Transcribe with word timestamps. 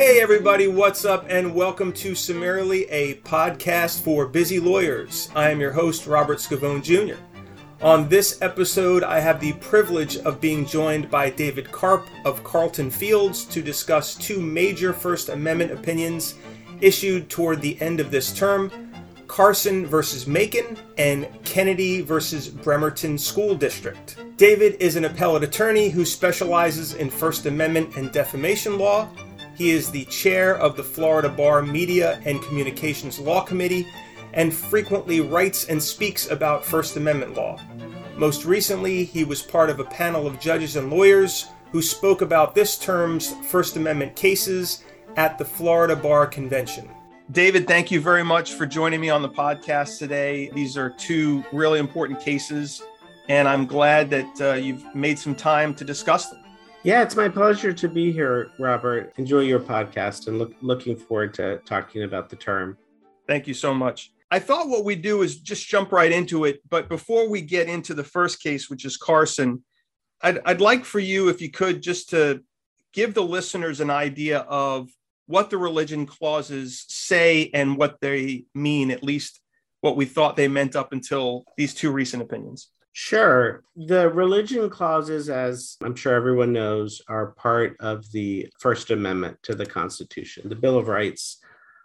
Hey, 0.00 0.20
everybody, 0.20 0.68
what's 0.68 1.04
up? 1.04 1.26
And 1.28 1.52
welcome 1.52 1.92
to 1.94 2.14
Summarily, 2.14 2.84
a 2.84 3.16
podcast 3.22 4.02
for 4.02 4.28
busy 4.28 4.60
lawyers. 4.60 5.28
I 5.34 5.50
am 5.50 5.58
your 5.58 5.72
host, 5.72 6.06
Robert 6.06 6.38
Scavone 6.38 6.84
Jr. 6.84 7.20
On 7.82 8.08
this 8.08 8.40
episode, 8.40 9.02
I 9.02 9.18
have 9.18 9.40
the 9.40 9.54
privilege 9.54 10.16
of 10.18 10.40
being 10.40 10.64
joined 10.64 11.10
by 11.10 11.30
David 11.30 11.72
Karp 11.72 12.06
of 12.24 12.44
Carlton 12.44 12.92
Fields 12.92 13.44
to 13.46 13.60
discuss 13.60 14.14
two 14.14 14.40
major 14.40 14.92
First 14.92 15.30
Amendment 15.30 15.72
opinions 15.72 16.36
issued 16.80 17.28
toward 17.28 17.60
the 17.60 17.76
end 17.82 17.98
of 17.98 18.12
this 18.12 18.32
term 18.32 18.70
Carson 19.26 19.84
versus 19.84 20.28
Makin 20.28 20.78
and 20.96 21.26
Kennedy 21.44 22.02
versus 22.02 22.48
Bremerton 22.48 23.18
School 23.18 23.56
District. 23.56 24.16
David 24.36 24.76
is 24.78 24.94
an 24.94 25.06
appellate 25.06 25.42
attorney 25.42 25.88
who 25.88 26.04
specializes 26.04 26.94
in 26.94 27.10
First 27.10 27.46
Amendment 27.46 27.96
and 27.96 28.12
defamation 28.12 28.78
law. 28.78 29.08
He 29.58 29.70
is 29.70 29.90
the 29.90 30.04
chair 30.04 30.56
of 30.56 30.76
the 30.76 30.84
Florida 30.84 31.28
Bar 31.28 31.62
Media 31.62 32.22
and 32.24 32.40
Communications 32.42 33.18
Law 33.18 33.42
Committee 33.42 33.88
and 34.32 34.54
frequently 34.54 35.20
writes 35.20 35.64
and 35.64 35.82
speaks 35.82 36.30
about 36.30 36.64
First 36.64 36.96
Amendment 36.96 37.34
law. 37.34 37.60
Most 38.16 38.44
recently, 38.44 39.02
he 39.02 39.24
was 39.24 39.42
part 39.42 39.68
of 39.68 39.80
a 39.80 39.84
panel 39.84 40.28
of 40.28 40.38
judges 40.38 40.76
and 40.76 40.90
lawyers 40.90 41.46
who 41.72 41.82
spoke 41.82 42.22
about 42.22 42.54
this 42.54 42.78
term's 42.78 43.34
First 43.48 43.74
Amendment 43.76 44.14
cases 44.14 44.84
at 45.16 45.38
the 45.38 45.44
Florida 45.44 45.96
Bar 45.96 46.28
Convention. 46.28 46.88
David, 47.32 47.66
thank 47.66 47.90
you 47.90 48.00
very 48.00 48.22
much 48.22 48.52
for 48.52 48.64
joining 48.64 49.00
me 49.00 49.10
on 49.10 49.22
the 49.22 49.28
podcast 49.28 49.98
today. 49.98 50.50
These 50.54 50.76
are 50.76 50.90
two 50.90 51.44
really 51.52 51.80
important 51.80 52.20
cases, 52.20 52.80
and 53.28 53.48
I'm 53.48 53.66
glad 53.66 54.08
that 54.10 54.40
uh, 54.40 54.52
you've 54.54 54.94
made 54.94 55.18
some 55.18 55.34
time 55.34 55.74
to 55.74 55.84
discuss 55.84 56.30
them. 56.30 56.44
Yeah, 56.84 57.02
it's 57.02 57.16
my 57.16 57.28
pleasure 57.28 57.72
to 57.72 57.88
be 57.88 58.12
here, 58.12 58.50
Robert. 58.58 59.12
Enjoy 59.16 59.40
your 59.40 59.58
podcast 59.58 60.28
and 60.28 60.38
look, 60.38 60.54
looking 60.60 60.96
forward 60.96 61.34
to 61.34 61.58
talking 61.64 62.04
about 62.04 62.28
the 62.28 62.36
term. 62.36 62.78
Thank 63.26 63.48
you 63.48 63.54
so 63.54 63.74
much. 63.74 64.12
I 64.30 64.38
thought 64.38 64.68
what 64.68 64.84
we 64.84 64.94
do 64.94 65.22
is 65.22 65.40
just 65.40 65.66
jump 65.66 65.90
right 65.90 66.12
into 66.12 66.44
it. 66.44 66.60
But 66.68 66.88
before 66.88 67.28
we 67.28 67.40
get 67.40 67.68
into 67.68 67.94
the 67.94 68.04
first 68.04 68.40
case, 68.40 68.70
which 68.70 68.84
is 68.84 68.96
Carson, 68.96 69.64
I'd, 70.22 70.38
I'd 70.44 70.60
like 70.60 70.84
for 70.84 71.00
you, 71.00 71.28
if 71.28 71.42
you 71.42 71.50
could, 71.50 71.82
just 71.82 72.10
to 72.10 72.42
give 72.92 73.12
the 73.12 73.24
listeners 73.24 73.80
an 73.80 73.90
idea 73.90 74.38
of 74.40 74.88
what 75.26 75.50
the 75.50 75.58
religion 75.58 76.06
clauses 76.06 76.84
say 76.88 77.50
and 77.52 77.76
what 77.76 78.00
they 78.00 78.44
mean, 78.54 78.90
at 78.92 79.02
least 79.02 79.40
what 79.80 79.96
we 79.96 80.04
thought 80.04 80.36
they 80.36 80.48
meant 80.48 80.76
up 80.76 80.92
until 80.92 81.44
these 81.56 81.74
two 81.74 81.90
recent 81.90 82.22
opinions. 82.22 82.70
Sure. 82.92 83.62
The 83.76 84.08
religion 84.10 84.68
clauses, 84.70 85.28
as 85.28 85.76
I'm 85.82 85.94
sure 85.94 86.14
everyone 86.14 86.52
knows, 86.52 87.00
are 87.08 87.32
part 87.32 87.76
of 87.80 88.10
the 88.12 88.48
First 88.58 88.90
Amendment 88.90 89.38
to 89.44 89.54
the 89.54 89.66
Constitution, 89.66 90.48
the 90.48 90.56
Bill 90.56 90.78
of 90.78 90.88
Rights, 90.88 91.38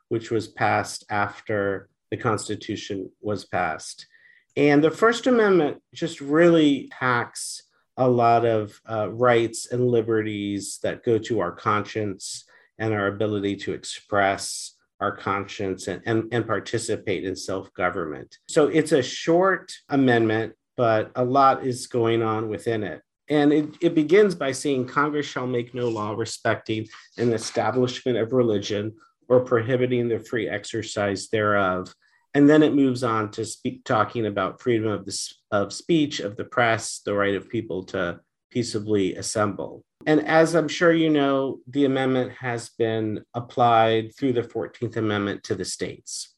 which 0.09 0.31
was 0.31 0.47
passed 0.47 1.05
after 1.09 1.89
the 2.09 2.17
Constitution 2.17 3.09
was 3.21 3.45
passed. 3.45 4.07
And 4.55 4.83
the 4.83 4.91
First 4.91 5.27
Amendment 5.27 5.81
just 5.93 6.21
really 6.21 6.87
packs 6.91 7.63
a 7.97 8.07
lot 8.07 8.45
of 8.45 8.79
uh, 8.89 9.11
rights 9.11 9.71
and 9.71 9.87
liberties 9.87 10.79
that 10.83 11.03
go 11.03 11.17
to 11.19 11.39
our 11.39 11.51
conscience 11.51 12.45
and 12.79 12.93
our 12.93 13.07
ability 13.07 13.55
to 13.55 13.73
express 13.73 14.75
our 14.99 15.15
conscience 15.15 15.87
and, 15.87 16.01
and, 16.05 16.31
and 16.31 16.47
participate 16.47 17.23
in 17.23 17.35
self 17.35 17.73
government. 17.73 18.37
So 18.47 18.67
it's 18.67 18.91
a 18.91 19.03
short 19.03 19.71
amendment, 19.89 20.53
but 20.75 21.11
a 21.15 21.23
lot 21.23 21.65
is 21.65 21.87
going 21.87 22.21
on 22.21 22.49
within 22.49 22.83
it. 22.83 23.01
And 23.29 23.53
it, 23.53 23.69
it 23.81 23.95
begins 23.95 24.35
by 24.35 24.51
saying 24.51 24.87
Congress 24.87 25.25
shall 25.25 25.47
make 25.47 25.73
no 25.73 25.87
law 25.87 26.11
respecting 26.11 26.87
an 27.17 27.31
establishment 27.33 28.17
of 28.17 28.33
religion 28.33 28.93
or 29.29 29.41
prohibiting 29.41 30.07
the 30.07 30.19
free 30.19 30.49
exercise 30.49 31.29
thereof. 31.29 31.93
And 32.33 32.49
then 32.49 32.63
it 32.63 32.73
moves 32.73 33.03
on 33.03 33.31
to 33.31 33.45
speak, 33.45 33.85
talking 33.85 34.25
about 34.25 34.61
freedom 34.61 34.87
of, 34.87 35.05
the, 35.05 35.33
of 35.51 35.71
speech, 35.71 36.19
of 36.19 36.35
the 36.35 36.43
press, 36.43 37.01
the 37.05 37.13
right 37.13 37.35
of 37.35 37.49
people 37.49 37.83
to 37.85 38.19
peaceably 38.51 39.15
assemble. 39.15 39.83
And 40.05 40.27
as 40.27 40.53
I'm 40.53 40.67
sure 40.67 40.91
you 40.91 41.09
know, 41.09 41.59
the 41.67 41.85
amendment 41.85 42.33
has 42.33 42.69
been 42.69 43.23
applied 43.33 44.15
through 44.15 44.33
the 44.33 44.43
14th 44.43 44.97
Amendment 44.97 45.43
to 45.45 45.55
the 45.55 45.65
states. 45.65 46.33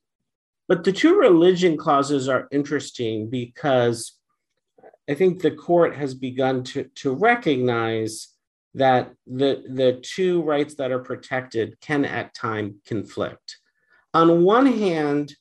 But 0.67 0.83
the 0.83 0.91
two 0.91 1.17
religion 1.17 1.77
clauses 1.77 2.27
are 2.27 2.47
interesting 2.51 3.29
because 3.29 4.13
I 5.09 5.13
think 5.13 5.41
the 5.41 5.51
court 5.51 5.95
has 5.95 6.13
begun 6.13 6.63
to, 6.65 6.85
to 6.95 7.13
recognize 7.13 8.29
that 8.73 9.13
the, 9.25 9.63
the 9.69 9.99
two 10.01 10.41
rights 10.41 10.75
that 10.75 10.91
are 10.91 10.99
protected 10.99 11.79
can 11.79 12.05
at 12.05 12.33
time 12.33 12.81
conflict. 12.85 13.57
On 14.13 14.43
one 14.43 14.65
hand, 14.65 15.33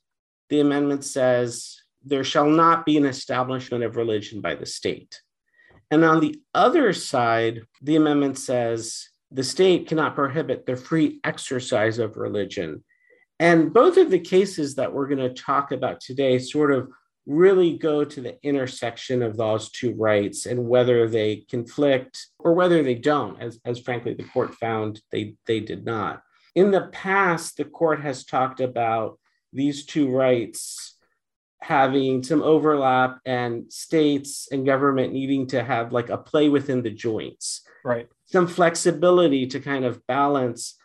the 0.51 0.61
amendment 0.61 1.05
says 1.05 1.81
there 2.05 2.25
shall 2.25 2.47
not 2.47 2.85
be 2.85 2.97
an 2.97 3.07
establishment 3.07 3.83
of 3.83 3.97
religion 3.97 4.41
by 4.41 4.55
the 4.55 4.67
state. 4.67 5.21
And 5.91 6.05
on 6.05 6.21
the 6.21 6.41
other 6.55 6.93
side, 6.93 7.63
the 7.83 7.97
amendment 7.97 8.39
says 8.39 9.09
the 9.31 9.45
state 9.45 9.89
cannot 9.89 10.15
prohibit 10.15 10.67
the 10.67 10.77
free 10.77 11.21
exercise 11.25 11.99
of 11.99 12.17
religion. 12.17 12.85
And 13.41 13.73
both 13.73 13.97
of 13.97 14.11
the 14.11 14.21
cases 14.21 14.77
that 14.77 14.93
we're 14.93 15.09
going 15.09 15.19
to 15.19 15.43
talk 15.43 15.73
about 15.73 16.01
today 16.01 16.39
sort 16.39 16.73
of 16.73 16.89
really 17.27 17.79
go 17.79 18.05
to 18.05 18.21
the 18.21 18.37
intersection 18.43 19.23
of 19.23 19.37
those 19.37 19.71
two 19.71 19.95
rights 19.95 20.47
and 20.47 20.69
whether 20.69 21.09
they 21.09 21.37
conflict 21.49 22.27
or 22.39 22.55
whether 22.55 22.83
they 22.83 22.95
don't, 22.95 23.41
as, 23.41 23.59
as 23.65 23.79
frankly 23.81 24.15
the 24.15 24.25
court 24.25 24.55
found 24.55 25.01
they, 25.11 25.35
they 25.47 25.61
did 25.61 25.85
not. 25.85 26.23
In 26.55 26.71
the 26.71 26.89
past, 26.93 27.57
the 27.57 27.65
court 27.65 28.01
has 28.03 28.25
talked 28.25 28.61
about 28.61 29.19
these 29.53 29.87
two 29.87 30.11
rights 30.11 30.97
having 31.61 32.23
some 32.23 32.43
overlap 32.43 33.21
and 33.25 33.73
states 33.73 34.49
and 34.53 34.67
government 34.67 35.15
needing 35.15 35.47
to 35.47 35.65
have 35.65 35.93
like 35.93 36.11
a 36.11 36.19
play 36.19 36.51
within 36.51 36.83
the 36.83 36.91
joints. 36.91 37.63
Right. 37.83 38.07
Some 38.27 38.47
flexibility 38.47 39.47
to 39.47 39.61
kind 39.61 39.87
of 39.87 40.07
balance 40.07 40.77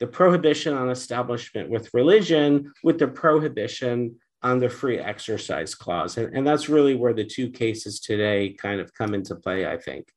the 0.00 0.06
prohibition 0.06 0.74
on 0.74 0.90
establishment 0.90 1.68
with 1.68 1.92
religion 1.92 2.72
with 2.82 2.98
the 2.98 3.06
prohibition 3.06 4.16
on 4.44 4.60
the 4.60 4.68
free 4.68 4.98
exercise 4.98 5.74
clause. 5.74 6.18
And, 6.18 6.36
and 6.36 6.46
that's 6.46 6.68
really 6.68 6.94
where 6.94 7.14
the 7.14 7.24
two 7.24 7.50
cases 7.50 7.98
today 7.98 8.50
kind 8.50 8.78
of 8.78 8.92
come 8.94 9.14
into 9.14 9.34
play, 9.34 9.66
I 9.66 9.78
think. 9.78 10.08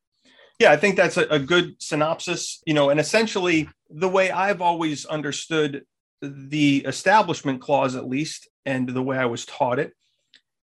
Yeah, 0.60 0.72
I 0.72 0.78
think 0.78 0.98
that's 0.98 1.18
a, 1.18 1.26
a 1.30 1.40
good 1.40 1.82
synopsis. 1.82 2.62
You 2.66 2.74
know, 2.74 2.90
and 2.90 3.00
essentially 3.00 3.70
the 3.90 4.10
way 4.10 4.30
I've 4.30 4.62
always 4.62 5.06
understood 5.06 5.86
the 6.22 6.84
establishment 6.86 7.62
clause, 7.62 7.96
at 7.96 8.08
least, 8.08 8.50
and 8.66 8.90
the 8.90 9.02
way 9.02 9.18
I 9.18 9.26
was 9.26 9.46
taught 9.46 9.80
it, 9.80 9.94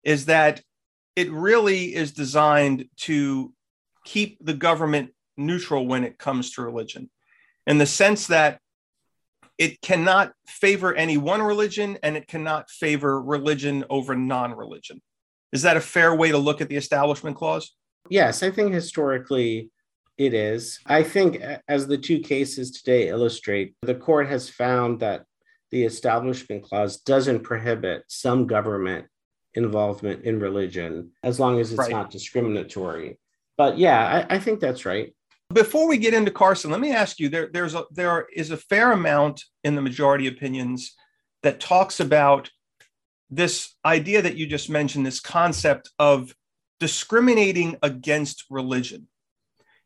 is 0.02 0.26
that 0.26 0.60
it 1.16 1.30
really 1.32 1.94
is 1.94 2.12
designed 2.12 2.86
to 2.96 3.54
keep 4.04 4.36
the 4.44 4.52
government 4.52 5.10
neutral 5.36 5.86
when 5.86 6.04
it 6.04 6.18
comes 6.18 6.52
to 6.52 6.62
religion, 6.62 7.08
in 7.66 7.78
the 7.78 7.86
sense 7.86 8.26
that 8.26 8.60
it 9.58 9.80
cannot 9.80 10.32
favor 10.46 10.94
any 10.94 11.16
one 11.16 11.42
religion 11.42 11.98
and 12.02 12.16
it 12.16 12.26
cannot 12.26 12.70
favor 12.70 13.20
religion 13.20 13.84
over 13.90 14.14
non 14.14 14.52
religion. 14.52 15.00
Is 15.52 15.62
that 15.62 15.76
a 15.76 15.80
fair 15.80 16.14
way 16.14 16.30
to 16.30 16.38
look 16.38 16.60
at 16.60 16.68
the 16.68 16.76
establishment 16.76 17.36
clause? 17.36 17.74
Yes, 18.10 18.42
I 18.42 18.50
think 18.50 18.72
historically 18.72 19.70
it 20.18 20.34
is. 20.34 20.78
I 20.86 21.02
think, 21.02 21.42
as 21.68 21.86
the 21.86 21.98
two 21.98 22.20
cases 22.20 22.70
today 22.70 23.08
illustrate, 23.08 23.74
the 23.82 23.94
court 23.94 24.28
has 24.28 24.48
found 24.48 25.00
that 25.00 25.24
the 25.70 25.84
establishment 25.84 26.64
clause 26.64 26.98
doesn't 26.98 27.40
prohibit 27.40 28.04
some 28.08 28.46
government 28.46 29.06
involvement 29.54 30.24
in 30.24 30.40
religion 30.40 31.12
as 31.22 31.40
long 31.40 31.60
as 31.60 31.70
it's 31.70 31.78
right. 31.78 31.90
not 31.90 32.10
discriminatory. 32.10 33.18
But 33.56 33.78
yeah, 33.78 34.26
I, 34.28 34.36
I, 34.36 34.38
think 34.38 34.60
that's 34.60 34.84
right. 34.84 35.14
Before 35.54 35.86
we 35.86 35.98
get 35.98 36.14
into 36.14 36.32
Carson, 36.32 36.72
let 36.72 36.80
me 36.80 36.92
ask 36.92 37.20
you: 37.20 37.28
there, 37.28 37.48
there's 37.52 37.74
a 37.74 37.84
there 37.92 38.26
is 38.34 38.50
a 38.50 38.56
fair 38.56 38.90
amount 38.90 39.44
in 39.62 39.76
the 39.76 39.82
majority 39.82 40.26
opinions 40.26 40.94
that 41.44 41.60
talks 41.60 42.00
about 42.00 42.50
this 43.30 43.74
idea 43.84 44.20
that 44.20 44.36
you 44.36 44.46
just 44.46 44.68
mentioned, 44.68 45.06
this 45.06 45.20
concept 45.20 45.90
of 45.98 46.34
discriminating 46.80 47.76
against 47.82 48.44
religion. 48.50 49.06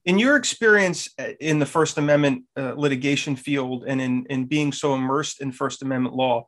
In 0.07 0.19
your 0.19 0.37
experience 0.37 1.11
uh, 1.19 1.33
in 1.39 1.59
the 1.59 1.67
First 1.67 1.99
Amendment 1.99 2.45
uh, 2.57 2.73
litigation 2.75 3.37
field 3.37 3.85
and 3.87 4.01
in, 4.01 4.25
in 4.31 4.47
being 4.47 4.73
so 4.73 4.95
immersed 4.95 5.43
in 5.43 5.53
First 5.53 5.83
Amendment 5.83 6.15
law, 6.15 6.47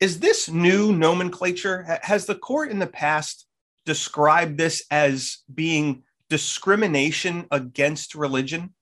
is 0.00 0.18
this 0.18 0.48
new 0.48 0.92
nomenclature? 0.92 2.00
Has 2.02 2.24
the 2.24 2.34
court 2.34 2.70
in 2.70 2.78
the 2.78 2.86
past 2.86 3.46
described 3.84 4.56
this 4.56 4.82
as 4.90 5.38
being 5.52 6.04
discrimination 6.28 7.46
against 7.50 8.14
religion? 8.14 8.74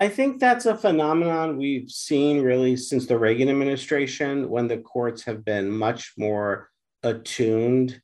I 0.00 0.08
think 0.08 0.40
that's 0.40 0.66
a 0.66 0.76
phenomenon 0.76 1.56
we've 1.56 1.90
seen 1.90 2.42
really 2.42 2.76
since 2.76 3.06
the 3.06 3.18
Reagan 3.18 3.48
administration 3.48 4.50
when 4.50 4.66
the 4.66 4.78
courts 4.78 5.22
have 5.24 5.44
been 5.44 5.70
much 5.70 6.14
more 6.18 6.70
attuned 7.04 8.00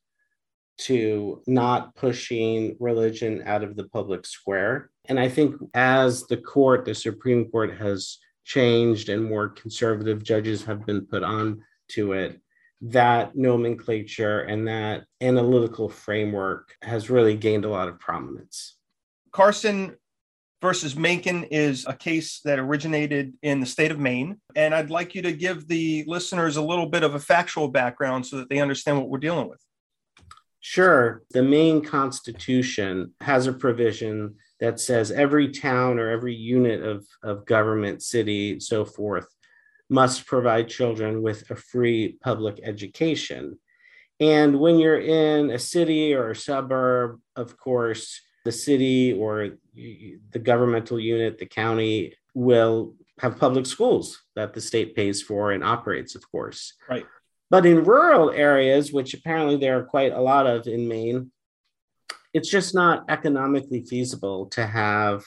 to 0.78 1.42
not 1.46 1.94
pushing 1.96 2.76
religion 2.80 3.42
out 3.44 3.62
of 3.62 3.76
the 3.76 3.88
public 3.88 4.24
square. 4.24 4.90
And 5.06 5.18
I 5.18 5.28
think 5.28 5.56
as 5.74 6.26
the 6.26 6.36
court, 6.36 6.84
the 6.84 6.94
Supreme 6.94 7.50
Court 7.50 7.76
has 7.78 8.18
changed 8.44 9.08
and 9.08 9.24
more 9.24 9.48
conservative 9.48 10.22
judges 10.22 10.64
have 10.64 10.86
been 10.86 11.06
put 11.06 11.22
on 11.22 11.62
to 11.88 12.12
it, 12.12 12.40
that 12.82 13.36
nomenclature 13.36 14.40
and 14.40 14.66
that 14.68 15.04
analytical 15.20 15.88
framework 15.88 16.74
has 16.82 17.10
really 17.10 17.36
gained 17.36 17.64
a 17.64 17.68
lot 17.68 17.88
of 17.88 17.98
prominence. 17.98 18.76
Carson 19.32 19.96
versus 20.62 20.96
Makin 20.96 21.44
is 21.44 21.86
a 21.86 21.94
case 21.94 22.40
that 22.44 22.58
originated 22.58 23.34
in 23.42 23.60
the 23.60 23.66
state 23.66 23.90
of 23.90 23.98
Maine. 23.98 24.40
And 24.54 24.74
I'd 24.74 24.90
like 24.90 25.14
you 25.14 25.22
to 25.22 25.32
give 25.32 25.66
the 25.66 26.04
listeners 26.06 26.56
a 26.56 26.62
little 26.62 26.86
bit 26.86 27.02
of 27.02 27.14
a 27.14 27.20
factual 27.20 27.68
background 27.68 28.26
so 28.26 28.36
that 28.38 28.48
they 28.48 28.60
understand 28.60 28.98
what 28.98 29.08
we're 29.08 29.18
dealing 29.18 29.48
with. 29.48 29.60
Sure. 30.60 31.22
The 31.30 31.42
Maine 31.42 31.82
Constitution 31.82 33.14
has 33.22 33.46
a 33.46 33.52
provision 33.52 34.34
that 34.60 34.78
says 34.78 35.10
every 35.10 35.50
town 35.50 35.98
or 35.98 36.10
every 36.10 36.34
unit 36.34 36.82
of, 36.82 37.06
of 37.22 37.46
government, 37.46 38.02
city, 38.02 38.60
so 38.60 38.84
forth, 38.84 39.26
must 39.90 40.26
provide 40.26 40.68
children 40.68 41.20
with 41.20 41.50
a 41.50 41.56
free 41.56 42.16
public 42.22 42.60
education. 42.62 43.58
And 44.20 44.60
when 44.60 44.78
you're 44.78 45.00
in 45.00 45.50
a 45.50 45.58
city 45.58 46.14
or 46.14 46.30
a 46.30 46.36
suburb, 46.36 47.20
of 47.36 47.56
course, 47.56 48.20
the 48.44 48.52
city 48.52 49.12
or 49.12 49.58
the 49.74 50.38
governmental 50.38 51.00
unit, 51.00 51.38
the 51.38 51.46
county 51.46 52.14
will 52.34 52.94
have 53.18 53.38
public 53.38 53.66
schools 53.66 54.22
that 54.36 54.54
the 54.54 54.60
state 54.60 54.94
pays 54.94 55.20
for 55.20 55.52
and 55.52 55.64
operates, 55.64 56.14
of 56.14 56.30
course. 56.30 56.74
Right. 56.88 57.04
But 57.50 57.66
in 57.66 57.84
rural 57.84 58.30
areas, 58.30 58.92
which 58.92 59.12
apparently 59.12 59.56
there 59.56 59.78
are 59.78 59.84
quite 59.84 60.12
a 60.12 60.20
lot 60.20 60.46
of 60.46 60.66
in 60.68 60.86
Maine, 60.86 61.32
it's 62.32 62.48
just 62.48 62.74
not 62.74 63.04
economically 63.08 63.84
feasible 63.84 64.46
to 64.50 64.64
have 64.64 65.24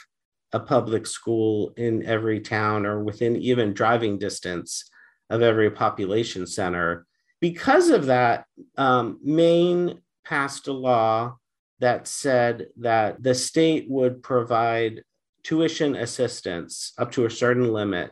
a 0.54 0.60
public 0.60 1.06
school 1.08 1.74
in 1.78 2.06
every 2.06 2.40
town 2.40 2.86
or 2.86 3.04
within 3.04 3.36
even 3.36 3.74
driving 3.74 4.18
distance 4.18 4.90
of 5.30 5.42
every 5.42 5.72
population 5.72 6.46
center. 6.46 7.06
Because 7.42 7.90
of 7.90 8.06
that, 8.06 8.46
um, 8.78 9.20
Maine 9.24 10.00
passed 10.24 10.68
a 10.68 10.74
law 10.74 11.38
that 11.80 12.08
said 12.08 12.68
that 12.78 13.22
the 13.22 13.36
state 13.36 13.90
would 13.90 14.24
provide 14.24 15.04
tuition 15.44 15.96
assistance 15.96 16.94
up 16.98 17.12
to 17.12 17.26
a 17.26 17.30
certain 17.30 17.74
limit 17.74 18.12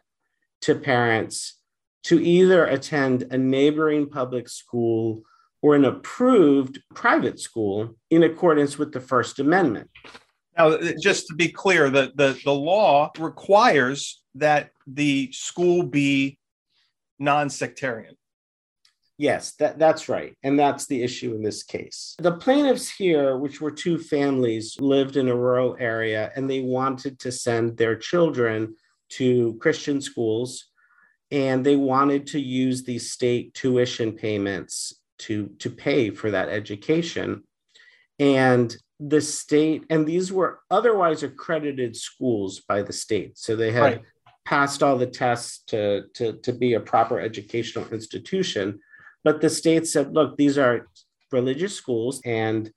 to 0.61 0.75
parents 0.75 1.59
to 2.03 2.19
either 2.19 2.65
attend 2.65 3.27
a 3.31 3.37
neighboring 3.37 4.09
public 4.09 4.49
school 4.49 5.23
or 5.61 5.75
an 5.75 5.85
approved 5.85 6.79
private 6.93 7.39
school 7.39 7.95
in 8.09 8.23
accordance 8.23 8.77
with 8.77 8.91
the 8.91 8.99
First 8.99 9.39
Amendment. 9.39 9.89
Now, 10.57 10.69
uh, 10.69 10.93
just 10.99 11.27
to 11.27 11.35
be 11.35 11.49
clear, 11.49 11.89
the, 11.89 12.11
the, 12.15 12.39
the 12.43 12.53
law 12.53 13.11
requires 13.17 14.21
that 14.35 14.71
the 14.87 15.31
school 15.31 15.83
be 15.83 16.37
non 17.19 17.49
sectarian. 17.49 18.15
Yes, 19.17 19.51
that, 19.59 19.77
that's 19.77 20.09
right. 20.09 20.35
And 20.41 20.57
that's 20.57 20.87
the 20.87 21.03
issue 21.03 21.35
in 21.35 21.43
this 21.43 21.61
case. 21.61 22.15
The 22.17 22.31
plaintiffs 22.37 22.89
here, 22.89 23.37
which 23.37 23.61
were 23.61 23.69
two 23.69 23.99
families, 23.99 24.75
lived 24.79 25.15
in 25.15 25.29
a 25.29 25.35
rural 25.35 25.77
area 25.79 26.31
and 26.35 26.49
they 26.49 26.61
wanted 26.61 27.19
to 27.19 27.31
send 27.31 27.77
their 27.77 27.95
children 27.95 28.75
to 29.09 29.59
Christian 29.61 30.01
schools 30.01 30.71
and 31.29 31.63
they 31.63 31.75
wanted 31.75 32.25
to 32.27 32.39
use 32.39 32.83
these 32.83 33.11
state 33.11 33.53
tuition 33.53 34.11
payments 34.11 34.95
to, 35.19 35.47
to 35.59 35.69
pay 35.69 36.09
for 36.09 36.31
that 36.31 36.49
education. 36.49 37.43
And 38.17 38.75
the 39.01 39.21
state, 39.21 39.83
and 39.89 40.05
these 40.05 40.31
were 40.31 40.59
otherwise 40.69 41.23
accredited 41.23 41.95
schools 41.95 42.61
by 42.61 42.83
the 42.83 42.93
state. 42.93 43.37
So 43.37 43.55
they 43.55 43.71
had 43.71 43.81
right. 43.81 44.01
passed 44.45 44.83
all 44.83 44.97
the 44.97 45.07
tests 45.07 45.63
to, 45.67 46.03
to, 46.13 46.33
to 46.33 46.53
be 46.53 46.75
a 46.75 46.79
proper 46.79 47.19
educational 47.19 47.87
institution 47.89 48.79
but 49.23 49.41
the 49.41 49.49
state 49.49 49.87
said, 49.87 50.13
look, 50.13 50.37
these 50.37 50.57
are 50.57 50.87
religious 51.31 51.75
schools 51.75 52.21
and 52.25 52.71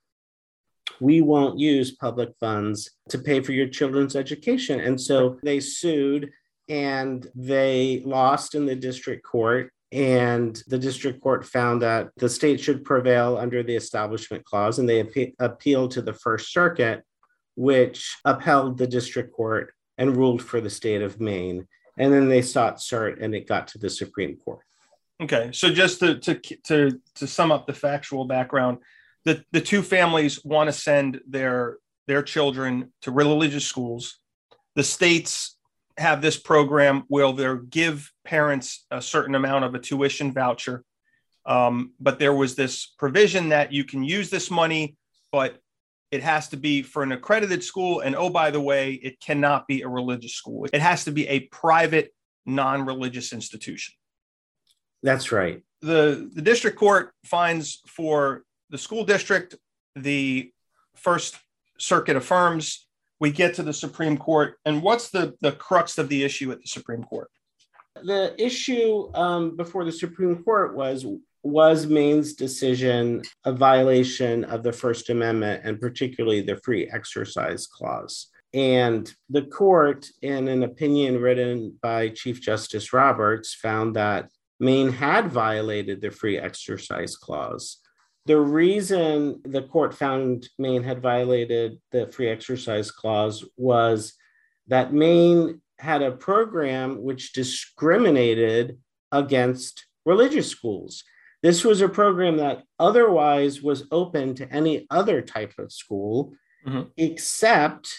we 1.01 1.21
won't 1.21 1.59
use 1.59 1.91
public 1.91 2.29
funds 2.39 2.91
to 3.09 3.17
pay 3.17 3.41
for 3.41 3.51
your 3.51 3.67
children's 3.67 4.15
education. 4.15 4.79
And 4.79 4.99
so 4.99 5.39
they 5.43 5.59
sued 5.59 6.31
and 6.69 7.27
they 7.35 8.01
lost 8.05 8.55
in 8.55 8.65
the 8.65 8.75
district 8.75 9.25
court. 9.25 9.71
And 9.91 10.61
the 10.67 10.79
district 10.79 11.21
court 11.21 11.45
found 11.45 11.81
that 11.81 12.09
the 12.17 12.29
state 12.29 12.59
should 12.59 12.83
prevail 12.83 13.37
under 13.37 13.63
the 13.63 13.75
Establishment 13.75 14.43
Clause, 14.43 14.79
and 14.79 14.89
they 14.89 15.03
appe- 15.03 15.35
appealed 15.39 15.91
to 15.91 16.01
the 16.01 16.13
First 16.13 16.51
Circuit, 16.51 17.03
which 17.55 18.17
upheld 18.25 18.77
the 18.77 18.87
district 18.87 19.33
court 19.33 19.73
and 19.97 20.17
ruled 20.17 20.41
for 20.41 20.59
the 20.59 20.69
state 20.69 21.01
of 21.01 21.21
Maine. 21.21 21.67
And 21.97 22.11
then 22.11 22.27
they 22.27 22.41
sought 22.41 22.77
cert, 22.77 23.23
and 23.23 23.33
it 23.33 23.47
got 23.47 23.69
to 23.69 23.77
the 23.77 23.89
Supreme 23.89 24.35
Court. 24.37 24.59
Okay, 25.21 25.49
so 25.53 25.71
just 25.71 25.99
to 25.99 26.19
to 26.19 26.35
to 26.65 26.99
to 27.15 27.27
sum 27.27 27.51
up 27.51 27.65
the 27.65 27.73
factual 27.73 28.25
background, 28.25 28.79
the 29.23 29.43
the 29.53 29.61
two 29.61 29.81
families 29.81 30.43
want 30.43 30.67
to 30.67 30.73
send 30.73 31.21
their 31.25 31.77
their 32.07 32.21
children 32.21 32.91
to 33.03 33.11
religious 33.11 33.65
schools. 33.65 34.19
The 34.75 34.83
states 34.83 35.54
have 35.97 36.21
this 36.21 36.37
program 36.37 37.03
where 37.07 37.31
they'll 37.31 37.57
give 37.57 38.11
parents 38.25 38.85
a 38.91 39.01
certain 39.01 39.35
amount 39.35 39.65
of 39.65 39.75
a 39.75 39.79
tuition 39.79 40.33
voucher, 40.33 40.83
um, 41.45 41.93
but 41.99 42.19
there 42.19 42.33
was 42.33 42.55
this 42.55 42.93
provision 42.97 43.49
that 43.49 43.71
you 43.71 43.83
can 43.83 44.03
use 44.03 44.29
this 44.29 44.51
money, 44.51 44.97
but 45.31 45.57
it 46.11 46.23
has 46.23 46.49
to 46.49 46.57
be 46.57 46.81
for 46.81 47.03
an 47.03 47.11
accredited 47.11 47.63
school. 47.63 48.01
And 48.01 48.15
oh, 48.15 48.29
by 48.29 48.51
the 48.51 48.61
way, 48.61 48.93
it 48.93 49.19
cannot 49.19 49.67
be 49.67 49.81
a 49.81 49.87
religious 49.87 50.33
school. 50.33 50.65
It 50.71 50.81
has 50.81 51.05
to 51.05 51.11
be 51.11 51.27
a 51.27 51.41
private, 51.41 52.13
non-religious 52.45 53.33
institution. 53.33 53.95
That's 55.03 55.31
right. 55.31 55.61
The, 55.81 56.29
the 56.33 56.41
district 56.41 56.77
court 56.77 57.11
finds 57.25 57.81
for 57.87 58.43
the 58.69 58.77
school 58.77 59.05
district, 59.05 59.55
the 59.95 60.51
First 60.95 61.37
Circuit 61.77 62.15
affirms. 62.15 62.84
We 63.19 63.31
get 63.31 63.53
to 63.55 63.63
the 63.63 63.73
Supreme 63.73 64.17
Court. 64.17 64.55
And 64.65 64.81
what's 64.81 65.09
the, 65.09 65.35
the 65.41 65.53
crux 65.53 65.97
of 65.97 66.09
the 66.09 66.23
issue 66.23 66.51
at 66.51 66.61
the 66.61 66.67
Supreme 66.67 67.03
Court? 67.03 67.29
The 68.03 68.35
issue 68.37 69.09
um, 69.15 69.55
before 69.55 69.85
the 69.85 69.91
Supreme 69.91 70.43
Court 70.43 70.75
was 70.75 71.05
was 71.45 71.85
Maine's 71.85 72.33
decision 72.33 73.21
a 73.45 73.53
violation 73.53 74.43
of 74.45 74.63
the 74.63 74.73
First 74.73 75.11
Amendment 75.11 75.61
and 75.63 75.79
particularly 75.79 76.41
the 76.41 76.57
free 76.57 76.89
exercise 76.91 77.67
clause. 77.67 78.31
And 78.55 79.13
the 79.29 79.43
court, 79.43 80.07
in 80.23 80.47
an 80.47 80.63
opinion 80.63 81.21
written 81.21 81.77
by 81.83 82.09
Chief 82.09 82.41
Justice 82.41 82.93
Roberts, 82.93 83.53
found 83.53 83.95
that 83.95 84.29
Maine 84.59 84.91
had 84.91 85.31
violated 85.31 86.01
the 86.01 86.09
free 86.09 86.39
exercise 86.39 87.15
clause. 87.15 87.77
The 88.25 88.39
reason 88.39 89.41
the 89.43 89.61
court 89.61 89.93
found 89.93 90.49
Maine 90.57 90.83
had 90.83 91.01
violated 91.01 91.79
the 91.91 92.07
free 92.07 92.27
exercise 92.27 92.89
clause 92.89 93.45
was 93.55 94.13
that 94.67 94.93
Maine 94.93 95.61
had 95.77 96.01
a 96.01 96.11
program 96.11 97.03
which 97.03 97.33
discriminated 97.33 98.79
against 99.11 99.85
religious 100.05 100.49
schools. 100.49 101.03
This 101.43 101.63
was 101.63 101.81
a 101.81 101.89
program 101.89 102.37
that 102.37 102.63
otherwise 102.79 103.61
was 103.61 103.87
open 103.91 104.33
to 104.35 104.51
any 104.51 104.87
other 104.89 105.21
type 105.21 105.53
of 105.59 105.71
school 105.71 106.33
mm-hmm. 106.65 106.83
except 106.97 107.93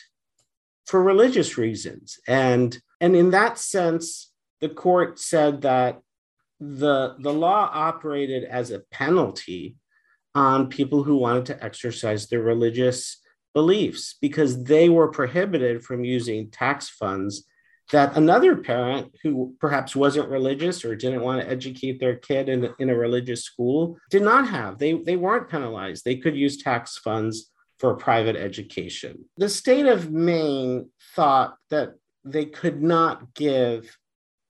for 0.86 1.02
religious 1.02 1.56
reasons. 1.56 2.18
And, 2.26 2.76
and 3.00 3.14
in 3.14 3.30
that 3.30 3.58
sense, 3.58 4.32
the 4.60 4.68
court 4.68 5.18
said 5.18 5.62
that 5.62 6.00
the 6.58 7.14
the 7.18 7.32
law 7.32 7.70
operated 7.70 8.44
as 8.44 8.70
a 8.70 8.80
penalty 8.90 9.76
on 10.36 10.68
people 10.68 11.02
who 11.02 11.16
wanted 11.16 11.46
to 11.46 11.64
exercise 11.64 12.28
their 12.28 12.42
religious 12.42 13.22
beliefs 13.54 14.16
because 14.20 14.62
they 14.64 14.90
were 14.90 15.08
prohibited 15.08 15.82
from 15.82 16.04
using 16.04 16.50
tax 16.50 16.90
funds 16.90 17.44
that 17.90 18.16
another 18.18 18.56
parent 18.56 19.14
who 19.22 19.54
perhaps 19.60 19.96
wasn't 19.96 20.28
religious 20.28 20.84
or 20.84 20.94
didn't 20.94 21.22
want 21.22 21.40
to 21.40 21.48
educate 21.48 21.98
their 21.98 22.16
kid 22.16 22.50
in, 22.50 22.68
in 22.78 22.90
a 22.90 22.94
religious 22.94 23.44
school 23.44 23.96
did 24.10 24.22
not 24.22 24.46
have. 24.46 24.76
They 24.76 24.92
they 24.92 25.16
weren't 25.16 25.48
penalized. 25.48 26.04
They 26.04 26.16
could 26.16 26.36
use 26.36 26.58
tax 26.58 26.98
funds 26.98 27.50
for 27.78 27.94
private 27.94 28.36
education. 28.36 29.24
The 29.38 29.48
state 29.48 29.86
of 29.86 30.10
maine 30.10 30.90
thought 31.14 31.56
that 31.70 31.94
they 32.24 32.44
could 32.44 32.82
not 32.82 33.32
give 33.32 33.96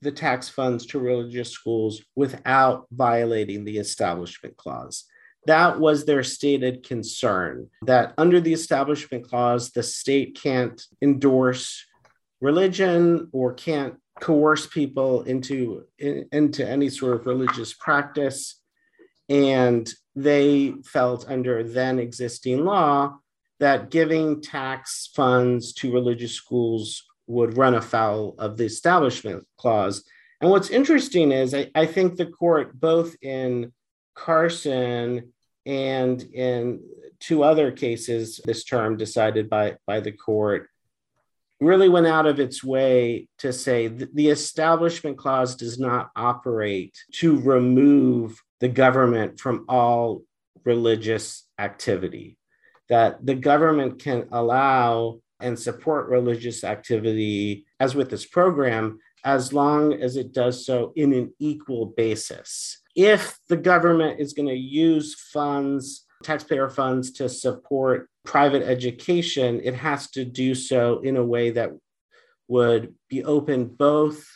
the 0.03 0.13
tax 0.13 0.49
funds 0.49 0.87
to 0.87 0.99
religious 0.99 1.51
schools 1.51 2.03
without 2.17 2.87
violating 2.91 3.65
the 3.65 3.79
Establishment 3.79 4.57
Clause. 4.57 5.05
That 5.47 5.79
was 5.79 6.05
their 6.05 6.23
stated 6.23 6.87
concern 6.87 7.71
that 7.83 8.15
under 8.19 8.41
the 8.41 8.53
Establishment 8.53 9.29
Clause, 9.29 9.71
the 9.71 9.83
state 9.83 10.39
can't 10.41 10.83
endorse 11.01 11.85
religion 12.41 13.29
or 13.33 13.55
can't 13.55 13.95
coerce 14.21 14.67
people 14.67 15.23
into, 15.23 15.85
in, 15.99 16.29
into 16.33 16.67
any 16.67 16.89
sort 16.89 17.21
of 17.21 17.27
religious 17.27 17.75
practice. 17.75 18.61
And 19.29 19.93
they 20.15 20.75
felt 20.85 21.29
under 21.29 21.63
then 21.63 21.99
existing 21.99 22.65
law 22.65 23.19
that 23.61 23.91
giving 23.91 24.43
tax 24.43 25.11
funds 25.15 25.73
to 25.75 25.93
religious 25.93 26.33
schools 26.33 27.05
would 27.27 27.57
run 27.57 27.75
afoul 27.75 28.35
of 28.39 28.57
the 28.57 28.65
establishment 28.65 29.47
clause. 29.59 30.05
And 30.41 30.51
what's 30.51 30.71
interesting 30.71 31.33
is 31.33 31.55
I, 31.55 31.71
I 31.75 31.87
think 31.87 32.17
the 32.17 32.27
court, 32.27 32.79
both 32.79 33.17
in 33.23 33.73
Carson 34.15 35.33
and 35.67 36.23
in 36.23 36.81
two 37.19 37.43
other 37.43 37.73
cases 37.73 38.41
this 38.45 38.65
term 38.65 38.97
decided 38.97 39.51
by, 39.51 39.77
by 39.87 40.01
the 40.01 40.13
court, 40.13 40.69
really 41.61 41.89
went 41.89 42.07
out 42.07 42.27
of 42.27 42.39
its 42.39 42.63
way 42.63 43.29
to 43.39 43.53
say 43.53 43.89
the 43.89 44.29
establishment 44.29 45.17
clause 45.17 45.57
does 45.57 45.79
not 45.79 46.11
operate 46.15 46.97
to 47.13 47.41
remove 47.41 48.43
the 48.61 48.69
government 48.69 49.41
from 49.41 49.65
all 49.69 50.23
religious 50.65 51.49
activity, 51.59 52.37
that 52.89 53.25
the 53.25 53.35
government 53.35 53.99
can 53.99 54.29
allow 54.33 55.19
and 55.41 55.59
support 55.59 56.09
religious 56.09 56.65
activity, 56.65 57.67
as 57.81 57.95
with 57.95 58.11
this 58.11 58.25
program, 58.25 58.99
as 59.25 59.53
long 59.53 59.93
as 59.95 60.17
it 60.17 60.33
does 60.33 60.65
so 60.65 60.93
in 60.97 61.13
an 61.13 61.33
equal 61.39 61.87
basis. 61.87 62.83
If 62.97 63.39
the 63.49 63.59
government 63.59 64.21
is 64.21 64.33
going 64.33 64.49
to 64.49 64.55
use 64.55 65.15
funds, 65.15 66.07
taxpayer 66.23 66.71
funds, 66.71 67.13
to 67.13 67.29
support 67.29 68.09
private 68.25 68.63
education, 68.63 69.61
it 69.63 69.75
has 69.75 70.11
to 70.13 70.25
do 70.25 70.55
so 70.55 71.01
in 71.01 71.19
a 71.19 71.25
way 71.25 71.51
that 71.51 71.73
would 72.49 72.95
be 73.11 73.23
open 73.23 73.67
both 73.67 74.27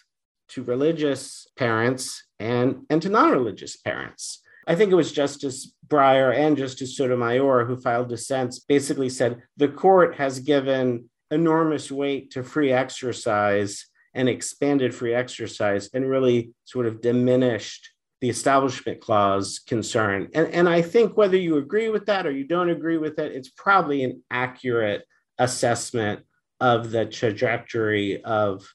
to 0.49 0.63
religious 0.63 1.47
parents 1.57 2.23
and, 2.39 2.85
and 2.91 3.01
to 3.01 3.09
non 3.09 3.31
religious 3.31 3.77
parents. 3.77 4.43
I 4.67 4.75
think 4.75 4.93
it 4.93 4.97
was 4.97 5.11
Justice 5.11 5.73
Breyer 5.89 6.37
and 6.37 6.57
Justice 6.57 6.97
Sotomayor 6.97 7.65
who 7.65 7.81
filed 7.81 8.11
dissents 8.11 8.59
basically 8.59 9.09
said 9.09 9.43
the 9.57 9.69
court 9.69 10.17
has 10.17 10.39
given 10.39 11.09
enormous 11.31 11.91
weight 11.91 12.33
to 12.33 12.43
free 12.43 12.73
exercise 12.73 13.87
and 14.13 14.29
expanded 14.29 14.95
free 14.95 15.15
exercise 15.15 15.89
and 15.95 16.09
really 16.09 16.53
sort 16.65 16.87
of 16.87 17.01
diminished 17.01 17.89
the 18.21 18.29
establishment 18.29 19.01
clause 19.01 19.61
concern. 19.67 20.29
And, 20.35 20.49
and 20.49 20.69
I 20.69 20.83
think 20.83 21.17
whether 21.17 21.37
you 21.37 21.57
agree 21.57 21.89
with 21.89 22.07
that 22.07 22.27
or 22.27 22.31
you 22.31 22.45
don't 22.45 22.71
agree 22.71 22.99
with 22.99 23.19
it, 23.19 23.33
it's 23.33 23.49
probably 23.49 24.05
an 24.05 24.23
accurate 24.31 25.05
assessment 25.39 26.21
of 26.61 26.91
the 26.91 27.07
trajectory 27.07 28.23
of 28.23 28.69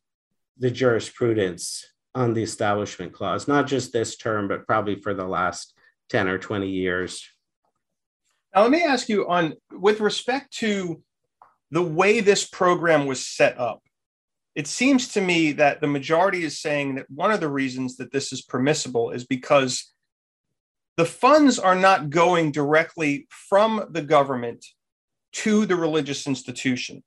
the 0.58 0.72
jurisprudence 0.72 1.86
on 2.16 2.34
the 2.34 2.42
establishment 2.42 3.14
clause, 3.14 3.48
not 3.48 3.68
just 3.68 3.94
this 3.94 4.18
term, 4.18 4.48
but 4.48 4.66
probably 4.66 4.96
for 4.96 5.14
the 5.14 5.28
last 5.28 5.74
10 6.10 6.28
or 6.28 6.40
20 6.40 6.68
years. 6.68 7.28
Now, 8.54 8.64
let 8.64 8.72
me 8.72 8.84
ask 8.84 9.10
you 9.10 9.28
on 9.28 9.54
with 9.72 10.00
respect 10.00 10.54
to 10.58 11.04
the 11.72 11.82
way 11.82 12.22
this 12.22 12.48
program 12.48 13.06
was 13.06 13.26
set 13.26 13.60
up. 13.60 13.84
It 14.56 14.68
seems 14.68 15.10
to 15.10 15.22
me 15.22 15.52
that 15.54 15.82
the 15.82 15.88
majority 15.88 16.44
is 16.44 16.62
saying 16.62 16.96
that 16.96 17.10
one 17.10 17.32
of 17.32 17.42
the 17.42 17.50
reasons 17.50 17.98
that 17.98 18.12
this 18.12 18.32
is 18.32 18.42
permissible 18.42 19.12
is 19.12 19.26
because 19.26 19.92
the 20.98 21.06
funds 21.06 21.60
are 21.60 21.76
not 21.76 22.10
going 22.10 22.52
directly 22.52 23.28
from 23.30 23.86
the 23.92 24.02
government 24.02 24.66
to 25.34 25.66
the 25.66 25.76
religious 25.76 26.26
institution. 26.26 27.04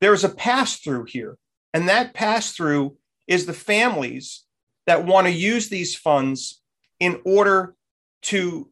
There's 0.00 0.24
a 0.24 0.30
pass 0.30 0.78
through 0.78 1.04
here, 1.08 1.36
and 1.74 1.88
that 1.88 2.14
pass 2.14 2.52
through 2.52 2.96
is 3.26 3.44
the 3.44 3.52
families 3.52 4.44
that 4.86 5.04
want 5.04 5.26
to 5.26 5.32
use 5.32 5.68
these 5.68 5.94
funds 5.94 6.62
in 6.98 7.20
order 7.26 7.74
to 8.22 8.70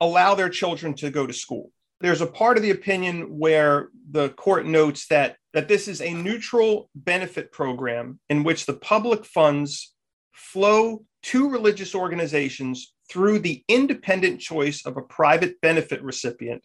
allow 0.00 0.36
their 0.36 0.48
children 0.48 0.94
to 0.94 1.10
go 1.10 1.26
to 1.26 1.32
school. 1.32 1.72
There's 2.00 2.20
a 2.20 2.26
part 2.26 2.56
of 2.56 2.62
the 2.62 2.70
opinion 2.70 3.38
where 3.38 3.88
the 4.08 4.28
court 4.28 4.64
notes 4.64 5.08
that, 5.08 5.37
that 5.54 5.68
this 5.68 5.88
is 5.88 6.00
a 6.00 6.14
neutral 6.14 6.90
benefit 6.94 7.52
program 7.52 8.20
in 8.28 8.44
which 8.44 8.66
the 8.66 8.74
public 8.74 9.24
funds 9.24 9.94
flow 10.32 11.04
to 11.22 11.48
religious 11.48 11.94
organizations 11.94 12.92
through 13.10 13.38
the 13.38 13.64
independent 13.68 14.40
choice 14.40 14.84
of 14.84 14.96
a 14.96 15.02
private 15.02 15.60
benefit 15.60 16.02
recipient. 16.02 16.62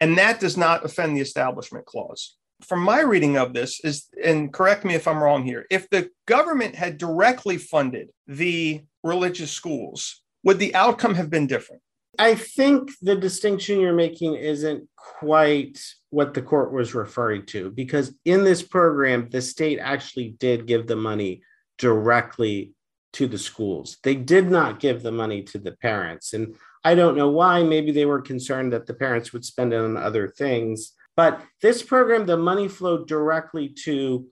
And 0.00 0.18
that 0.18 0.40
does 0.40 0.56
not 0.56 0.84
offend 0.84 1.16
the 1.16 1.20
establishment 1.20 1.86
clause 1.86 2.36
from 2.64 2.80
my 2.80 3.00
reading 3.00 3.36
of 3.36 3.52
this 3.52 3.80
is 3.80 4.08
and 4.22 4.52
correct 4.52 4.84
me 4.84 4.94
if 4.94 5.06
i'm 5.06 5.22
wrong 5.22 5.44
here 5.44 5.66
if 5.70 5.88
the 5.90 6.08
government 6.26 6.74
had 6.74 6.98
directly 6.98 7.58
funded 7.58 8.10
the 8.26 8.82
religious 9.02 9.50
schools 9.50 10.22
would 10.44 10.58
the 10.58 10.74
outcome 10.74 11.14
have 11.14 11.30
been 11.30 11.46
different 11.46 11.82
i 12.18 12.34
think 12.34 12.90
the 13.02 13.16
distinction 13.16 13.80
you're 13.80 13.92
making 13.92 14.34
isn't 14.34 14.88
quite 14.96 15.78
what 16.12 16.34
the 16.34 16.42
court 16.42 16.72
was 16.72 16.94
referring 16.94 17.44
to 17.46 17.70
because 17.70 18.14
in 18.24 18.44
this 18.44 18.62
program 18.62 19.28
the 19.30 19.42
state 19.42 19.78
actually 19.78 20.30
did 20.38 20.66
give 20.66 20.86
the 20.86 20.96
money 20.96 21.42
directly 21.78 22.72
to 23.12 23.26
the 23.26 23.38
schools 23.38 23.98
they 24.02 24.14
did 24.14 24.50
not 24.50 24.80
give 24.80 25.02
the 25.02 25.12
money 25.12 25.42
to 25.42 25.58
the 25.58 25.72
parents 25.72 26.32
and 26.32 26.54
i 26.84 26.94
don't 26.94 27.16
know 27.16 27.28
why 27.28 27.62
maybe 27.62 27.92
they 27.92 28.06
were 28.06 28.20
concerned 28.20 28.72
that 28.72 28.86
the 28.86 28.94
parents 28.94 29.32
would 29.32 29.44
spend 29.44 29.72
it 29.72 29.76
on 29.76 29.96
other 29.96 30.28
things 30.28 30.92
but 31.16 31.42
this 31.60 31.82
program, 31.82 32.26
the 32.26 32.36
money 32.36 32.68
flowed 32.68 33.06
directly 33.06 33.68
to 33.84 34.26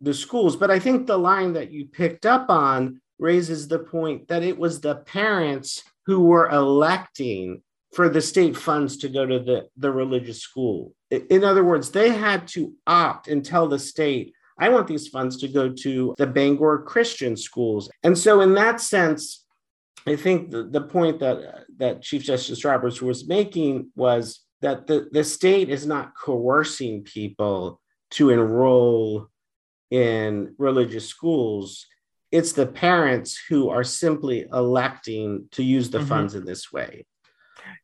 the 0.00 0.14
schools. 0.14 0.56
But 0.56 0.70
I 0.70 0.78
think 0.78 1.06
the 1.06 1.18
line 1.18 1.52
that 1.54 1.72
you 1.72 1.86
picked 1.86 2.26
up 2.26 2.48
on 2.48 3.00
raises 3.18 3.68
the 3.68 3.78
point 3.78 4.28
that 4.28 4.42
it 4.42 4.58
was 4.58 4.80
the 4.80 4.96
parents 4.96 5.82
who 6.06 6.20
were 6.20 6.48
electing 6.48 7.62
for 7.92 8.08
the 8.08 8.20
state 8.20 8.56
funds 8.56 8.96
to 8.98 9.08
go 9.08 9.26
to 9.26 9.38
the, 9.38 9.68
the 9.76 9.92
religious 9.92 10.40
school. 10.40 10.94
In 11.12 11.44
other 11.44 11.62
words, 11.62 11.90
they 11.90 12.10
had 12.10 12.48
to 12.48 12.72
opt 12.86 13.28
and 13.28 13.44
tell 13.44 13.68
the 13.68 13.78
state, 13.78 14.34
I 14.58 14.70
want 14.70 14.86
these 14.86 15.08
funds 15.08 15.36
to 15.38 15.48
go 15.48 15.68
to 15.68 16.14
the 16.16 16.26
Bangor 16.26 16.82
Christian 16.82 17.36
schools. 17.36 17.90
And 18.02 18.16
so, 18.16 18.40
in 18.40 18.54
that 18.54 18.80
sense, 18.80 19.44
I 20.06 20.16
think 20.16 20.50
the, 20.50 20.64
the 20.64 20.80
point 20.80 21.20
that, 21.20 21.64
that 21.76 22.02
Chief 22.02 22.22
Justice 22.22 22.64
Roberts 22.64 23.02
was 23.02 23.26
making 23.26 23.90
was 23.94 24.40
that 24.60 24.86
the, 24.86 25.08
the 25.12 25.24
state 25.24 25.68
is 25.68 25.86
not 25.86 26.16
coercing 26.16 27.02
people 27.02 27.80
to 28.12 28.30
enroll 28.30 29.28
in 29.90 30.54
religious 30.58 31.08
schools. 31.08 31.86
It's 32.30 32.52
the 32.52 32.66
parents 32.66 33.38
who 33.48 33.68
are 33.68 33.84
simply 33.84 34.46
electing 34.52 35.48
to 35.52 35.62
use 35.62 35.90
the 35.90 35.98
mm-hmm. 35.98 36.08
funds 36.08 36.34
in 36.34 36.44
this 36.44 36.72
way. 36.72 37.04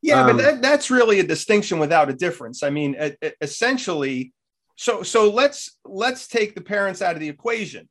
Yeah, 0.03 0.23
um, 0.23 0.37
but 0.37 0.43
that, 0.43 0.63
that's 0.63 0.91
really 0.91 1.21
a 1.21 1.25
distinction 1.25 1.79
without 1.79 2.09
a 2.09 2.13
difference. 2.13 2.63
I 2.63 2.71
mean, 2.71 2.97
essentially, 3.41 4.33
so 4.77 5.03
so 5.03 5.31
let's 5.31 5.77
let's 5.85 6.29
take 6.29 6.55
the 6.55 6.61
parents 6.61 7.03
out 7.03 7.15
of 7.15 7.21
the 7.21 7.29
equation, 7.29 7.89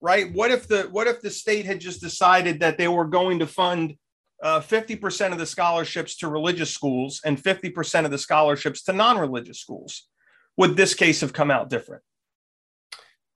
right? 0.00 0.32
What 0.32 0.50
if 0.50 0.66
the 0.66 0.82
what 0.90 1.06
if 1.06 1.20
the 1.20 1.30
state 1.30 1.64
had 1.64 1.80
just 1.80 2.00
decided 2.00 2.60
that 2.60 2.76
they 2.76 2.88
were 2.88 3.04
going 3.04 3.38
to 3.38 3.46
fund 3.46 3.96
uh, 4.42 4.60
50% 4.60 5.32
of 5.32 5.38
the 5.38 5.46
scholarships 5.46 6.16
to 6.16 6.28
religious 6.28 6.70
schools 6.70 7.20
and 7.24 7.40
50% 7.40 8.04
of 8.04 8.10
the 8.10 8.18
scholarships 8.18 8.82
to 8.84 8.92
non 8.92 9.18
religious 9.18 9.60
schools. 9.60 10.08
Would 10.56 10.76
this 10.76 10.94
case 10.94 11.20
have 11.20 11.32
come 11.32 11.50
out 11.50 11.70
different? 11.70 12.02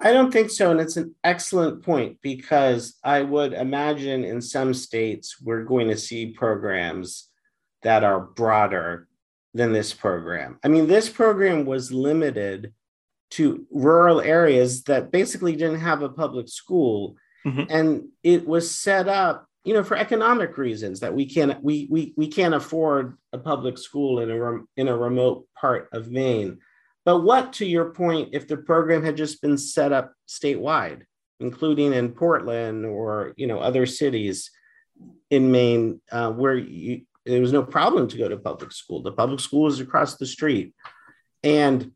I 0.00 0.12
don't 0.12 0.32
think 0.32 0.50
so. 0.50 0.70
And 0.70 0.80
it's 0.80 0.96
an 0.96 1.14
excellent 1.22 1.82
point 1.82 2.18
because 2.20 2.96
I 3.04 3.22
would 3.22 3.52
imagine 3.52 4.24
in 4.24 4.40
some 4.40 4.74
states 4.74 5.40
we're 5.40 5.64
going 5.64 5.88
to 5.88 5.96
see 5.96 6.26
programs 6.26 7.30
that 7.84 8.02
are 8.02 8.20
broader 8.20 9.06
than 9.54 9.72
this 9.72 9.94
program. 9.94 10.58
I 10.64 10.68
mean, 10.68 10.88
this 10.88 11.08
program 11.08 11.64
was 11.64 11.92
limited 11.92 12.74
to 13.30 13.66
rural 13.70 14.20
areas 14.20 14.84
that 14.84 15.12
basically 15.12 15.54
didn't 15.54 15.80
have 15.80 16.02
a 16.02 16.08
public 16.08 16.48
school. 16.48 17.16
Mm-hmm. 17.46 17.64
And 17.68 18.08
it 18.22 18.46
was 18.46 18.74
set 18.74 19.08
up 19.08 19.46
you 19.64 19.72
know 19.72 19.82
for 19.82 19.96
economic 19.96 20.56
reasons 20.58 21.00
that 21.00 21.14
we 21.14 21.26
can't 21.26 21.62
we 21.62 21.88
we, 21.90 22.12
we 22.16 22.28
can't 22.28 22.54
afford 22.54 23.16
a 23.32 23.38
public 23.38 23.78
school 23.78 24.20
in 24.20 24.30
a 24.30 24.80
in 24.80 24.88
a 24.88 24.96
remote 24.96 25.48
part 25.58 25.88
of 25.92 26.10
maine 26.10 26.58
but 27.04 27.20
what 27.20 27.54
to 27.54 27.66
your 27.66 27.86
point 27.86 28.28
if 28.32 28.46
the 28.46 28.56
program 28.56 29.02
had 29.02 29.16
just 29.16 29.40
been 29.40 29.56
set 29.56 29.90
up 29.90 30.12
statewide 30.28 31.02
including 31.40 31.94
in 31.94 32.12
portland 32.12 32.84
or 32.84 33.32
you 33.36 33.46
know 33.46 33.58
other 33.58 33.86
cities 33.86 34.50
in 35.30 35.50
maine 35.50 36.00
uh, 36.12 36.30
where 36.30 36.56
you, 36.56 37.02
there 37.26 37.40
was 37.40 37.52
no 37.52 37.62
problem 37.62 38.08
to 38.08 38.18
go 38.18 38.28
to 38.28 38.36
public 38.36 38.72
school. 38.72 39.02
The 39.02 39.12
public 39.12 39.40
school 39.40 39.66
is 39.66 39.80
across 39.80 40.16
the 40.16 40.26
street. 40.26 40.74
And 41.42 41.92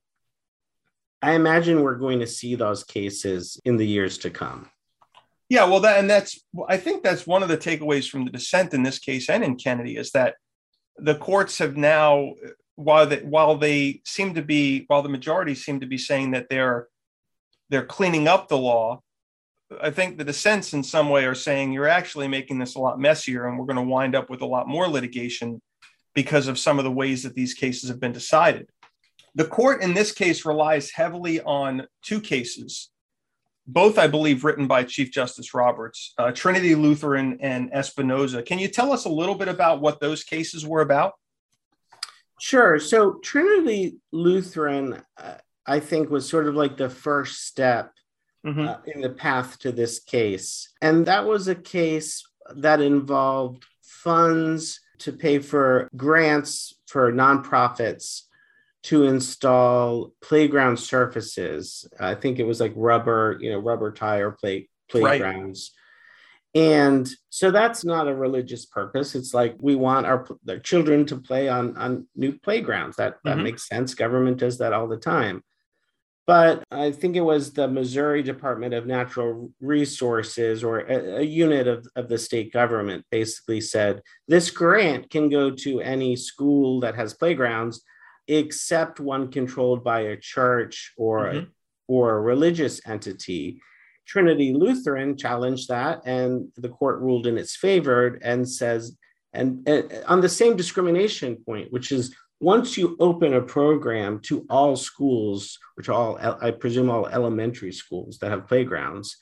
i 1.20 1.32
imagine 1.32 1.82
we're 1.82 1.96
going 1.96 2.20
to 2.20 2.26
see 2.26 2.54
those 2.54 2.84
cases 2.84 3.60
in 3.64 3.76
the 3.76 3.86
years 3.86 4.18
to 4.18 4.30
come. 4.30 4.70
Yeah, 5.48 5.64
well, 5.64 5.80
that 5.80 5.98
and 5.98 6.08
that's 6.08 6.44
I 6.68 6.76
think 6.76 7.02
that's 7.02 7.26
one 7.26 7.42
of 7.42 7.48
the 7.48 7.56
takeaways 7.56 8.08
from 8.08 8.24
the 8.24 8.30
dissent 8.30 8.74
in 8.74 8.82
this 8.82 8.98
case 8.98 9.30
and 9.30 9.42
in 9.42 9.56
Kennedy 9.56 9.96
is 9.96 10.10
that 10.12 10.34
the 10.98 11.14
courts 11.14 11.58
have 11.58 11.76
now, 11.76 12.34
while 12.76 13.06
they 13.06 13.20
while 13.20 13.56
they 13.56 14.02
seem 14.04 14.34
to 14.34 14.42
be 14.42 14.84
while 14.88 15.02
the 15.02 15.08
majority 15.08 15.54
seem 15.54 15.80
to 15.80 15.86
be 15.86 15.96
saying 15.96 16.32
that 16.32 16.48
they're 16.50 16.88
they're 17.70 17.86
cleaning 17.86 18.28
up 18.28 18.48
the 18.48 18.58
law, 18.58 19.00
I 19.82 19.90
think 19.90 20.16
the 20.16 20.24
dissents 20.24 20.72
in 20.72 20.82
some 20.82 21.10
way 21.10 21.26
are 21.26 21.34
saying 21.34 21.72
you're 21.72 21.88
actually 21.88 22.28
making 22.28 22.58
this 22.58 22.74
a 22.74 22.80
lot 22.80 22.98
messier, 22.98 23.46
and 23.46 23.58
we're 23.58 23.66
going 23.66 23.76
to 23.76 23.82
wind 23.82 24.14
up 24.14 24.30
with 24.30 24.40
a 24.40 24.46
lot 24.46 24.66
more 24.66 24.88
litigation 24.88 25.60
because 26.14 26.48
of 26.48 26.58
some 26.58 26.78
of 26.78 26.84
the 26.84 26.90
ways 26.90 27.22
that 27.22 27.34
these 27.34 27.54
cases 27.54 27.88
have 27.88 28.00
been 28.00 28.12
decided. 28.12 28.68
The 29.34 29.44
court 29.44 29.82
in 29.82 29.94
this 29.94 30.10
case 30.10 30.44
relies 30.46 30.90
heavily 30.90 31.40
on 31.42 31.86
two 32.02 32.20
cases, 32.20 32.90
both, 33.66 33.98
I 33.98 34.06
believe, 34.06 34.42
written 34.42 34.66
by 34.66 34.84
Chief 34.84 35.12
Justice 35.12 35.52
Roberts, 35.52 36.14
uh, 36.18 36.32
Trinity 36.32 36.74
Lutheran 36.74 37.38
and 37.40 37.70
Espinoza. 37.72 38.44
Can 38.44 38.58
you 38.58 38.68
tell 38.68 38.90
us 38.90 39.04
a 39.04 39.10
little 39.10 39.34
bit 39.34 39.48
about 39.48 39.82
what 39.82 40.00
those 40.00 40.24
cases 40.24 40.66
were 40.66 40.80
about? 40.80 41.12
Sure. 42.40 42.78
So, 42.78 43.14
Trinity 43.22 43.98
Lutheran, 44.12 45.02
uh, 45.18 45.34
I 45.66 45.80
think, 45.80 46.08
was 46.08 46.28
sort 46.28 46.48
of 46.48 46.54
like 46.54 46.76
the 46.78 46.88
first 46.88 47.46
step 47.46 47.92
mm-hmm. 48.46 48.68
uh, 48.68 48.76
in 48.86 49.00
the 49.00 49.10
path 49.10 49.58
to 49.60 49.72
this 49.72 50.00
case. 50.00 50.72
And 50.80 51.06
that 51.06 51.26
was 51.26 51.48
a 51.48 51.54
case 51.54 52.24
that 52.56 52.80
involved 52.80 53.64
funds 53.82 54.80
to 54.98 55.12
pay 55.12 55.38
for 55.38 55.88
grants 55.96 56.74
for 56.86 57.12
nonprofits 57.12 58.22
to 58.84 59.04
install 59.04 60.12
playground 60.22 60.78
surfaces. 60.78 61.86
I 62.00 62.14
think 62.14 62.38
it 62.38 62.46
was 62.46 62.60
like 62.60 62.72
rubber, 62.76 63.36
you 63.40 63.50
know, 63.50 63.58
rubber 63.58 63.92
tire 63.92 64.30
play 64.30 64.68
playgrounds. 64.88 65.72
Right. 65.72 65.78
And 66.54 67.08
so 67.28 67.50
that's 67.50 67.84
not 67.84 68.08
a 68.08 68.14
religious 68.14 68.64
purpose. 68.64 69.14
It's 69.14 69.34
like 69.34 69.56
we 69.60 69.74
want 69.74 70.06
our, 70.06 70.26
our 70.48 70.58
children 70.58 71.04
to 71.06 71.16
play 71.16 71.48
on, 71.48 71.76
on 71.76 72.06
new 72.16 72.38
playgrounds. 72.38 72.96
That 72.96 73.16
that 73.24 73.34
mm-hmm. 73.34 73.44
makes 73.44 73.68
sense. 73.68 73.94
Government 73.94 74.38
does 74.38 74.58
that 74.58 74.72
all 74.72 74.88
the 74.88 74.96
time. 74.96 75.44
But 76.28 76.62
I 76.70 76.92
think 76.92 77.16
it 77.16 77.22
was 77.22 77.54
the 77.54 77.66
Missouri 77.66 78.22
Department 78.22 78.74
of 78.74 78.86
Natural 78.86 79.50
Resources 79.62 80.62
or 80.62 80.80
a, 80.80 81.20
a, 81.20 81.22
unit 81.22 81.66
of, 81.66 81.88
of 81.96 82.10
the 82.10 82.18
state 82.18 82.52
government 82.52 83.06
basically 83.10 83.62
said 83.62 84.02
this 84.28 84.50
grant 84.50 85.08
can 85.08 85.30
go 85.30 85.50
to 85.50 85.80
any 85.80 86.16
school 86.16 86.80
that 86.80 86.96
has 86.96 87.14
playgrounds 87.14 87.82
except 88.26 89.00
one 89.00 89.30
controlled 89.30 89.82
by 89.82 90.00
a 90.00 90.18
church 90.18 90.92
or, 90.98 91.24
mm-hmm. 91.28 91.44
or 91.86 92.18
a 92.18 92.20
religious 92.20 92.86
entity. 92.86 93.62
Trinity 94.06 94.52
Lutheran 94.52 95.16
challenged 95.16 95.68
that, 95.68 96.02
and 96.04 96.48
the 96.58 96.68
court 96.68 97.00
ruled 97.00 97.26
in 97.26 97.38
its 97.38 97.56
favor 97.56 98.18
and 98.20 98.46
says, 98.46 98.98
and, 99.32 99.66
and 99.66 100.04
on 100.06 100.20
the 100.20 100.28
same 100.28 100.58
discrimination 100.58 101.36
point, 101.46 101.72
which 101.72 101.90
is 101.90 102.14
once 102.40 102.76
you 102.76 102.96
open 103.00 103.34
a 103.34 103.42
program 103.42 104.20
to 104.20 104.46
all 104.48 104.76
schools, 104.76 105.58
which 105.74 105.88
all, 105.88 106.18
I 106.18 106.52
presume, 106.52 106.90
all 106.90 107.06
elementary 107.06 107.72
schools 107.72 108.18
that 108.18 108.30
have 108.30 108.46
playgrounds, 108.46 109.16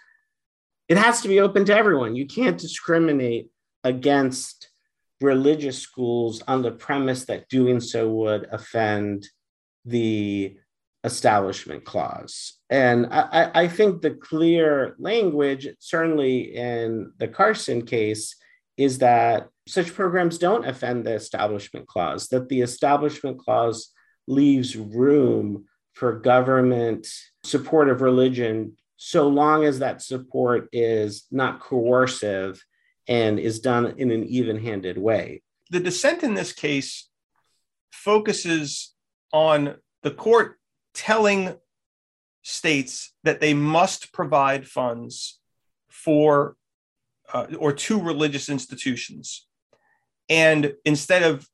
it 0.88 0.99
has 0.99 1.23
to 1.23 1.28
be 1.28 1.40
open 1.40 1.64
to 1.64 1.76
everyone. 1.76 2.14
You 2.14 2.26
can't 2.26 2.58
discriminate 2.58 3.49
against 3.85 4.68
religious 5.20 5.78
schools 5.78 6.42
on 6.46 6.62
the 6.62 6.70
premise 6.70 7.25
that 7.25 7.49
doing 7.49 7.80
so 7.80 8.08
would 8.11 8.49
offend 8.52 9.26
the 9.85 10.56
establishment 11.04 11.85
clause. 11.85 12.54
And 12.68 13.06
I, 13.11 13.50
I 13.54 13.68
think 13.68 14.02
the 14.02 14.11
clear 14.11 14.94
language, 14.99 15.68
certainly 15.78 16.54
in 16.54 17.12
the 17.18 17.28
Carson 17.28 17.87
case, 17.87 18.37
is 18.76 18.99
that 18.99 19.49
such 19.66 19.95
programs 19.95 20.38
don't 20.38 20.66
offend 20.66 21.04
the 21.04 21.14
establishment 21.14 21.87
clause, 21.87 22.28
that 22.28 22.49
the 22.49 22.61
establishment 22.61 23.38
clause 23.38 23.92
leaves 24.26 24.76
room 24.76 25.64
for 25.95 26.21
government 26.21 27.06
support 27.42 27.88
of 27.88 28.02
religion 28.02 28.76
so 28.97 29.28
long 29.28 29.64
as 29.64 29.78
that 29.78 30.02
support 30.02 30.68
is 30.73 31.26
not 31.30 31.61
coercive 31.61 32.62
and 33.09 33.38
is 33.38 33.61
done 33.61 33.95
in 33.99 34.11
an 34.11 34.25
even 34.25 34.59
handed 34.59 34.99
way. 34.99 35.42
The 35.71 35.80
dissent 35.80 36.23
in 36.23 36.35
this 36.35 36.52
case 36.52 37.09
focuses 37.92 38.95
on 39.33 39.76
the 40.02 40.11
court 40.11 40.59
telling 40.95 41.56
states 42.42 43.12
that 43.25 43.40
they 43.40 43.54
must 43.54 44.12
provide 44.12 44.67
funds 44.67 45.41
for 45.89 46.56
uh, 47.32 47.47
or 47.58 47.73
two 47.73 48.00
religious 48.00 48.49
institutions. 48.49 49.47
And 50.28 50.75
instead 50.84 51.23
of 51.23 51.47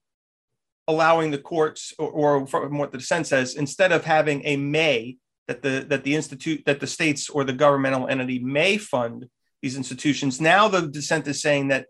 allowing 0.88 1.30
the 1.30 1.38
courts, 1.38 1.92
or, 1.98 2.10
or 2.10 2.46
from 2.46 2.78
what 2.78 2.92
the 2.92 2.98
dissent 2.98 3.26
says, 3.26 3.54
instead 3.54 3.92
of 3.92 4.04
having 4.04 4.42
a 4.44 4.56
may 4.56 5.18
that 5.48 5.62
the 5.62 5.84
that 5.88 6.04
the 6.04 6.14
institute 6.14 6.62
that 6.66 6.80
the 6.80 6.86
states 6.86 7.28
or 7.28 7.44
the 7.44 7.52
governmental 7.52 8.08
entity 8.08 8.38
may 8.38 8.78
fund 8.78 9.28
these 9.60 9.76
institutions, 9.76 10.40
now 10.40 10.68
the 10.68 10.88
dissent 10.88 11.26
is 11.26 11.42
saying 11.42 11.68
that 11.68 11.86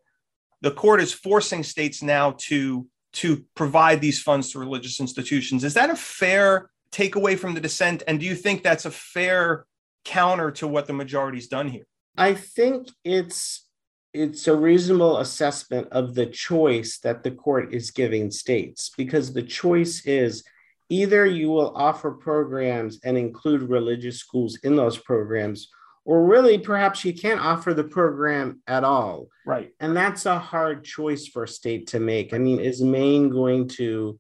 the 0.61 0.71
court 0.71 1.01
is 1.01 1.13
forcing 1.13 1.63
states 1.63 2.03
now 2.03 2.35
to 2.39 2.87
to 3.15 3.45
provide 3.55 4.01
these 4.01 4.23
funds 4.23 4.51
to 4.51 4.59
religious 4.59 5.01
institutions. 5.01 5.65
Is 5.65 5.75
that 5.75 5.91
a 5.91 5.97
fair 5.97 6.71
takeaway 6.91 7.39
from 7.39 7.55
the 7.55 7.61
dissent? 7.61 8.03
And 8.07 8.19
do 8.19 8.27
you 8.27 8.35
think 8.35 8.63
that's 8.63 8.87
a 8.87 8.91
fair 8.91 9.67
counter 10.05 10.51
to 10.53 10.67
what 10.67 10.87
the 10.87 10.93
majority's 10.93 11.49
done 11.49 11.69
here? 11.69 11.87
I 12.17 12.35
think 12.35 12.89
it's 13.05 13.67
it's 14.15 14.47
a 14.47 14.57
reasonable 14.57 15.19
assessment 15.19 15.89
of 15.91 16.15
the 16.15 16.27
choice 16.27 16.99
that 16.99 17.23
the 17.23 17.31
court 17.31 17.73
is 17.73 17.91
giving 17.91 18.31
states 18.31 18.91
because 18.97 19.33
the 19.33 19.43
choice 19.43 20.05
is 20.05 20.45
either 20.89 21.25
you 21.25 21.49
will 21.49 21.75
offer 21.75 22.11
programs 22.11 23.01
and 23.05 23.17
include 23.17 23.63
religious 23.63 24.19
schools 24.19 24.59
in 24.63 24.77
those 24.77 24.99
programs 24.99 25.69
or 26.05 26.27
really 26.27 26.59
perhaps 26.59 27.05
you 27.05 27.15
can't 27.15 27.41
offer 27.41 27.73
the 27.73 27.85
program 27.85 28.61
at 28.67 28.85
all. 28.85 29.29
Right. 29.47 29.73
And 29.79 29.97
that's 29.97 30.27
a 30.27 30.39
hard 30.39 30.85
choice 30.85 31.29
for 31.29 31.45
a 31.45 31.49
state 31.49 31.87
to 31.89 32.01
make. 32.01 32.35
I 32.35 32.39
mean 32.39 32.61
is 32.61 32.83
maine 32.83 33.31
going 33.31 33.69
to 33.69 34.19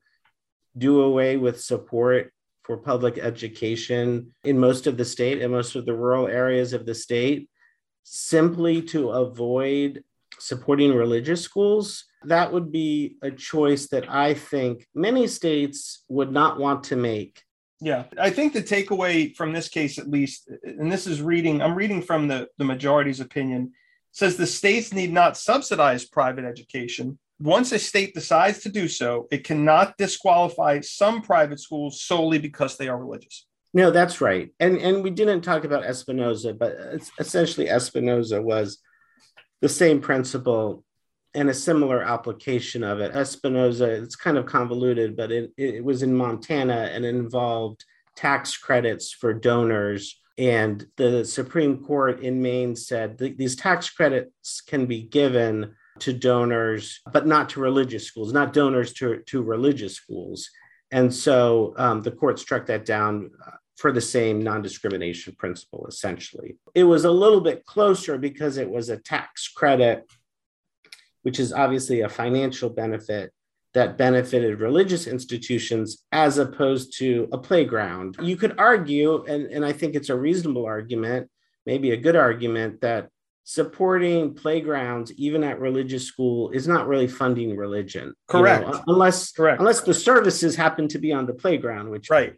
do 0.78 1.02
away 1.02 1.36
with 1.36 1.60
support 1.60 2.32
for 2.62 2.78
public 2.78 3.18
education 3.18 4.32
in 4.44 4.58
most 4.58 4.86
of 4.86 4.96
the 4.96 5.04
state 5.04 5.42
and 5.42 5.52
most 5.52 5.74
of 5.74 5.84
the 5.84 5.94
rural 5.94 6.28
areas 6.28 6.72
of 6.72 6.86
the 6.86 6.94
state 6.94 7.50
simply 8.04 8.82
to 8.82 9.10
avoid 9.10 10.02
supporting 10.38 10.92
religious 10.92 11.40
schools, 11.40 12.04
that 12.24 12.52
would 12.52 12.72
be 12.72 13.16
a 13.22 13.30
choice 13.30 13.88
that 13.88 14.10
I 14.10 14.34
think 14.34 14.86
many 14.94 15.26
states 15.26 16.04
would 16.08 16.32
not 16.32 16.58
want 16.58 16.84
to 16.84 16.96
make. 16.96 17.42
Yeah, 17.80 18.04
I 18.18 18.30
think 18.30 18.52
the 18.52 18.62
takeaway 18.62 19.34
from 19.34 19.52
this 19.52 19.68
case, 19.68 19.98
at 19.98 20.08
least, 20.08 20.48
and 20.62 20.90
this 20.90 21.06
is 21.06 21.20
reading, 21.20 21.60
I'm 21.60 21.74
reading 21.74 22.00
from 22.00 22.28
the, 22.28 22.48
the 22.58 22.64
majority's 22.64 23.20
opinion, 23.20 23.72
says 24.12 24.36
the 24.36 24.46
states 24.46 24.92
need 24.92 25.12
not 25.12 25.36
subsidize 25.36 26.04
private 26.04 26.44
education. 26.44 27.18
Once 27.40 27.72
a 27.72 27.78
state 27.78 28.14
decides 28.14 28.60
to 28.60 28.68
do 28.68 28.86
so, 28.86 29.26
it 29.32 29.42
cannot 29.42 29.96
disqualify 29.96 30.78
some 30.80 31.22
private 31.22 31.58
schools 31.58 32.02
solely 32.02 32.38
because 32.38 32.76
they 32.76 32.88
are 32.88 32.96
religious. 32.96 33.46
No, 33.74 33.90
that's 33.90 34.20
right. 34.20 34.50
And 34.60 34.78
and 34.78 35.02
we 35.02 35.10
didn't 35.10 35.42
talk 35.42 35.64
about 35.64 35.84
Espinoza, 35.84 36.56
but 36.58 36.76
essentially 37.18 37.68
Espinoza 37.68 38.42
was 38.42 38.78
the 39.60 39.68
same 39.68 40.00
principle 40.00 40.84
and 41.34 41.48
a 41.48 41.54
similar 41.54 42.02
application 42.02 42.84
of 42.84 43.00
it. 43.00 43.12
Espinoza, 43.14 44.02
it's 44.02 44.16
kind 44.16 44.36
of 44.36 44.44
convoluted, 44.44 45.16
but 45.16 45.32
it, 45.32 45.52
it 45.56 45.82
was 45.82 46.02
in 46.02 46.14
Montana 46.14 46.90
and 46.92 47.04
involved 47.06 47.84
tax 48.16 48.56
credits 48.58 49.12
for 49.12 49.32
donors. 49.32 50.20
And 50.36 50.86
the 50.96 51.24
Supreme 51.24 51.84
Court 51.84 52.20
in 52.20 52.42
Maine 52.42 52.76
said 52.76 53.16
these 53.16 53.56
tax 53.56 53.88
credits 53.88 54.60
can 54.60 54.86
be 54.86 55.02
given 55.02 55.74
to 56.00 56.12
donors, 56.12 57.00
but 57.12 57.26
not 57.26 57.50
to 57.50 57.60
religious 57.60 58.06
schools, 58.06 58.32
not 58.32 58.52
donors 58.52 58.92
to, 58.94 59.22
to 59.26 59.42
religious 59.42 59.94
schools. 59.94 60.50
And 60.90 61.12
so 61.14 61.74
um, 61.78 62.02
the 62.02 62.10
court 62.10 62.38
struck 62.38 62.66
that 62.66 62.84
down 62.84 63.30
for 63.76 63.92
the 63.92 64.00
same 64.00 64.42
non 64.42 64.62
discrimination 64.62 65.34
principle, 65.38 65.86
essentially. 65.88 66.56
It 66.74 66.84
was 66.84 67.04
a 67.04 67.10
little 67.10 67.40
bit 67.40 67.64
closer 67.66 68.18
because 68.18 68.56
it 68.56 68.68
was 68.68 68.88
a 68.88 68.96
tax 68.96 69.48
credit, 69.48 70.04
which 71.22 71.40
is 71.40 71.52
obviously 71.52 72.00
a 72.00 72.08
financial 72.08 72.70
benefit 72.70 73.32
that 73.74 73.96
benefited 73.96 74.60
religious 74.60 75.06
institutions 75.06 76.04
as 76.12 76.36
opposed 76.38 76.98
to 76.98 77.28
a 77.32 77.38
playground. 77.38 78.16
You 78.20 78.36
could 78.36 78.58
argue, 78.58 79.24
and, 79.24 79.46
and 79.46 79.64
I 79.64 79.72
think 79.72 79.94
it's 79.94 80.10
a 80.10 80.16
reasonable 80.16 80.66
argument, 80.66 81.30
maybe 81.64 81.92
a 81.92 81.96
good 81.96 82.16
argument, 82.16 82.82
that 82.82 83.08
supporting 83.44 84.34
playgrounds 84.34 85.12
even 85.14 85.42
at 85.42 85.58
religious 85.58 86.04
school 86.04 86.50
is 86.50 86.68
not 86.68 86.86
really 86.86 87.08
funding 87.08 87.56
religion 87.56 88.14
correct 88.28 88.64
you 88.64 88.72
know, 88.72 88.82
unless 88.86 89.32
correct 89.32 89.58
unless 89.58 89.80
the 89.80 89.92
services 89.92 90.54
happen 90.54 90.86
to 90.86 90.96
be 90.96 91.12
on 91.12 91.26
the 91.26 91.34
playground 91.34 91.90
which 91.90 92.08
right 92.08 92.36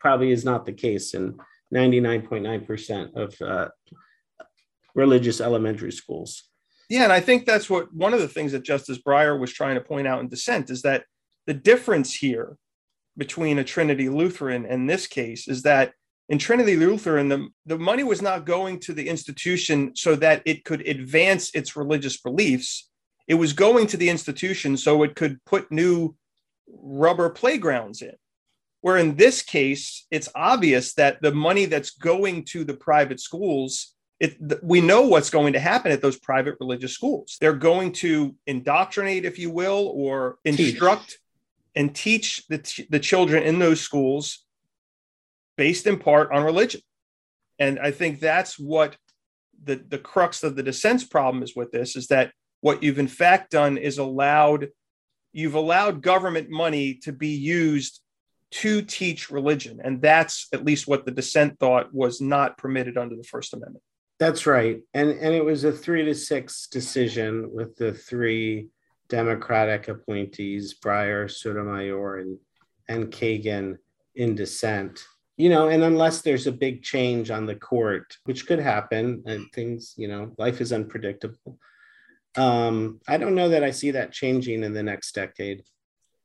probably 0.00 0.32
is 0.32 0.44
not 0.44 0.66
the 0.66 0.72
case 0.72 1.14
in 1.14 1.38
99.9% 1.72 3.14
of 3.14 3.40
uh, 3.40 3.68
religious 4.94 5.40
elementary 5.40 5.92
schools. 5.92 6.44
Yeah, 6.88 7.04
and 7.04 7.12
I 7.12 7.20
think 7.20 7.46
that's 7.46 7.70
what 7.70 7.92
one 7.94 8.12
of 8.12 8.20
the 8.20 8.28
things 8.28 8.52
that 8.52 8.64
Justice 8.64 8.98
Breyer 8.98 9.38
was 9.38 9.52
trying 9.52 9.76
to 9.76 9.80
point 9.80 10.08
out 10.08 10.20
in 10.20 10.28
dissent 10.28 10.70
is 10.70 10.82
that 10.82 11.04
the 11.46 11.54
difference 11.54 12.14
here 12.14 12.56
between 13.16 13.58
a 13.58 13.64
Trinity 13.64 14.08
Lutheran 14.08 14.66
and 14.66 14.90
this 14.90 15.06
case 15.06 15.46
is 15.46 15.62
that 15.62 15.92
in 16.28 16.38
Trinity 16.38 16.76
Lutheran, 16.76 17.28
the, 17.28 17.48
the 17.66 17.78
money 17.78 18.02
was 18.02 18.22
not 18.22 18.44
going 18.44 18.80
to 18.80 18.92
the 18.92 19.08
institution 19.08 19.94
so 19.94 20.16
that 20.16 20.42
it 20.44 20.64
could 20.64 20.86
advance 20.86 21.54
its 21.54 21.76
religious 21.76 22.20
beliefs. 22.20 22.88
It 23.28 23.34
was 23.34 23.52
going 23.52 23.86
to 23.88 23.96
the 23.96 24.08
institution 24.08 24.76
so 24.76 25.02
it 25.02 25.14
could 25.16 25.44
put 25.44 25.70
new 25.70 26.14
rubber 26.68 27.30
playgrounds 27.30 28.02
in 28.02 28.14
Where 28.82 28.96
in 28.96 29.16
this 29.16 29.42
case, 29.42 30.06
it's 30.10 30.28
obvious 30.34 30.94
that 30.94 31.20
the 31.20 31.32
money 31.32 31.66
that's 31.66 31.90
going 31.90 32.44
to 32.46 32.64
the 32.64 32.74
private 32.74 33.20
schools, 33.20 33.94
it, 34.18 34.36
we 34.62 34.80
know 34.80 35.02
what's 35.02 35.30
going 35.30 35.52
to 35.52 35.60
happen 35.60 35.92
at 35.92 36.00
those 36.00 36.18
private 36.18 36.56
religious 36.60 36.92
schools. 36.92 37.36
They're 37.40 37.52
going 37.52 37.92
to 37.92 38.34
indoctrinate, 38.46 39.24
if 39.24 39.38
you 39.38 39.50
will, 39.50 39.92
or 39.94 40.38
instruct 40.44 41.10
teach. 41.10 41.18
and 41.76 41.94
teach 41.94 42.46
the, 42.48 42.86
the 42.88 43.00
children 43.00 43.42
in 43.42 43.58
those 43.58 43.80
schools 43.80 44.44
based 45.56 45.86
in 45.86 45.98
part 45.98 46.32
on 46.32 46.42
religion. 46.42 46.80
And 47.58 47.78
I 47.78 47.90
think 47.90 48.20
that's 48.20 48.58
what 48.58 48.96
the, 49.62 49.76
the 49.76 49.98
crux 49.98 50.42
of 50.42 50.56
the 50.56 50.62
dissent's 50.62 51.04
problem 51.04 51.42
is 51.42 51.54
with 51.54 51.70
this 51.70 51.96
is 51.96 52.06
that 52.06 52.32
what 52.62 52.82
you've 52.82 52.98
in 52.98 53.08
fact 53.08 53.50
done 53.50 53.76
is 53.76 53.98
allowed 53.98 54.68
you've 55.32 55.54
allowed 55.54 56.02
government 56.02 56.50
money 56.50 56.94
to 56.94 57.12
be 57.12 57.28
used 57.28 58.00
to 58.50 58.82
teach 58.82 59.30
religion. 59.30 59.80
And 59.82 60.02
that's 60.02 60.48
at 60.52 60.64
least 60.64 60.88
what 60.88 61.04
the 61.04 61.12
dissent 61.12 61.58
thought 61.58 61.94
was 61.94 62.20
not 62.20 62.58
permitted 62.58 62.98
under 62.98 63.16
the 63.16 63.22
first 63.22 63.54
amendment. 63.54 63.84
That's 64.18 64.46
right. 64.46 64.80
And 64.92 65.10
and 65.10 65.34
it 65.34 65.44
was 65.44 65.64
a 65.64 65.72
3 65.72 66.04
to 66.04 66.14
6 66.14 66.66
decision 66.66 67.50
with 67.52 67.76
the 67.76 67.92
three 67.92 68.68
democratic 69.08 69.88
appointees 69.88 70.78
breyer 70.78 71.28
sotomayor 71.30 72.18
and 72.18 72.38
and 72.88 73.10
kagan 73.10 73.78
in 74.14 74.34
dissent. 74.34 75.00
You 75.36 75.48
know 75.48 75.68
and 75.68 75.82
unless 75.82 76.20
there's 76.20 76.46
a 76.46 76.52
big 76.52 76.82
change 76.82 77.30
on 77.30 77.46
the 77.46 77.54
court 77.54 78.14
which 78.24 78.46
could 78.46 78.58
happen 78.58 79.22
and 79.26 79.46
things 79.54 79.94
you 79.96 80.08
know 80.08 80.32
life 80.36 80.60
is 80.60 80.72
unpredictable. 80.72 81.58
Um, 82.36 83.00
I 83.08 83.16
don't 83.16 83.34
know 83.34 83.48
that 83.48 83.64
I 83.64 83.70
see 83.70 83.92
that 83.92 84.12
changing 84.12 84.62
in 84.62 84.72
the 84.72 84.82
next 84.82 85.14
decade. 85.14 85.62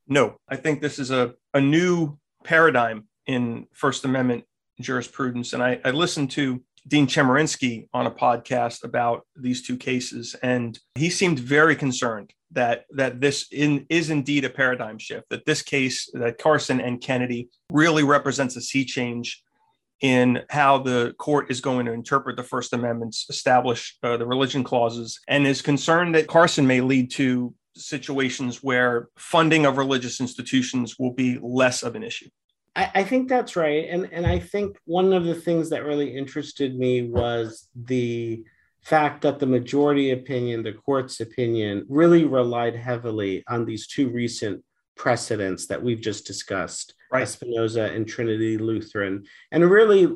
No, 0.08 0.38
I 0.48 0.56
think 0.56 0.82
this 0.82 1.00
is 1.00 1.12
a, 1.12 1.34
a 1.54 1.62
new 1.62 2.18
paradigm 2.44 3.08
in 3.26 3.68
First 3.74 4.06
Amendment 4.06 4.44
jurisprudence. 4.80 5.54
And 5.54 5.64
I, 5.64 5.80
I 5.84 5.92
listened 5.92 6.32
to 6.32 6.62
Dean 6.88 7.08
Chemerinsky 7.08 7.88
on 7.94 8.06
a 8.06 8.12
podcast 8.12 8.84
about 8.84 9.26
these 9.36 9.66
two 9.66 9.78
cases, 9.78 10.36
and 10.44 10.80
he 10.94 11.10
seemed 11.10 11.40
very 11.40 11.76
concerned 11.76 12.32
that 12.52 12.86
that 12.92 13.20
this 13.20 13.48
in, 13.52 13.88
is 13.90 14.12
indeed 14.12 14.46
a 14.46 14.50
paradigm 14.50 15.00
shift. 15.00 15.28
That 15.30 15.46
this 15.46 15.64
case, 15.64 16.10
that 16.14 16.38
Carson 16.38 16.80
and 16.80 17.02
Kennedy, 17.02 17.50
really 17.72 18.04
represents 18.04 18.56
a 18.56 18.62
sea 18.62 18.86
change 18.86 19.42
in 20.02 20.44
how 20.50 20.78
the 20.78 21.16
court 21.18 21.50
is 21.50 21.60
going 21.60 21.88
to 21.88 21.92
interpret 21.92 22.38
the 22.38 22.44
First 22.44 22.72
Amendment's 22.74 23.26
establish 23.30 23.98
uh, 24.04 24.18
the 24.18 24.28
religion 24.28 24.64
clauses, 24.64 25.20
and 25.28 25.48
is 25.48 25.64
concerned 25.64 26.14
that 26.14 26.28
Carson 26.28 26.68
may 26.68 26.82
lead 26.82 27.10
to 27.12 27.56
situations 27.76 28.64
where 28.64 29.10
funding 29.18 29.66
of 29.66 29.78
religious 29.78 30.20
institutions 30.20 30.98
will 30.98 31.14
be 31.14 31.40
less 31.42 31.84
of 31.84 31.96
an 31.96 32.04
issue. 32.04 32.30
I, 32.76 32.92
I 32.96 33.04
think 33.04 33.30
that's 33.30 33.56
right, 33.56 33.88
and 33.90 34.10
and 34.12 34.26
I 34.26 34.40
think 34.40 34.78
one 34.86 35.14
of 35.14 35.26
the 35.26 35.36
things 35.36 35.70
that 35.70 35.86
really 35.86 36.16
interested 36.16 36.78
me 36.78 37.04
was 37.04 37.68
the 37.76 38.44
fact 38.84 39.22
that 39.24 39.40
the 39.40 39.48
majority 39.48 40.12
opinion, 40.12 40.62
the 40.62 40.74
court's 40.74 41.20
opinion, 41.20 41.86
really 41.90 42.24
relied 42.24 42.76
heavily 42.76 43.44
on 43.48 43.66
these 43.66 43.88
two 43.88 44.10
recent 44.10 44.64
precedents 44.96 45.66
that 45.68 45.82
we've 45.82 46.02
just 46.02 46.26
discussed 46.26 46.94
right. 47.12 47.24
Espinoza 47.24 47.94
and 47.94 48.08
Trinity 48.08 48.58
Lutheran, 48.58 49.26
and 49.52 49.70
really 49.70 50.16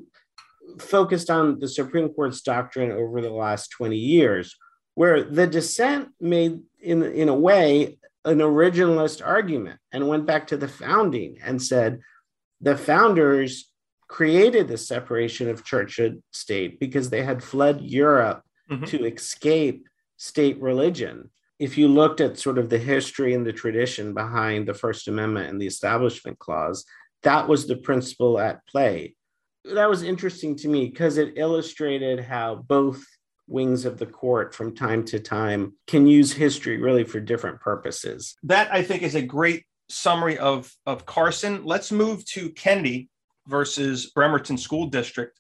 focused 0.80 1.30
on 1.30 1.60
the 1.60 1.68
Supreme 1.68 2.10
Court's 2.10 2.42
doctrine 2.42 2.92
over 2.92 3.22
the 3.22 3.32
last 3.32 3.70
20 3.70 3.96
years, 3.96 4.56
where 4.96 5.24
the 5.24 5.48
dissent 5.48 6.10
made, 6.20 6.60
in, 6.82 7.04
in 7.04 7.30
a 7.30 7.36
way, 7.36 7.98
an 8.26 8.40
originalist 8.40 9.26
argument 9.26 9.80
and 9.92 10.08
went 10.08 10.26
back 10.26 10.48
to 10.48 10.58
the 10.58 10.68
founding 10.68 11.38
and 11.44 11.62
said 11.62 12.00
the 12.62 12.78
founders 12.78 13.72
created 14.08 14.68
the 14.68 14.78
separation 14.78 15.50
of 15.50 15.64
church 15.64 16.00
and 16.00 16.22
state 16.32 16.80
because 16.80 17.10
they 17.10 17.24
had 17.24 17.44
fled 17.44 17.82
Europe 17.82 18.44
mm-hmm. 18.70 18.84
to 18.86 19.06
escape 19.06 19.88
state 20.18 20.60
religion 20.62 21.30
if 21.60 21.78
you 21.78 21.90
looked 21.90 22.22
at 22.22 22.40
sort 22.40 22.58
of 22.58 22.70
the 22.70 22.78
history 22.78 23.34
and 23.34 23.46
the 23.46 23.54
tradition 23.54 24.14
behind 24.14 24.66
the 24.66 24.74
First 24.74 25.10
Amendment 25.10 25.50
and 25.50 25.62
the 25.62 25.68
Establishment 25.68 26.40
Clause, 26.40 26.86
that 27.24 27.48
was 27.48 27.68
the 27.68 27.76
principle 27.76 28.40
at 28.40 28.66
play. 28.66 29.16
That 29.66 29.90
was 29.90 30.04
interesting 30.04 30.56
to 30.58 30.70
me 30.70 30.86
because 30.86 31.18
it 31.18 31.34
illustrated 31.36 32.22
how 32.22 32.56
both 32.56 33.04
wings 33.50 33.86
of 33.86 33.98
the 33.98 34.06
court 34.06 34.54
from 34.54 34.76
time 34.76 35.04
to 35.06 35.20
time 35.20 35.74
can 35.88 36.08
use 36.08 36.32
history 36.32 36.78
really 36.78 37.04
for 37.04 37.20
different 37.20 37.60
purposes. 37.60 38.36
That 38.44 38.74
I 38.74 38.84
think 38.84 39.04
is 39.04 39.16
a 39.16 39.22
great 39.22 39.66
summary 39.90 40.38
of, 40.38 40.72
of 40.86 41.06
Carson. 41.06 41.66
Let's 41.66 41.92
move 41.92 42.26
to 42.28 42.50
Kennedy 42.52 43.10
versus 43.48 44.12
Bremerton 44.12 44.58
School 44.58 44.88
District. 44.88 45.40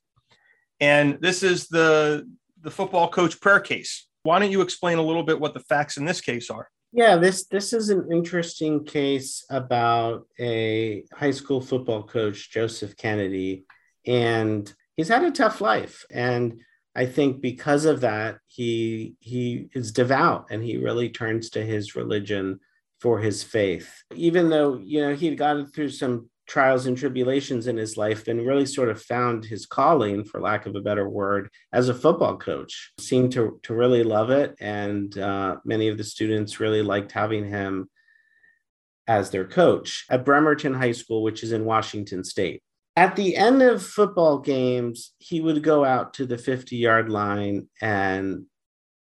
And 0.79 1.19
this 1.21 1.43
is 1.43 1.67
the 1.67 2.27
the 2.61 2.71
football 2.71 3.07
coach 3.07 3.39
prayer 3.39 3.61
case 3.61 4.09
why 4.23 4.39
don't 4.39 4.51
you 4.51 4.61
explain 4.61 4.97
a 4.97 5.03
little 5.03 5.23
bit 5.23 5.39
what 5.39 5.53
the 5.53 5.59
facts 5.61 5.97
in 5.97 6.05
this 6.05 6.21
case 6.21 6.49
are? 6.49 6.69
Yeah, 6.91 7.17
this 7.17 7.45
this 7.45 7.71
is 7.71 7.89
an 7.89 8.09
interesting 8.11 8.83
case 8.83 9.45
about 9.49 10.27
a 10.39 11.03
high 11.13 11.31
school 11.31 11.61
football 11.61 12.03
coach, 12.03 12.51
Joseph 12.51 12.97
Kennedy, 12.97 13.65
and 14.07 14.71
he's 14.97 15.07
had 15.07 15.23
a 15.23 15.31
tough 15.31 15.61
life. 15.61 16.03
And 16.11 16.61
I 16.95 17.05
think 17.05 17.41
because 17.41 17.85
of 17.85 18.01
that, 18.01 18.39
he 18.47 19.15
he 19.19 19.69
is 19.73 19.91
devout 19.91 20.47
and 20.49 20.63
he 20.63 20.77
really 20.77 21.09
turns 21.09 21.49
to 21.51 21.63
his 21.63 21.95
religion 21.95 22.59
for 22.99 23.19
his 23.19 23.43
faith. 23.43 24.03
Even 24.13 24.49
though, 24.49 24.77
you 24.77 25.01
know, 25.01 25.15
he'd 25.15 25.37
gotten 25.37 25.67
through 25.67 25.89
some 25.89 26.29
trials 26.47 26.87
and 26.87 26.97
tribulations 26.97 27.67
in 27.67 27.77
his 27.77 27.95
life 27.95 28.27
and 28.27 28.45
really 28.45 28.65
sort 28.65 28.89
of 28.89 29.01
found 29.01 29.45
his 29.45 29.65
calling, 29.65 30.25
for 30.25 30.41
lack 30.41 30.65
of 30.65 30.75
a 30.75 30.81
better 30.81 31.07
word, 31.07 31.49
as 31.71 31.87
a 31.87 31.93
football 31.93 32.35
coach. 32.37 32.91
Seemed 32.99 33.31
to, 33.33 33.59
to 33.63 33.73
really 33.73 34.03
love 34.03 34.31
it. 34.31 34.55
And 34.59 35.15
uh, 35.17 35.57
many 35.63 35.87
of 35.87 35.97
the 35.97 36.03
students 36.03 36.59
really 36.59 36.81
liked 36.81 37.11
having 37.11 37.47
him 37.47 37.89
as 39.07 39.29
their 39.29 39.45
coach 39.45 40.05
at 40.09 40.25
Bremerton 40.25 40.73
High 40.73 40.91
School, 40.91 41.23
which 41.23 41.43
is 41.43 41.51
in 41.51 41.65
Washington 41.65 42.23
State. 42.23 42.61
At 42.99 43.15
the 43.15 43.37
end 43.37 43.61
of 43.61 43.81
football 43.81 44.39
games, 44.39 45.13
he 45.19 45.39
would 45.41 45.63
go 45.63 45.85
out 45.85 46.13
to 46.15 46.25
the 46.25 46.37
50 46.37 46.75
yard 46.75 47.09
line 47.09 47.67
and 47.81 48.45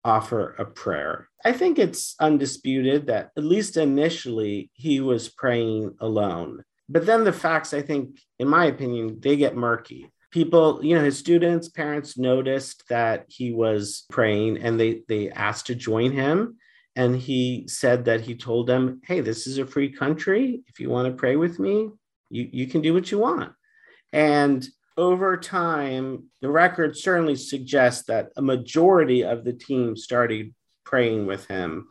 offer 0.03 0.55
a 0.57 0.65
prayer. 0.65 1.27
I 1.43 1.51
think 1.51 1.77
it's 1.77 2.15
undisputed 2.19 3.07
that, 3.07 3.31
at 3.37 3.43
least 3.43 3.77
initially, 3.77 4.71
he 4.73 5.01
was 5.01 5.29
praying 5.29 5.95
alone 5.99 6.63
but 6.91 7.05
then 7.05 7.23
the 7.23 7.31
facts, 7.31 7.73
I 7.73 7.81
think, 7.81 8.19
in 8.37 8.49
my 8.49 8.65
opinion, 8.65 9.19
they 9.21 9.37
get 9.37 9.55
murky. 9.55 10.11
People, 10.29 10.83
you 10.83 10.93
know, 10.93 11.03
his 11.03 11.17
students, 11.17 11.69
parents 11.69 12.17
noticed 12.17 12.83
that 12.89 13.25
he 13.29 13.53
was 13.53 14.05
praying 14.09 14.57
and 14.57 14.77
they 14.79 15.03
they 15.07 15.29
asked 15.29 15.67
to 15.67 15.75
join 15.75 16.11
him. 16.11 16.57
And 16.97 17.15
he 17.15 17.65
said 17.67 18.05
that 18.05 18.21
he 18.21 18.35
told 18.35 18.67
them, 18.67 18.99
Hey, 19.05 19.21
this 19.21 19.47
is 19.47 19.57
a 19.57 19.65
free 19.65 19.89
country. 19.89 20.63
If 20.67 20.81
you 20.81 20.89
want 20.89 21.07
to 21.07 21.17
pray 21.17 21.37
with 21.37 21.59
me, 21.59 21.89
you, 22.29 22.49
you 22.51 22.67
can 22.67 22.81
do 22.81 22.93
what 22.93 23.09
you 23.09 23.19
want. 23.19 23.53
And 24.13 24.67
over 24.97 25.37
time, 25.37 26.25
the 26.41 26.49
record 26.49 26.97
certainly 26.97 27.35
suggests 27.35 28.05
that 28.05 28.29
a 28.35 28.41
majority 28.41 29.23
of 29.23 29.43
the 29.43 29.53
team 29.53 29.95
started 29.95 30.53
praying 30.83 31.25
with 31.25 31.47
him 31.47 31.87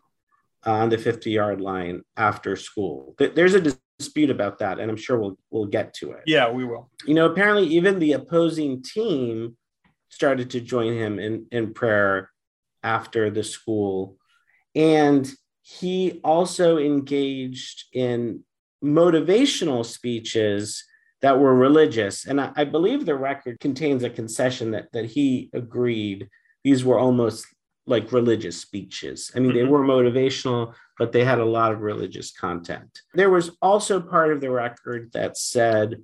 on 0.65 0.91
the 0.91 0.99
50 0.99 1.31
yard 1.31 1.61
line 1.61 2.03
after 2.17 2.57
school. 2.57 3.15
There's 3.19 3.55
a 3.55 3.75
dispute 3.99 4.31
about 4.31 4.59
that, 4.59 4.79
and 4.79 4.91
I'm 4.91 4.97
sure 4.97 5.19
we'll 5.19 5.39
we'll 5.51 5.67
get 5.67 5.95
to 5.95 6.13
it. 6.13 6.23
Yeah, 6.27 6.51
we 6.51 6.65
will. 6.65 6.91
You 7.07 7.15
know, 7.15 7.27
apparently 7.27 7.67
even 7.69 7.99
the 7.99 8.13
opposing 8.13 8.83
team 8.83 9.57
started 10.11 10.51
to 10.51 10.61
join 10.61 10.95
him 10.95 11.19
in 11.19 11.47
in 11.51 11.73
prayer 11.73 12.31
after 12.83 13.31
the 13.31 13.45
school, 13.45 14.17
and 14.75 15.31
he 15.63 16.21
also 16.25 16.79
engaged 16.79 17.85
in 17.93 18.45
motivational 18.83 19.85
speeches 19.85 20.85
that 21.23 21.39
were 21.39 21.55
religious. 21.55 22.27
And 22.27 22.41
I, 22.41 22.53
I 22.57 22.65
believe 22.65 23.05
the 23.05 23.15
record 23.15 23.61
contains 23.61 24.05
a 24.05 24.11
concession 24.11 24.71
that 24.73 24.93
that 24.93 25.07
he 25.07 25.51
agreed 25.53 26.29
these 26.65 26.85
were 26.85 26.99
almost 26.99 27.47
like 27.87 28.13
religious 28.13 28.61
speeches. 28.61 29.31
I 29.35 29.41
mean, 29.41 29.51
mm-hmm. 29.51 29.59
they 29.59 29.65
were 29.65 29.85
motivational, 29.85 30.75
but 30.99 31.13
they 31.13 31.25
had 31.25 31.39
a 31.39 31.45
lot 31.45 31.73
of 31.73 31.81
religious 31.81 32.31
content. 32.31 33.01
There 33.15 33.31
was 33.31 33.51
also 33.63 34.01
part 34.01 34.33
of 34.33 34.41
the 34.41 34.51
record 34.51 35.11
that 35.13 35.37
said 35.37 35.97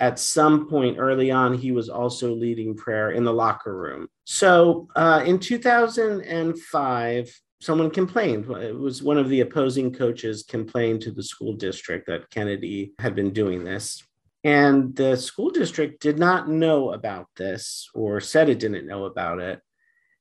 at 0.00 0.18
some 0.18 0.68
point 0.68 0.98
early 0.98 1.30
on, 1.30 1.56
he 1.56 1.72
was 1.72 1.88
also 1.88 2.34
leading 2.34 2.74
prayer 2.74 3.10
in 3.10 3.24
the 3.24 3.32
locker 3.32 3.76
room. 3.76 4.08
So 4.24 4.88
uh, 4.96 5.22
in 5.26 5.38
2005, 5.38 7.40
someone 7.60 7.90
complained. 7.90 8.50
It 8.50 8.76
was 8.76 9.02
one 9.02 9.18
of 9.18 9.28
the 9.28 9.40
opposing 9.40 9.92
coaches 9.92 10.44
complained 10.48 11.02
to 11.02 11.12
the 11.12 11.22
school 11.22 11.52
district 11.52 12.06
that 12.06 12.30
Kennedy 12.30 12.94
had 12.98 13.14
been 13.14 13.32
doing 13.32 13.62
this. 13.62 14.02
And 14.42 14.96
the 14.96 15.16
school 15.16 15.50
district 15.50 16.00
did 16.00 16.18
not 16.18 16.48
know 16.48 16.92
about 16.92 17.26
this 17.36 17.88
or 17.94 18.20
said 18.20 18.48
it 18.48 18.58
didn't 18.58 18.86
know 18.86 19.04
about 19.04 19.38
it. 19.40 19.60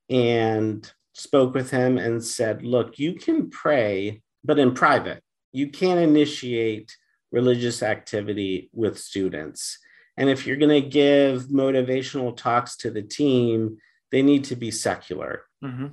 And 0.09 0.91
spoke 1.13 1.53
with 1.53 1.69
him 1.69 1.97
and 1.97 2.23
said, 2.23 2.63
Look, 2.63 2.99
you 2.99 3.13
can 3.13 3.49
pray, 3.49 4.21
but 4.43 4.59
in 4.59 4.73
private. 4.73 5.23
You 5.51 5.69
can't 5.69 5.99
initiate 5.99 6.95
religious 7.31 7.83
activity 7.83 8.69
with 8.73 8.99
students. 8.99 9.77
And 10.17 10.29
if 10.29 10.45
you're 10.45 10.57
going 10.57 10.81
to 10.81 10.89
give 10.89 11.43
motivational 11.43 12.35
talks 12.35 12.75
to 12.77 12.91
the 12.91 13.01
team, 13.01 13.77
they 14.11 14.21
need 14.21 14.45
to 14.45 14.55
be 14.55 14.71
secular. 14.71 15.43
Mm-hmm. 15.63 15.87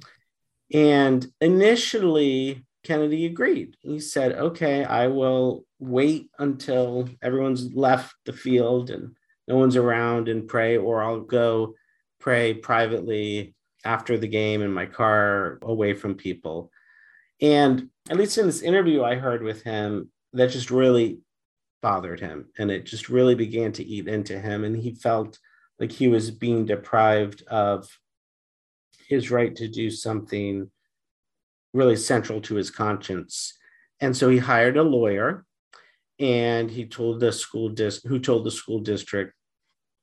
And 0.74 1.26
initially, 1.40 2.64
Kennedy 2.82 3.26
agreed. 3.26 3.76
He 3.82 4.00
said, 4.00 4.32
okay, 4.32 4.84
I 4.84 5.08
will 5.08 5.65
wait 5.78 6.30
until 6.38 7.08
everyone's 7.22 7.74
left 7.74 8.14
the 8.24 8.32
field 8.32 8.90
and 8.90 9.14
no 9.48 9.56
one's 9.56 9.76
around 9.76 10.28
and 10.28 10.48
pray, 10.48 10.76
or 10.76 11.02
I'll 11.02 11.20
go 11.20 11.74
pray 12.18 12.54
privately 12.54 13.54
after 13.84 14.18
the 14.18 14.28
game 14.28 14.62
in 14.62 14.72
my 14.72 14.86
car 14.86 15.58
away 15.62 15.94
from 15.94 16.14
people. 16.14 16.70
And 17.40 17.90
at 18.10 18.16
least 18.16 18.38
in 18.38 18.46
this 18.46 18.62
interview 18.62 19.04
I 19.04 19.14
heard 19.14 19.42
with 19.42 19.62
him, 19.62 20.10
that 20.32 20.50
just 20.50 20.70
really 20.70 21.20
bothered 21.82 22.20
him 22.20 22.46
and 22.58 22.70
it 22.70 22.84
just 22.84 23.08
really 23.08 23.34
began 23.34 23.72
to 23.72 23.84
eat 23.84 24.08
into 24.08 24.38
him. 24.38 24.64
And 24.64 24.76
he 24.76 24.94
felt 24.94 25.38
like 25.78 25.92
he 25.92 26.08
was 26.08 26.30
being 26.30 26.66
deprived 26.66 27.42
of 27.46 27.88
his 29.08 29.30
right 29.30 29.54
to 29.56 29.68
do 29.68 29.90
something 29.90 30.70
really 31.72 31.96
central 31.96 32.40
to 32.40 32.56
his 32.56 32.70
conscience. 32.70 33.56
And 34.00 34.16
so 34.16 34.28
he 34.28 34.38
hired 34.38 34.76
a 34.76 34.82
lawyer 34.82 35.45
and 36.18 36.70
he 36.70 36.86
told 36.86 37.20
the 37.20 37.32
school 37.32 37.68
dis- 37.68 38.02
who 38.04 38.18
told 38.18 38.44
the 38.44 38.50
school 38.50 38.80
district 38.80 39.32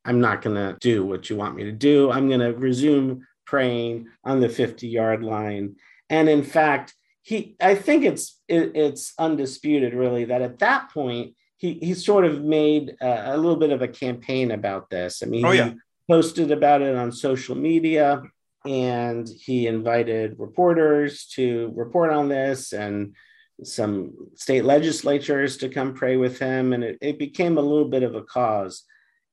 I'm 0.06 0.20
not 0.20 0.42
going 0.42 0.56
to 0.56 0.78
do 0.80 1.06
what 1.06 1.30
you 1.30 1.36
want 1.36 1.56
me 1.56 1.64
to 1.64 1.72
do. 1.72 2.12
I'm 2.12 2.28
going 2.28 2.42
to 2.42 2.54
resume 2.54 3.26
praying 3.46 4.08
on 4.24 4.40
the 4.40 4.50
50 4.50 4.88
yard 4.88 5.24
line. 5.24 5.76
And 6.10 6.28
in 6.28 6.44
fact, 6.44 6.94
he, 7.22 7.56
I 7.62 7.76
think 7.76 8.04
it's, 8.04 8.40
it, 8.48 8.74
it's 8.76 9.14
undisputed 9.18 9.94
really 9.94 10.26
that 10.26 10.42
at 10.42 10.60
that 10.60 10.92
point, 10.92 11.36
he, 11.58 11.76
he 11.76 11.94
sort 11.94 12.26
of 12.26 12.44
made 12.44 12.96
a, 13.02 13.36
a 13.36 13.38
little 13.38 13.56
bit 13.56 13.72
of 13.72 13.82
a 13.82 13.88
campaign 13.88 14.52
about 14.52 14.90
this. 14.90 15.24
I 15.24 15.28
mean, 15.28 15.46
oh, 15.46 15.52
yeah. 15.52 15.70
he 15.70 15.76
posted 16.10 16.52
about 16.52 16.82
it 16.82 16.96
on 16.96 17.14
social 17.14 17.56
media 17.56 18.22
and 18.66 19.30
he 19.30 19.68
invited 19.68 20.36
reporters 20.38 21.26
to 21.36 21.72
report 21.76 22.12
on 22.12 22.28
this 22.28 22.74
and 22.74 23.16
some 23.64 24.14
state 24.36 24.66
legislatures 24.66 25.58
to 25.58 25.70
come 25.70 25.94
pray 25.94 26.18
with 26.18 26.40
him. 26.40 26.74
And 26.74 26.84
it, 26.84 26.98
it 27.02 27.20
became 27.20 27.58
a 27.58 27.62
little 27.62 27.88
bit 27.88 28.04
of 28.04 28.16
a 28.16 28.24
cause. 28.24 28.84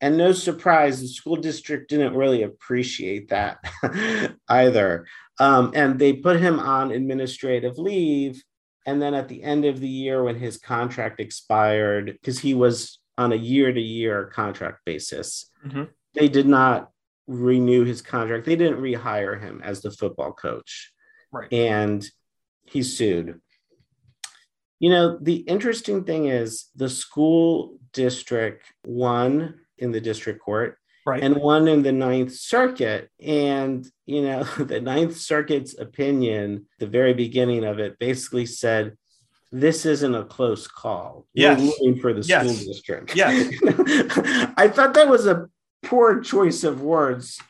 And 0.00 0.16
no 0.16 0.32
surprise, 0.32 1.00
the 1.00 1.08
school 1.08 1.36
district 1.36 1.90
didn't 1.90 2.14
really 2.14 2.42
appreciate 2.42 3.28
that 3.28 3.58
either. 4.48 5.06
Um, 5.38 5.72
and 5.74 5.98
they 5.98 6.14
put 6.14 6.40
him 6.40 6.58
on 6.58 6.90
administrative 6.90 7.78
leave. 7.78 8.42
And 8.86 9.00
then 9.00 9.14
at 9.14 9.28
the 9.28 9.42
end 9.42 9.66
of 9.66 9.78
the 9.78 9.88
year, 9.88 10.22
when 10.22 10.36
his 10.36 10.56
contract 10.56 11.20
expired, 11.20 12.06
because 12.06 12.38
he 12.38 12.54
was 12.54 12.98
on 13.18 13.32
a 13.32 13.36
year 13.36 13.72
to 13.72 13.80
year 13.80 14.26
contract 14.26 14.78
basis, 14.86 15.50
mm-hmm. 15.66 15.84
they 16.14 16.28
did 16.28 16.46
not 16.46 16.90
renew 17.26 17.84
his 17.84 18.00
contract. 18.00 18.46
They 18.46 18.56
didn't 18.56 18.80
rehire 18.80 19.40
him 19.40 19.60
as 19.62 19.82
the 19.82 19.90
football 19.90 20.32
coach. 20.32 20.92
Right. 21.30 21.52
And 21.52 22.04
he 22.64 22.82
sued. 22.82 23.40
You 24.80 24.90
know, 24.90 25.18
the 25.20 25.36
interesting 25.36 26.04
thing 26.04 26.26
is 26.26 26.66
the 26.74 26.88
school 26.88 27.78
district 27.92 28.64
won 28.84 29.60
in 29.78 29.92
the 29.92 30.00
district 30.00 30.40
court 30.42 30.78
right. 31.06 31.22
and 31.22 31.36
one 31.36 31.68
in 31.68 31.82
the 31.82 31.92
Ninth 31.92 32.34
Circuit. 32.34 33.10
And, 33.20 33.86
you 34.06 34.22
know, 34.22 34.42
the 34.58 34.80
Ninth 34.80 35.16
Circuit's 35.16 35.78
opinion, 35.78 36.66
the 36.78 36.86
very 36.86 37.14
beginning 37.14 37.64
of 37.64 37.78
it, 37.78 37.98
basically 37.98 38.46
said, 38.46 38.96
this 39.52 39.84
isn't 39.84 40.14
a 40.14 40.24
close 40.24 40.68
call. 40.68 41.26
Yes. 41.34 41.60
We're 41.60 41.66
rooting 41.66 42.00
for 42.00 42.12
the 42.12 42.22
yes. 42.22 42.44
school 42.44 42.72
district. 42.72 43.16
Yes. 43.16 43.52
I 44.56 44.68
thought 44.68 44.94
that 44.94 45.08
was 45.08 45.26
a 45.26 45.48
poor 45.82 46.20
choice 46.20 46.62
of 46.62 46.82
words 46.82 47.40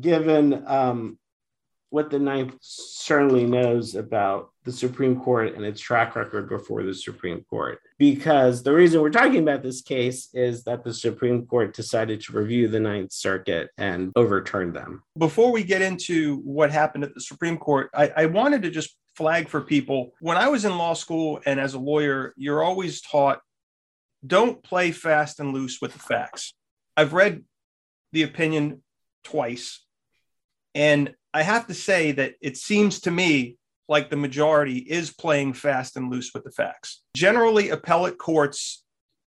given 0.00 0.64
um, 0.66 1.18
what 1.90 2.10
the 2.10 2.18
Ninth 2.18 2.56
certainly 2.60 3.44
knows 3.44 3.94
about 3.94 4.50
the 4.68 4.76
Supreme 4.76 5.18
Court 5.18 5.54
and 5.54 5.64
its 5.64 5.80
track 5.80 6.14
record 6.14 6.46
before 6.46 6.82
the 6.82 6.92
Supreme 6.92 7.42
Court. 7.48 7.80
Because 7.98 8.62
the 8.62 8.74
reason 8.74 9.00
we're 9.00 9.08
talking 9.08 9.42
about 9.42 9.62
this 9.62 9.80
case 9.80 10.28
is 10.34 10.62
that 10.64 10.84
the 10.84 10.92
Supreme 10.92 11.46
Court 11.46 11.74
decided 11.74 12.20
to 12.20 12.34
review 12.34 12.68
the 12.68 12.78
Ninth 12.78 13.10
Circuit 13.12 13.70
and 13.78 14.12
overturn 14.14 14.74
them. 14.74 15.02
Before 15.16 15.50
we 15.50 15.64
get 15.64 15.80
into 15.80 16.36
what 16.44 16.70
happened 16.70 17.04
at 17.04 17.14
the 17.14 17.20
Supreme 17.22 17.56
Court, 17.56 17.88
I, 17.94 18.12
I 18.14 18.26
wanted 18.26 18.60
to 18.64 18.70
just 18.70 18.94
flag 19.16 19.48
for 19.48 19.62
people 19.62 20.12
when 20.20 20.36
I 20.36 20.48
was 20.48 20.66
in 20.66 20.76
law 20.76 20.92
school 20.92 21.40
and 21.46 21.58
as 21.58 21.72
a 21.72 21.78
lawyer, 21.78 22.34
you're 22.36 22.62
always 22.62 23.00
taught 23.00 23.40
don't 24.26 24.62
play 24.62 24.92
fast 24.92 25.40
and 25.40 25.54
loose 25.54 25.80
with 25.80 25.94
the 25.94 25.98
facts. 25.98 26.52
I've 26.94 27.14
read 27.14 27.42
the 28.12 28.22
opinion 28.22 28.82
twice. 29.24 29.82
And 30.74 31.14
I 31.32 31.42
have 31.42 31.68
to 31.68 31.74
say 31.74 32.12
that 32.12 32.34
it 32.42 32.58
seems 32.58 33.00
to 33.00 33.10
me 33.10 33.56
like 33.88 34.10
the 34.10 34.16
majority 34.16 34.78
is 34.78 35.12
playing 35.12 35.54
fast 35.54 35.96
and 35.96 36.10
loose 36.10 36.32
with 36.34 36.44
the 36.44 36.50
facts. 36.50 37.02
Generally, 37.14 37.70
appellate 37.70 38.18
courts 38.18 38.84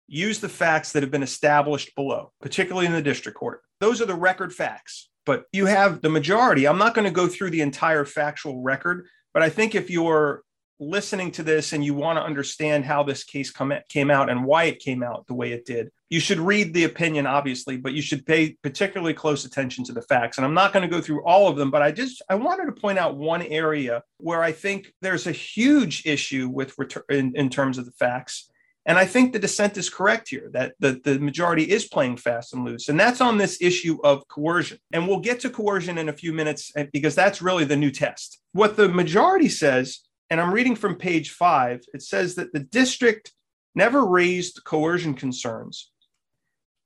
use 0.07 0.39
the 0.39 0.49
facts 0.49 0.93
that 0.93 1.03
have 1.03 1.11
been 1.11 1.23
established 1.23 1.95
below, 1.95 2.31
particularly 2.41 2.87
in 2.87 2.93
the 2.93 3.01
district 3.01 3.37
court. 3.37 3.61
Those 3.79 4.01
are 4.01 4.05
the 4.05 4.15
record 4.15 4.53
facts. 4.53 5.09
But 5.25 5.43
you 5.51 5.65
have 5.65 6.01
the 6.01 6.09
majority. 6.09 6.67
I'm 6.67 6.77
not 6.77 6.95
going 6.95 7.05
to 7.05 7.11
go 7.11 7.27
through 7.27 7.49
the 7.49 7.61
entire 7.61 8.05
factual 8.05 8.61
record, 8.61 9.07
but 9.33 9.43
I 9.43 9.49
think 9.49 9.75
if 9.75 9.89
you're 9.89 10.41
listening 10.79 11.31
to 11.31 11.43
this 11.43 11.73
and 11.73 11.83
you 11.83 11.93
want 11.93 12.17
to 12.17 12.23
understand 12.23 12.85
how 12.85 13.03
this 13.03 13.23
case 13.23 13.51
come, 13.51 13.73
came 13.89 14.11
out 14.11 14.29
and 14.29 14.45
why 14.45 14.65
it 14.65 14.79
came 14.79 15.03
out 15.03 15.25
the 15.27 15.33
way 15.33 15.51
it 15.51 15.65
did, 15.65 15.89
you 16.09 16.19
should 16.19 16.39
read 16.39 16.73
the 16.73 16.85
opinion, 16.85 17.25
obviously, 17.27 17.77
but 17.77 17.93
you 17.93 18.01
should 18.01 18.25
pay 18.25 18.57
particularly 18.63 19.13
close 19.13 19.43
attention 19.45 19.83
to 19.85 19.93
the 19.93 20.01
facts. 20.01 20.37
And 20.37 20.45
I'm 20.45 20.53
not 20.53 20.71
going 20.71 20.87
to 20.87 20.95
go 20.95 21.01
through 21.01 21.23
all 21.25 21.47
of 21.47 21.57
them, 21.57 21.71
but 21.71 21.81
I 21.81 21.91
just 21.91 22.21
I 22.29 22.35
wanted 22.35 22.65
to 22.65 22.79
point 22.79 22.97
out 22.97 23.17
one 23.17 23.41
area 23.41 24.03
where 24.17 24.41
I 24.41 24.51
think 24.51 24.93
there's 25.01 25.27
a 25.27 25.31
huge 25.31 26.05
issue 26.05 26.47
with 26.47 26.75
in, 27.09 27.35
in 27.35 27.49
terms 27.49 27.77
of 27.77 27.85
the 27.85 27.91
facts. 27.91 28.49
And 28.85 28.97
I 28.97 29.05
think 29.05 29.33
the 29.33 29.39
dissent 29.39 29.75
is 29.75 29.89
correct 29.89 30.29
here 30.29 30.49
that 30.53 30.73
the, 30.79 31.01
the 31.03 31.19
majority 31.19 31.63
is 31.63 31.85
playing 31.85 32.15
fast 32.15 32.53
and 32.53 32.63
loose. 32.63 32.87
And 32.87 32.97
that's 32.97 33.19
on 33.19 33.37
this 33.37 33.61
issue 33.61 33.97
of 34.01 34.25
coercion. 34.29 34.77
And 34.93 35.05
we'll 35.05 35.19
get 35.19 35.41
to 35.41 35.49
coercion 35.49 35.97
in 35.97 36.07
a 36.07 36.13
few 36.13 36.31
minutes 36.31 36.71
eh, 36.77 36.85
because 36.93 37.13
that's 37.13 37.41
really 37.41 37.65
the 37.65 37.75
new 37.75 37.91
test. 37.91 38.39
What 38.53 38.77
the 38.77 38.87
majority 38.87 39.49
says 39.49 40.06
and 40.29 40.41
I'm 40.41 40.53
reading 40.53 40.75
from 40.75 40.95
page 40.95 41.31
five, 41.31 41.81
it 41.93 42.01
says 42.01 42.35
that 42.35 42.53
the 42.53 42.59
district 42.59 43.31
never 43.75 44.05
raised 44.05 44.63
coercion 44.63 45.13
concerns. 45.13 45.91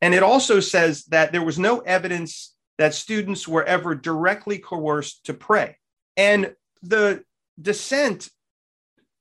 And 0.01 0.13
it 0.13 0.23
also 0.23 0.59
says 0.59 1.05
that 1.05 1.31
there 1.31 1.43
was 1.43 1.59
no 1.59 1.79
evidence 1.79 2.55
that 2.77 2.93
students 2.93 3.47
were 3.47 3.63
ever 3.63 3.95
directly 3.95 4.57
coerced 4.57 5.25
to 5.25 5.33
pray. 5.33 5.77
And 6.17 6.53
the 6.81 7.23
dissent 7.61 8.29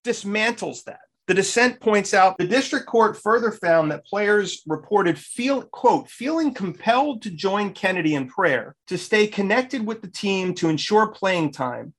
dismantles 0.05 0.85
that. 0.85 1.01
The 1.27 1.35
dissent 1.35 1.79
points 1.79 2.13
out 2.13 2.39
the 2.39 2.47
district 2.47 2.87
court 2.87 3.17
further 3.17 3.53
found 3.53 3.93
that 3.93 4.05
players 4.05 4.63
reported 4.67 5.17
feel 5.17 5.63
quote 5.63 6.09
feeling 6.09 6.53
compelled 6.53 7.23
to 7.23 7.31
join 7.31 7.73
Kennedy 7.73 8.17
in 8.17 8.27
prayer 8.27 8.75
to 8.89 8.99
stay 8.99 9.29
connected 9.29 9.87
with 9.87 10.03
the 10.03 10.11
team 10.11 10.55
to 10.55 10.69
ensure 10.69 11.07
playing 11.07 11.53
time 11.53 11.95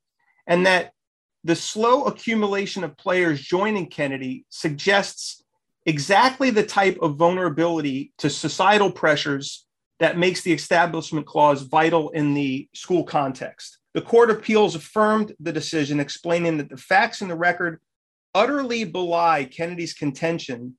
and 0.48 0.66
that 0.66 0.92
the 1.44 1.56
slow 1.56 2.06
accumulation 2.06 2.84
of 2.84 2.98
players 2.98 3.42
joining 3.42 3.88
Kennedy 3.88 4.46
suggests 4.50 5.44
exactly 5.86 6.52
the 6.52 6.66
type 6.66 6.98
of 7.02 7.16
vulnerability 7.16 8.14
to 8.20 8.30
societal 8.30 8.92
pressures 8.92 9.66
that 10.00 10.18
makes 10.18 10.42
the 10.42 10.54
establishment 10.54 11.26
clause 11.26 11.64
vital 11.64 12.10
in 12.10 12.34
the 12.34 12.68
school 12.74 13.04
context. 13.04 13.80
The 13.94 14.02
Court 14.02 14.30
of 14.30 14.38
Appeals 14.38 14.76
affirmed 14.76 15.34
the 15.40 15.52
decision, 15.52 16.00
explaining 16.00 16.58
that 16.58 16.70
the 16.70 16.78
facts 16.78 17.22
in 17.22 17.28
the 17.28 17.36
record 17.36 17.82
utterly 18.34 18.84
belie 18.84 19.46
Kennedy's 19.46 19.94
contention 19.94 20.78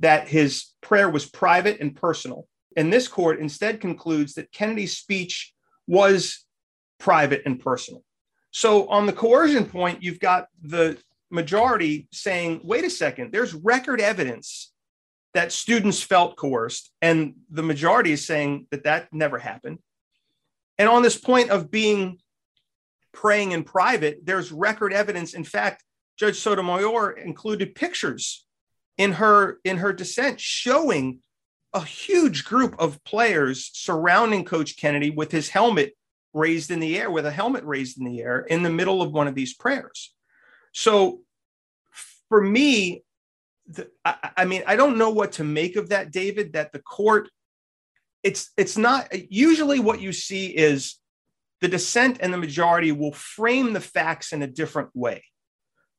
that 0.00 0.28
his 0.28 0.66
prayer 0.80 1.08
was 1.10 1.28
private 1.28 1.80
and 1.80 1.94
personal. 1.94 2.46
And 2.76 2.92
this 2.92 3.08
court 3.08 3.40
instead 3.40 3.80
concludes 3.80 4.34
that 4.34 4.52
Kennedy's 4.52 4.96
speech 4.96 5.52
was 5.86 6.44
private 6.98 7.42
and 7.44 7.58
personal. 7.58 8.02
So 8.52 8.86
on 8.88 9.06
the 9.06 9.12
coercion 9.12 9.66
point, 9.66 10.02
you've 10.02 10.20
got 10.20 10.46
the 10.62 10.98
majority 11.30 12.06
saying, 12.12 12.60
wait 12.62 12.84
a 12.84 12.90
second, 12.90 13.32
there's 13.32 13.54
record 13.54 14.00
evidence 14.00 14.72
that 15.34 15.50
students 15.52 16.02
felt 16.02 16.36
coerced. 16.36 16.92
And 17.00 17.34
the 17.50 17.62
majority 17.62 18.12
is 18.12 18.26
saying 18.26 18.66
that 18.70 18.84
that 18.84 19.08
never 19.12 19.38
happened. 19.38 19.78
And 20.78 20.88
on 20.88 21.02
this 21.02 21.16
point 21.16 21.50
of 21.50 21.70
being 21.70 22.18
praying 23.12 23.52
in 23.52 23.64
private, 23.64 24.20
there's 24.24 24.52
record 24.52 24.92
evidence. 24.92 25.32
In 25.32 25.44
fact, 25.44 25.82
Judge 26.18 26.38
Sotomayor 26.38 27.12
included 27.12 27.74
pictures 27.74 28.46
in 28.98 29.12
her 29.12 29.58
in 29.64 29.78
her 29.78 29.94
dissent 29.94 30.38
showing 30.38 31.20
a 31.72 31.80
huge 31.80 32.44
group 32.44 32.76
of 32.78 33.02
players 33.04 33.70
surrounding 33.72 34.44
Coach 34.44 34.76
Kennedy 34.76 35.08
with 35.08 35.32
his 35.32 35.48
helmet 35.48 35.94
raised 36.34 36.70
in 36.70 36.80
the 36.80 36.98
air 36.98 37.10
with 37.10 37.26
a 37.26 37.30
helmet 37.30 37.64
raised 37.64 37.98
in 37.98 38.04
the 38.04 38.22
air 38.22 38.40
in 38.40 38.62
the 38.62 38.70
middle 38.70 39.02
of 39.02 39.12
one 39.12 39.28
of 39.28 39.34
these 39.34 39.54
prayers. 39.54 40.14
So 40.72 41.20
for 42.28 42.40
me, 42.40 43.04
the, 43.68 43.88
I, 44.04 44.30
I 44.38 44.44
mean, 44.44 44.62
I 44.66 44.76
don't 44.76 44.98
know 44.98 45.10
what 45.10 45.32
to 45.32 45.44
make 45.44 45.76
of 45.76 45.90
that, 45.90 46.10
David. 46.10 46.54
That 46.54 46.72
the 46.72 46.78
court, 46.80 47.28
it's 48.22 48.50
it's 48.56 48.76
not 48.76 49.08
usually 49.30 49.80
what 49.80 50.00
you 50.00 50.12
see 50.12 50.46
is 50.46 50.96
the 51.60 51.68
dissent 51.68 52.18
and 52.20 52.32
the 52.32 52.38
majority 52.38 52.90
will 52.90 53.12
frame 53.12 53.72
the 53.72 53.80
facts 53.80 54.32
in 54.32 54.42
a 54.42 54.46
different 54.46 54.90
way. 54.94 55.22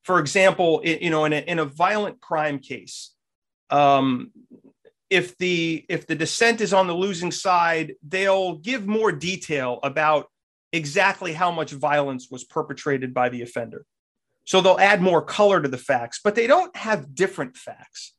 For 0.02 0.18
example, 0.18 0.82
you 0.84 1.08
know, 1.08 1.24
in 1.24 1.32
a, 1.32 1.38
in 1.38 1.58
a 1.58 1.64
violent 1.64 2.20
crime 2.20 2.58
case, 2.58 3.14
um, 3.70 4.30
if 5.10 5.36
the 5.38 5.84
if 5.88 6.06
the 6.06 6.14
dissent 6.14 6.60
is 6.60 6.72
on 6.72 6.86
the 6.86 6.94
losing 6.94 7.30
side, 7.30 7.94
they'll 8.06 8.56
give 8.56 8.86
more 8.86 9.12
detail 9.12 9.80
about 9.82 10.28
exactly 10.72 11.32
how 11.32 11.50
much 11.50 11.72
violence 11.72 12.28
was 12.30 12.44
perpetrated 12.44 13.14
by 13.14 13.28
the 13.28 13.42
offender. 13.42 13.84
So 14.44 14.60
they'll 14.60 14.78
add 14.78 15.00
more 15.00 15.22
color 15.22 15.62
to 15.62 15.68
the 15.68 15.78
facts, 15.78 16.20
but 16.22 16.34
they 16.34 16.46
don't 16.46 16.74
have 16.76 17.14
different 17.14 17.56
facts. 17.56 18.14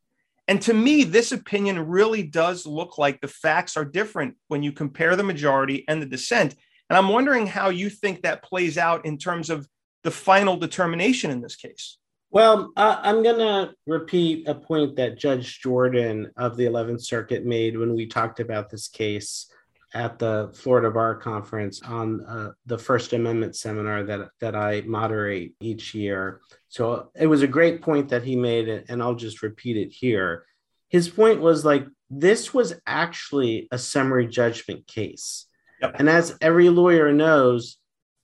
And 0.48 0.62
to 0.64 0.74
me, 0.74 1.04
this 1.04 1.32
opinion 1.32 1.88
really 1.88 2.24
does 2.24 2.66
look 2.66 2.98
like 2.98 3.20
the 3.20 3.28
facts 3.28 3.78
are 3.78 3.86
different 3.86 4.36
when 4.48 4.64
you 4.64 4.72
compare 4.72 5.16
the 5.16 5.24
majority 5.24 5.84
and 5.88 6.02
the 6.02 6.06
dissent. 6.06 6.56
And 6.90 6.98
I'm 6.98 7.10
wondering 7.10 7.48
how 7.48 7.70
you 7.70 7.90
think 7.90 8.22
that 8.22 8.44
plays 8.44 8.78
out 8.78 9.06
in 9.06 9.18
terms 9.18 9.50
of 9.50 9.68
the 10.04 10.12
final 10.12 10.56
determination 10.56 11.32
in 11.32 11.42
this 11.42 11.56
case. 11.56 11.98
Well, 12.36 12.74
uh, 12.76 13.00
I'm 13.02 13.24
going 13.24 13.38
to 13.38 13.74
repeat 13.88 14.50
a 14.50 14.54
point 14.54 14.98
that 14.98 15.18
Judge 15.18 15.62
Jordan 15.62 16.32
of 16.36 16.58
the 16.58 16.66
11th 16.66 17.06
Circuit 17.06 17.46
made 17.46 17.78
when 17.78 17.96
we 17.96 18.08
talked 18.08 18.42
about 18.42 18.70
this 18.70 18.90
case 18.90 19.50
at 19.94 20.20
the 20.20 20.52
Florida 20.54 20.92
Bar 20.92 21.16
Conference 21.16 21.82
on 21.82 22.26
uh, 22.26 22.52
the 22.66 22.78
First 22.78 23.14
Amendment 23.14 23.56
seminar 23.56 24.04
that, 24.04 24.32
that 24.42 24.54
I 24.54 24.82
moderate 24.82 25.56
each 25.62 25.94
year. 25.94 26.42
So 26.68 27.10
it 27.16 27.28
was 27.28 27.42
a 27.42 27.48
great 27.48 27.82
point 27.82 28.10
that 28.10 28.26
he 28.26 28.36
made, 28.36 28.68
and 28.90 29.02
I'll 29.02 29.16
just 29.16 29.42
repeat 29.42 29.78
it 29.78 29.94
here. 29.94 30.46
His 30.90 31.08
point 31.08 31.40
was 31.40 31.64
like, 31.64 31.88
this 32.10 32.54
was 32.54 32.74
actually 32.86 33.70
a 33.72 33.78
summary 33.78 34.28
judgment 34.28 34.88
case. 34.88 35.46
Yep. 35.82 35.96
And 36.00 36.10
as 36.10 36.38
every 36.42 36.68
lawyer 36.68 37.14
knows, 37.14 37.78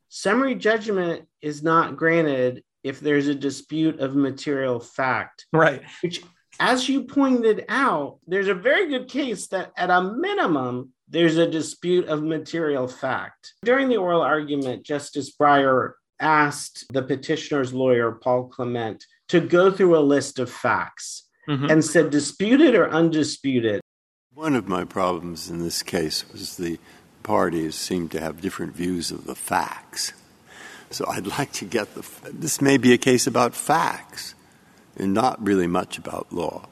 summary 0.09 0.55
judgment 0.55 1.29
is 1.41 1.63
not 1.63 1.95
granted 1.95 2.61
if 2.83 2.99
there's 2.99 3.27
a 3.27 3.35
dispute 3.35 3.99
of 3.99 4.15
material 4.15 4.79
fact. 4.79 5.45
Right. 5.53 5.83
Which, 6.01 6.23
as 6.59 6.89
you 6.89 7.03
pointed 7.03 7.65
out, 7.69 8.19
there's 8.27 8.47
a 8.47 8.53
very 8.53 8.87
good 8.87 9.07
case 9.07 9.47
that 9.47 9.71
at 9.77 9.89
a 9.89 10.01
minimum, 10.01 10.93
there's 11.07 11.37
a 11.37 11.49
dispute 11.49 12.07
of 12.07 12.23
material 12.23 12.87
fact. 12.87 13.53
During 13.63 13.89
the 13.89 13.97
oral 13.97 14.21
argument, 14.21 14.83
Justice 14.83 15.35
Breyer 15.35 15.93
asked 16.19 16.85
the 16.93 17.01
petitioner's 17.01 17.73
lawyer, 17.73 18.11
Paul 18.11 18.47
Clement, 18.47 19.03
to 19.29 19.39
go 19.39 19.71
through 19.71 19.97
a 19.97 19.99
list 19.99 20.39
of 20.39 20.49
facts 20.51 21.27
mm-hmm. 21.49 21.69
and 21.69 21.83
said, 21.83 22.09
disputed 22.09 22.75
or 22.75 22.89
undisputed. 22.89 23.81
One 24.33 24.55
of 24.55 24.67
my 24.67 24.85
problems 24.85 25.49
in 25.49 25.59
this 25.59 25.83
case 25.83 26.23
was 26.31 26.57
the 26.57 26.79
parties 27.23 27.75
seem 27.75 28.09
to 28.09 28.19
have 28.19 28.41
different 28.41 28.75
views 28.75 29.11
of 29.11 29.25
the 29.25 29.35
facts. 29.35 30.13
So 30.91 31.05
I'd 31.07 31.27
like 31.39 31.51
to 31.53 31.65
get 31.65 31.95
the. 31.95 32.05
This 32.31 32.61
may 32.61 32.77
be 32.77 32.93
a 32.93 32.97
case 32.97 33.27
about 33.27 33.55
facts 33.55 34.35
and 34.95 35.13
not 35.13 35.43
really 35.43 35.67
much 35.67 35.97
about 35.97 36.31
law. 36.31 36.67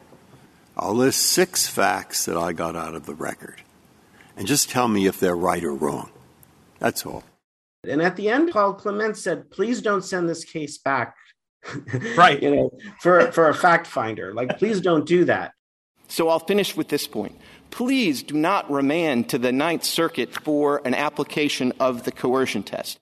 I'll 0.78 0.94
list 0.94 1.22
six 1.22 1.68
facts 1.68 2.26
that 2.26 2.38
I 2.38 2.54
got 2.54 2.76
out 2.76 2.96
of 2.96 3.06
the 3.06 3.14
record 3.14 3.62
and 4.38 4.48
just 4.48 4.70
tell 4.70 4.88
me 4.88 5.08
if 5.08 5.20
they're 5.20 5.36
right 5.36 5.64
or 5.64 5.74
wrong. 5.74 6.10
That's 6.80 7.06
all. 7.06 7.24
And 7.88 8.02
at 8.02 8.16
the 8.16 8.30
end, 8.30 8.52
Paul 8.52 8.74
Clement 8.74 9.18
said, 9.18 9.52
please 9.52 9.82
don't 9.82 10.04
send 10.04 10.30
this 10.30 10.46
case 10.46 10.78
back. 10.78 11.16
right. 12.16 12.42
you 12.42 12.56
know, 12.56 12.72
for, 13.02 13.32
for 13.34 13.50
a 13.50 13.54
fact 13.54 13.88
finder. 13.88 14.34
Like, 14.34 14.58
please 14.58 14.80
don't 14.80 15.06
do 15.06 15.26
that. 15.26 15.54
So 16.08 16.30
I'll 16.30 16.40
finish 16.40 16.76
with 16.76 16.88
this 16.88 17.08
point. 17.08 17.38
Please 17.70 18.24
do 18.24 18.36
not 18.36 18.70
remand 18.72 19.30
to 19.30 19.38
the 19.38 19.52
Ninth 19.52 19.84
Circuit 19.84 20.34
for 20.34 20.82
an 20.86 20.94
application 20.94 21.74
of 21.80 22.04
the 22.04 22.12
coercion 22.12 22.64
test. 22.64 23.00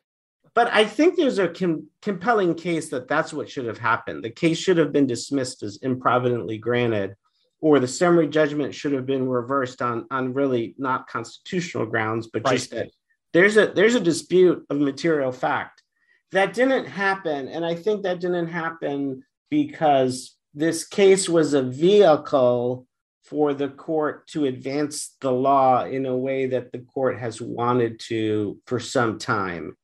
But 0.57 0.73
I 0.73 0.85
think 0.85 1.15
there's 1.15 1.37
a 1.37 1.49
com- 1.49 1.85
compelling 2.01 2.55
case 2.55 2.89
that 2.89 3.07
that's 3.07 3.31
what 3.31 3.47
should 3.47 3.67
have 3.67 3.77
happened. 3.77 4.23
The 4.23 4.31
case 4.31 4.57
should 4.57 4.77
have 4.77 4.91
been 4.91 5.05
dismissed 5.05 5.61
as 5.61 5.77
improvidently 5.83 6.59
granted, 6.59 7.13
or 7.61 7.77
the 7.77 7.87
summary 7.87 8.27
judgment 8.27 8.73
should 8.73 8.93
have 8.93 9.05
been 9.05 9.29
reversed 9.29 9.83
on 9.83 10.07
on 10.09 10.33
really 10.33 10.73
not 10.79 11.07
constitutional 11.07 11.85
grounds, 11.85 12.25
but 12.33 12.41
right. 12.43 12.53
just 12.53 12.71
that 12.71 12.89
there's 13.33 13.55
a 13.55 13.67
there's 13.67 13.93
a 13.93 13.99
dispute 13.99 14.65
of 14.71 14.79
material 14.79 15.31
fact 15.31 15.83
that 16.31 16.55
didn't 16.55 16.85
happen, 16.85 17.49
and 17.49 17.63
I 17.63 17.75
think 17.75 18.01
that 18.01 18.19
didn't 18.19 18.47
happen 18.47 19.21
because 19.51 20.37
this 20.55 20.87
case 20.87 21.29
was 21.29 21.53
a 21.53 21.61
vehicle 21.61 22.87
for 23.25 23.53
the 23.53 23.69
court 23.69 24.25
to 24.29 24.45
advance 24.45 25.15
the 25.21 25.31
law 25.31 25.85
in 25.85 26.07
a 26.07 26.17
way 26.17 26.47
that 26.47 26.71
the 26.71 26.79
court 26.79 27.19
has 27.19 27.39
wanted 27.39 27.99
to 28.07 28.57
for 28.65 28.79
some 28.79 29.19
time 29.19 29.77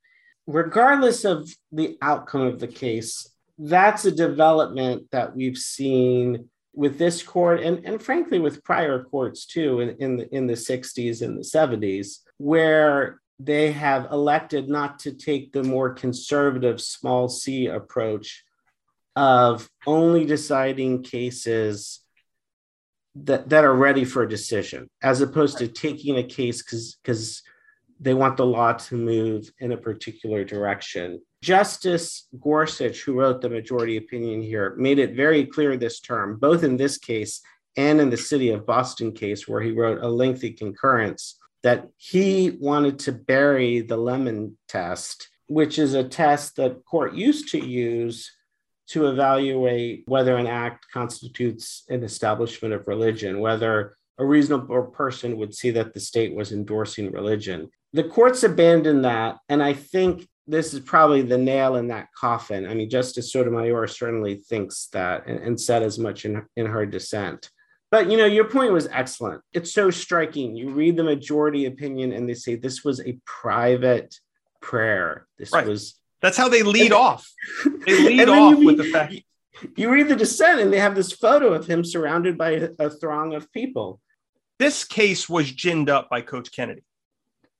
regardless 0.47 1.25
of 1.25 1.49
the 1.71 1.97
outcome 2.01 2.41
of 2.41 2.60
the 2.60 2.67
case, 2.67 3.29
that's 3.58 4.06
a 4.06 4.12
development 4.12 5.10
that 5.12 5.36
we've 5.36 5.58
seen 5.58 6.49
with 6.73 6.97
this 6.97 7.21
court 7.21 7.62
and, 7.62 7.86
and 7.86 8.01
frankly 8.01 8.39
with 8.39 8.63
prior 8.63 9.03
courts 9.03 9.45
too 9.45 9.79
in, 9.79 9.89
in, 9.99 10.17
the, 10.17 10.36
in 10.36 10.47
the 10.47 10.53
60s 10.53 11.21
and 11.21 11.38
the 11.38 11.43
70s, 11.43 12.19
where 12.38 13.21
they 13.39 13.71
have 13.71 14.12
elected 14.12 14.69
not 14.69 14.99
to 14.99 15.12
take 15.13 15.51
the 15.51 15.63
more 15.63 15.93
conservative 15.93 16.82
small 16.82 17.27
c 17.27 17.67
approach 17.67 18.43
of 19.15 19.69
only 19.86 20.25
deciding 20.25 21.03
cases 21.03 21.99
that, 23.15 23.49
that 23.49 23.63
are 23.63 23.75
ready 23.75 24.06
for 24.06 24.23
a 24.23 24.29
decision 24.29 24.89
as 25.01 25.21
opposed 25.21 25.60
to 25.60 25.67
taking 25.67 26.17
a 26.17 26.23
case 26.23 26.63
because 26.63 26.97
because 27.03 27.43
they 27.99 28.13
want 28.13 28.38
the 28.38 28.45
law 28.45 28.73
to 28.73 28.95
move 28.95 29.51
in 29.60 29.71
a 29.71 29.77
particular 29.77 30.43
direction. 30.43 31.21
Justice 31.41 32.27
Gorsuch, 32.39 33.01
who 33.01 33.19
wrote 33.19 33.41
the 33.41 33.49
majority 33.49 33.97
opinion 33.97 34.41
here, 34.41 34.75
made 34.77 34.99
it 34.99 35.15
very 35.15 35.45
clear 35.45 35.77
this 35.77 35.99
term, 35.99 36.38
both 36.38 36.63
in 36.63 36.77
this 36.77 36.97
case 36.97 37.41
and 37.75 37.99
in 37.99 38.10
the 38.10 38.17
city 38.17 38.49
of 38.49 38.65
Boston 38.65 39.12
case, 39.12 39.47
where 39.47 39.62
he 39.62 39.71
wrote 39.71 40.03
a 40.03 40.08
lengthy 40.08 40.51
concurrence, 40.51 41.38
that 41.63 41.88
he 41.97 42.58
wanted 42.60 42.99
to 42.99 43.12
bury 43.12 43.82
the 43.82 43.97
Lemon 43.97 44.58
test, 44.67 45.29
which 45.47 45.79
is 45.79 45.93
a 45.93 46.03
test 46.03 46.56
that 46.58 46.84
court 46.86 47.13
used 47.13 47.49
to 47.49 47.60
use 47.60 48.32
to 48.88 49.08
evaluate 49.08 50.03
whether 50.06 50.36
an 50.38 50.47
act 50.47 50.86
constitutes 50.93 51.84
an 51.89 52.03
establishment 52.03 52.73
of 52.73 52.88
religion, 52.88 53.39
whether 53.39 53.95
a 54.17 54.25
reasonable 54.25 54.84
person 54.84 55.38
would 55.38 55.56
see 55.56 55.71
that 55.71 55.93
the 55.93 55.99
state 55.99 56.36
was 56.36 56.51
endorsing 56.51 57.12
religion 57.12 57.69
the 57.93 58.03
courts 58.03 58.43
abandoned 58.43 59.06
that. 59.06 59.38
And 59.47 59.62
I 59.62 59.73
think 59.73 60.27
this 60.47 60.73
is 60.73 60.82
probably 60.82 61.21
the 61.21 61.38
nail 61.38 61.75
in 61.75 61.88
that 61.88 62.10
coffin. 62.13 62.67
I 62.67 62.73
mean, 62.73 62.89
Justice 62.89 63.32
Sotomayor 63.32 63.88
certainly 63.88 64.36
thinks 64.36 64.88
that 64.88 65.27
and, 65.27 65.39
and 65.39 65.62
said 65.62 65.84
as 65.84 65.97
much 65.97 66.25
in, 66.25 66.45
in 66.56 66.65
her 66.65 66.86
dissent. 66.86 67.49
But 67.91 68.10
you 68.10 68.17
know, 68.17 68.25
your 68.25 68.45
point 68.45 68.73
was 68.73 68.88
excellent. 68.88 69.41
It's 69.53 69.71
so 69.71 69.91
striking. 69.91 70.56
You 70.56 70.69
read 70.69 70.97
the 70.97 71.03
majority 71.03 71.65
opinion 71.65 72.12
and 72.12 72.27
they 72.27 72.34
say 72.34 72.56
this 72.56 72.84
was 72.84 72.99
a 73.01 73.17
private 73.25 74.19
prayer. 74.62 75.27
This 75.38 75.53
right. 75.53 75.65
was 75.65 75.99
that's 76.19 76.38
how 76.38 76.49
they 76.49 76.63
lead 76.63 76.91
off. 76.91 77.29
They 77.86 78.01
lead 78.01 78.29
off 78.29 78.56
read, 78.56 78.65
with 78.65 78.77
the 78.77 78.86
fact 78.86 79.13
you 79.75 79.91
read 79.91 80.08
the 80.08 80.15
dissent 80.15 80.60
and 80.60 80.73
they 80.73 80.79
have 80.79 80.95
this 80.95 81.12
photo 81.12 81.53
of 81.53 81.67
him 81.67 81.84
surrounded 81.84 82.38
by 82.38 82.51
a, 82.51 82.69
a 82.79 82.89
throng 82.89 83.36
of 83.36 83.51
people. 83.51 83.99
This 84.58 84.86
case 84.86 85.29
was 85.29 85.51
ginned 85.51 85.89
up 85.89 86.10
by 86.10 86.21
Coach 86.21 86.51
Kennedy 86.51 86.84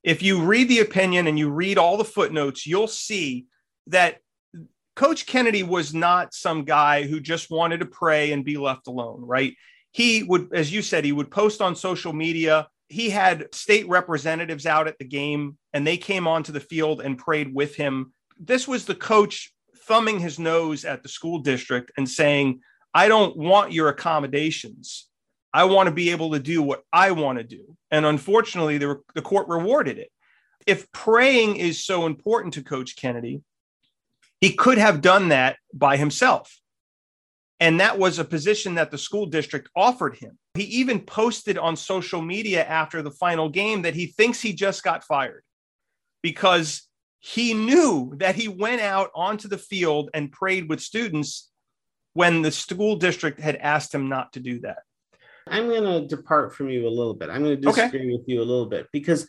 if 0.04 0.22
you 0.22 0.42
read 0.42 0.68
the 0.68 0.80
opinion 0.80 1.28
and 1.28 1.40
you 1.40 1.50
read 1.50 1.78
all 1.78 1.98
the 1.98 2.04
footnotes, 2.04 2.68
you'll 2.68 2.88
see 2.88 3.46
that 3.88 4.20
Coach 4.96 5.26
Kennedy 5.26 5.64
was 5.64 5.94
not 5.94 6.34
some 6.34 6.66
guy 6.66 7.04
who 7.04 7.20
just 7.20 7.50
wanted 7.50 7.80
to 7.80 7.86
pray 7.86 8.32
and 8.32 8.46
be 8.46 8.58
left 8.58 8.88
alone, 8.88 9.22
right? 9.22 9.56
He 9.92 10.24
would, 10.24 10.50
as 10.54 10.72
you 10.72 10.82
said, 10.82 11.06
he 11.06 11.12
would 11.12 11.32
post 11.32 11.62
on 11.62 11.76
social 11.76 12.14
media. 12.14 12.68
He 12.90 13.10
had 13.10 13.54
state 13.56 13.88
representatives 13.88 14.66
out 14.66 14.88
at 14.88 15.00
the 15.00 15.06
game 15.06 15.58
and 15.74 15.88
they 15.88 15.98
came 15.98 16.28
onto 16.28 16.52
the 16.52 16.60
field 16.60 17.02
and 17.02 17.18
prayed 17.18 17.54
with 17.54 17.76
him. 17.76 18.14
This 18.40 18.68
was 18.68 18.86
the 18.86 18.96
coach 18.96 19.54
thumbing 19.88 20.20
his 20.20 20.38
nose 20.38 20.86
at 20.86 21.02
the 21.02 21.10
school 21.10 21.40
district 21.40 21.92
and 21.98 22.08
saying, 22.08 22.62
I 22.94 23.08
don't 23.08 23.36
want 23.36 23.72
your 23.72 23.90
accommodations. 23.90 25.08
I 25.54 25.66
want 25.66 25.88
to 25.88 25.94
be 25.94 26.10
able 26.10 26.32
to 26.32 26.40
do 26.40 26.62
what 26.64 26.84
I 26.92 27.12
want 27.12 27.38
to 27.38 27.44
do. 27.44 27.78
And 27.92 28.06
unfortunately, 28.06 28.78
the, 28.80 29.02
the 29.14 29.22
court 29.22 29.48
rewarded 29.48 30.00
it. 30.00 30.12
If 30.66 30.92
praying 30.92 31.58
is 31.58 31.86
so 31.86 32.06
important 32.06 32.56
to 32.56 32.64
Coach 32.64 32.96
Kennedy, 32.96 33.42
he 34.42 34.54
could 34.54 34.78
have 34.78 35.02
done 35.02 35.30
that 35.30 35.58
by 35.74 35.98
himself. 35.98 36.60
And 37.60 37.80
that 37.80 37.98
was 37.98 38.20
a 38.20 38.26
position 38.26 38.76
that 38.76 38.92
the 38.92 38.98
school 38.98 39.26
district 39.26 39.70
offered 39.76 40.18
him. 40.18 40.38
He 40.56 40.64
even 40.64 41.00
posted 41.00 41.58
on 41.58 41.76
social 41.76 42.22
media 42.22 42.66
after 42.66 43.02
the 43.02 43.12
final 43.12 43.48
game 43.48 43.84
that 43.84 43.96
he 43.96 44.08
thinks 44.08 44.42
he 44.42 44.54
just 44.54 44.84
got 44.84 45.04
fired 45.04 45.44
because 46.22 46.90
he 47.20 47.54
knew 47.54 48.14
that 48.18 48.36
he 48.36 48.50
went 48.50 48.82
out 48.82 49.12
onto 49.16 49.48
the 49.48 49.58
field 49.58 50.10
and 50.14 50.32
prayed 50.32 50.68
with 50.68 50.82
students 50.82 51.50
when 52.14 52.42
the 52.42 52.52
school 52.52 52.98
district 52.98 53.40
had 53.40 53.56
asked 53.56 53.94
him 53.94 54.10
not 54.10 54.34
to 54.34 54.40
do 54.40 54.60
that. 54.60 54.80
I'm 55.48 55.68
going 55.68 55.84
to 55.84 56.08
depart 56.08 56.56
from 56.56 56.70
you 56.70 56.88
a 56.88 56.90
little 56.90 57.14
bit. 57.14 57.30
I'm 57.30 57.44
going 57.44 57.60
to 57.60 57.62
disagree 57.62 58.00
okay. 58.00 58.12
with 58.12 58.28
you 58.28 58.40
a 58.40 58.46
little 58.46 58.68
bit 58.68 58.88
because 58.92 59.28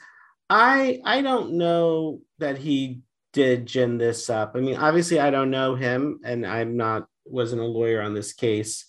I 0.48 1.00
I 1.04 1.22
don't 1.22 1.54
know 1.54 2.20
that 2.38 2.58
he 2.58 3.00
did 3.32 3.66
gin 3.66 3.98
this 3.98 4.30
up. 4.30 4.52
I 4.54 4.60
mean, 4.60 4.76
obviously 4.76 5.18
I 5.20 5.30
don't 5.30 5.50
know 5.50 5.74
him 5.74 6.20
and 6.24 6.46
I'm 6.46 6.76
not 6.76 7.06
wasn't 7.24 7.62
a 7.62 7.66
lawyer 7.66 8.00
on 8.00 8.14
this 8.14 8.32
case, 8.32 8.84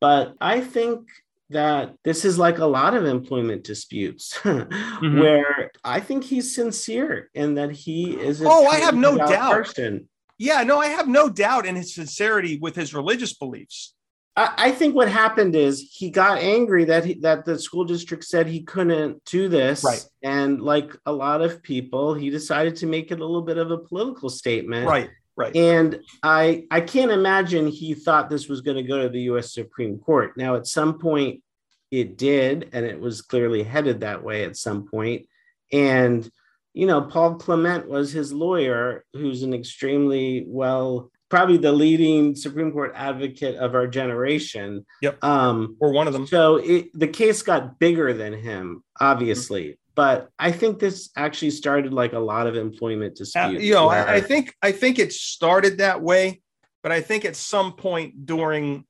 but 0.00 0.34
I 0.40 0.60
think 0.60 1.08
that 1.50 1.94
this 2.02 2.24
is 2.24 2.38
like 2.38 2.58
a 2.58 2.66
lot 2.66 2.94
of 2.94 3.04
employment 3.04 3.64
disputes 3.64 4.38
mm-hmm. 4.42 5.20
where 5.20 5.70
I 5.84 6.00
think 6.00 6.24
he's 6.24 6.54
sincere 6.54 7.30
and 7.34 7.58
that 7.58 7.72
he 7.72 8.12
is 8.12 8.42
Oh, 8.42 8.66
I 8.66 8.76
have 8.76 8.96
no 8.96 9.16
doubt. 9.16 9.52
Person. 9.52 10.08
Yeah, 10.38 10.62
no, 10.62 10.78
I 10.80 10.88
have 10.88 11.08
no 11.08 11.28
doubt 11.28 11.66
in 11.66 11.76
his 11.76 11.94
sincerity 11.94 12.58
with 12.58 12.74
his 12.74 12.94
religious 12.94 13.34
beliefs. 13.34 13.94
I, 14.36 14.54
I 14.56 14.70
think 14.72 14.94
what 14.94 15.08
happened 15.08 15.54
is 15.54 15.90
he 15.92 16.10
got 16.10 16.38
angry 16.38 16.84
that 16.86 17.04
he, 17.04 17.14
that 17.14 17.44
the 17.44 17.58
school 17.58 17.84
district 17.84 18.24
said 18.24 18.46
he 18.46 18.62
couldn't 18.62 19.24
do 19.24 19.48
this, 19.48 19.84
right? 19.84 20.04
And 20.22 20.60
like 20.60 20.96
a 21.06 21.12
lot 21.12 21.42
of 21.42 21.62
people, 21.62 22.14
he 22.14 22.30
decided 22.30 22.76
to 22.76 22.86
make 22.86 23.10
it 23.10 23.20
a 23.20 23.24
little 23.24 23.42
bit 23.42 23.58
of 23.58 23.70
a 23.70 23.78
political 23.78 24.30
statement, 24.30 24.86
right? 24.86 25.10
Right. 25.34 25.56
And 25.56 26.00
I 26.22 26.64
I 26.70 26.82
can't 26.82 27.10
imagine 27.10 27.66
he 27.66 27.94
thought 27.94 28.28
this 28.28 28.48
was 28.48 28.60
going 28.60 28.76
to 28.76 28.82
go 28.82 29.02
to 29.02 29.08
the 29.08 29.22
U.S. 29.22 29.54
Supreme 29.54 29.98
Court. 29.98 30.36
Now, 30.36 30.56
at 30.56 30.66
some 30.66 30.98
point, 30.98 31.42
it 31.90 32.18
did, 32.18 32.68
and 32.72 32.84
it 32.84 33.00
was 33.00 33.22
clearly 33.22 33.62
headed 33.62 34.00
that 34.00 34.22
way 34.22 34.44
at 34.44 34.56
some 34.56 34.86
point. 34.86 35.26
And 35.72 36.28
you 36.74 36.86
know, 36.86 37.02
Paul 37.02 37.36
Clement 37.36 37.88
was 37.88 38.12
his 38.12 38.32
lawyer, 38.32 39.04
who's 39.12 39.42
an 39.42 39.54
extremely 39.54 40.44
well, 40.46 41.10
probably 41.32 41.56
the 41.56 41.72
leading 41.72 42.36
Supreme 42.36 42.70
Court 42.70 42.92
advocate 42.94 43.56
of 43.56 43.74
our 43.74 43.86
generation. 43.86 44.84
Yep. 45.00 45.24
Um, 45.24 45.78
or 45.80 45.90
one 45.90 46.06
of 46.06 46.12
them. 46.12 46.26
So 46.26 46.56
it, 46.56 46.90
the 46.92 47.08
case 47.08 47.40
got 47.40 47.78
bigger 47.78 48.12
than 48.12 48.34
him, 48.34 48.84
obviously. 49.00 49.62
Mm-hmm. 49.62 49.92
But 49.94 50.28
I 50.38 50.52
think 50.52 50.78
this 50.78 51.08
actually 51.16 51.52
started 51.52 51.94
like 51.94 52.12
a 52.12 52.18
lot 52.18 52.46
of 52.46 52.54
employment 52.54 53.16
disputes. 53.16 53.56
Uh, 53.56 53.62
you 53.62 53.72
know. 53.72 53.88
I, 53.88 54.16
I 54.16 54.20
think 54.20 54.54
I 54.60 54.72
think 54.72 54.98
it 54.98 55.10
started 55.10 55.78
that 55.78 56.02
way, 56.02 56.42
but 56.82 56.92
I 56.92 57.00
think 57.00 57.24
at 57.24 57.34
some 57.34 57.76
point 57.76 58.26
during 58.26 58.84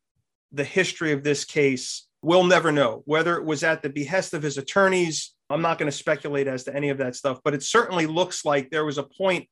the 0.50 0.64
history 0.64 1.12
of 1.12 1.22
this 1.22 1.44
case, 1.44 2.08
we'll 2.22 2.42
never 2.42 2.72
know 2.72 3.02
whether 3.04 3.36
it 3.36 3.44
was 3.44 3.62
at 3.62 3.82
the 3.82 3.88
behest 3.88 4.34
of 4.34 4.42
his 4.42 4.58
attorneys 4.58 5.32
I'm 5.52 5.60
not 5.60 5.78
going 5.78 5.90
to 5.90 5.96
speculate 5.96 6.48
as 6.48 6.64
to 6.64 6.74
any 6.74 6.88
of 6.88 6.98
that 6.98 7.14
stuff, 7.14 7.40
but 7.44 7.52
it 7.52 7.62
certainly 7.62 8.06
looks 8.06 8.44
like 8.44 8.70
there 8.70 8.86
was 8.86 8.96
a 8.96 9.02
point 9.02 9.48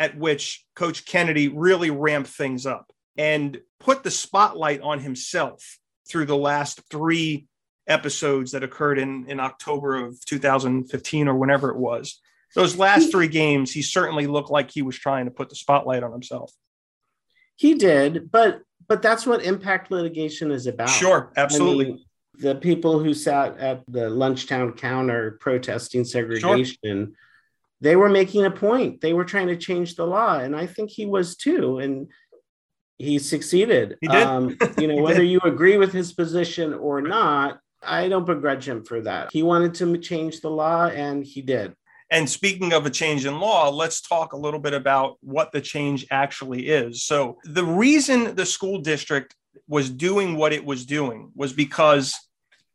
at 0.00 0.16
which 0.16 0.64
Coach 0.74 1.04
Kennedy 1.04 1.48
really 1.48 1.90
ramped 1.90 2.30
things 2.30 2.64
up 2.64 2.90
and 3.16 3.60
put 3.78 4.02
the 4.02 4.10
spotlight 4.10 4.80
on 4.80 4.98
himself 4.98 5.78
through 6.08 6.24
the 6.24 6.36
last 6.36 6.80
three 6.90 7.46
episodes 7.86 8.52
that 8.52 8.62
occurred 8.64 8.98
in, 8.98 9.26
in 9.28 9.38
October 9.38 9.96
of 9.96 10.24
2015 10.24 11.28
or 11.28 11.34
whenever 11.34 11.70
it 11.70 11.76
was. 11.76 12.18
Those 12.54 12.76
last 12.76 13.12
three 13.12 13.28
games, 13.28 13.70
he 13.70 13.82
certainly 13.82 14.26
looked 14.26 14.50
like 14.50 14.70
he 14.70 14.82
was 14.82 14.98
trying 14.98 15.26
to 15.26 15.30
put 15.30 15.50
the 15.50 15.54
spotlight 15.54 16.02
on 16.02 16.10
himself. 16.10 16.50
He 17.56 17.74
did, 17.74 18.32
but 18.32 18.62
but 18.88 19.02
that's 19.02 19.26
what 19.26 19.44
impact 19.44 19.90
litigation 19.90 20.50
is 20.50 20.66
about. 20.66 20.88
Sure, 20.88 21.30
absolutely. 21.36 21.86
I 21.86 21.88
mean, 21.90 22.04
the 22.38 22.54
people 22.54 22.98
who 22.98 23.12
sat 23.12 23.58
at 23.58 23.84
the 23.86 24.08
lunchtown 24.08 24.76
counter 24.76 25.38
protesting 25.40 26.04
segregation 26.04 26.76
sure. 26.82 27.08
They 27.80 27.96
were 27.96 28.10
making 28.10 28.44
a 28.44 28.50
point. 28.50 29.00
They 29.00 29.12
were 29.12 29.24
trying 29.24 29.48
to 29.48 29.56
change 29.56 29.94
the 29.94 30.06
law 30.06 30.38
and 30.38 30.54
i 30.54 30.66
think 30.66 30.90
he 30.90 31.06
was 31.06 31.36
too 31.36 31.78
and 31.78 32.08
he 32.98 33.18
succeeded. 33.18 33.96
He 34.02 34.08
did. 34.08 34.22
Um, 34.22 34.58
you 34.78 34.86
know 34.88 35.02
whether 35.02 35.22
you 35.22 35.40
agree 35.40 35.78
with 35.78 35.92
his 35.92 36.12
position 36.12 36.74
or 36.74 37.00
not 37.00 37.60
i 37.82 38.08
don't 38.08 38.26
begrudge 38.26 38.68
him 38.68 38.84
for 38.84 39.00
that. 39.02 39.30
He 39.32 39.42
wanted 39.42 39.74
to 39.76 39.96
change 39.98 40.40
the 40.40 40.50
law 40.50 40.86
and 40.86 41.24
he 41.24 41.40
did. 41.40 41.74
And 42.10 42.28
speaking 42.28 42.72
of 42.72 42.86
a 42.86 42.90
change 42.90 43.24
in 43.24 43.38
law, 43.38 43.70
let's 43.70 44.00
talk 44.00 44.32
a 44.32 44.36
little 44.36 44.58
bit 44.58 44.74
about 44.74 45.16
what 45.20 45.52
the 45.52 45.60
change 45.60 46.06
actually 46.10 46.66
is. 46.66 47.04
So, 47.04 47.38
the 47.44 47.64
reason 47.64 48.34
the 48.34 48.46
school 48.46 48.80
district 48.80 49.36
was 49.68 49.88
doing 49.88 50.36
what 50.36 50.52
it 50.52 50.64
was 50.64 50.84
doing 50.84 51.30
was 51.36 51.52
because 51.52 52.14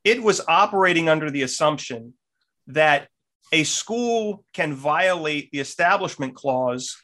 it 0.05 0.23
was 0.23 0.39
operating 0.47 1.09
under 1.09 1.29
the 1.29 1.41
assumption 1.41 2.13
that 2.67 3.09
a 3.55 3.63
school 3.63 4.43
can 4.53 4.73
violate 4.73 5.49
the 5.49 5.61
establishment 5.61 6.35
clause 6.35 6.97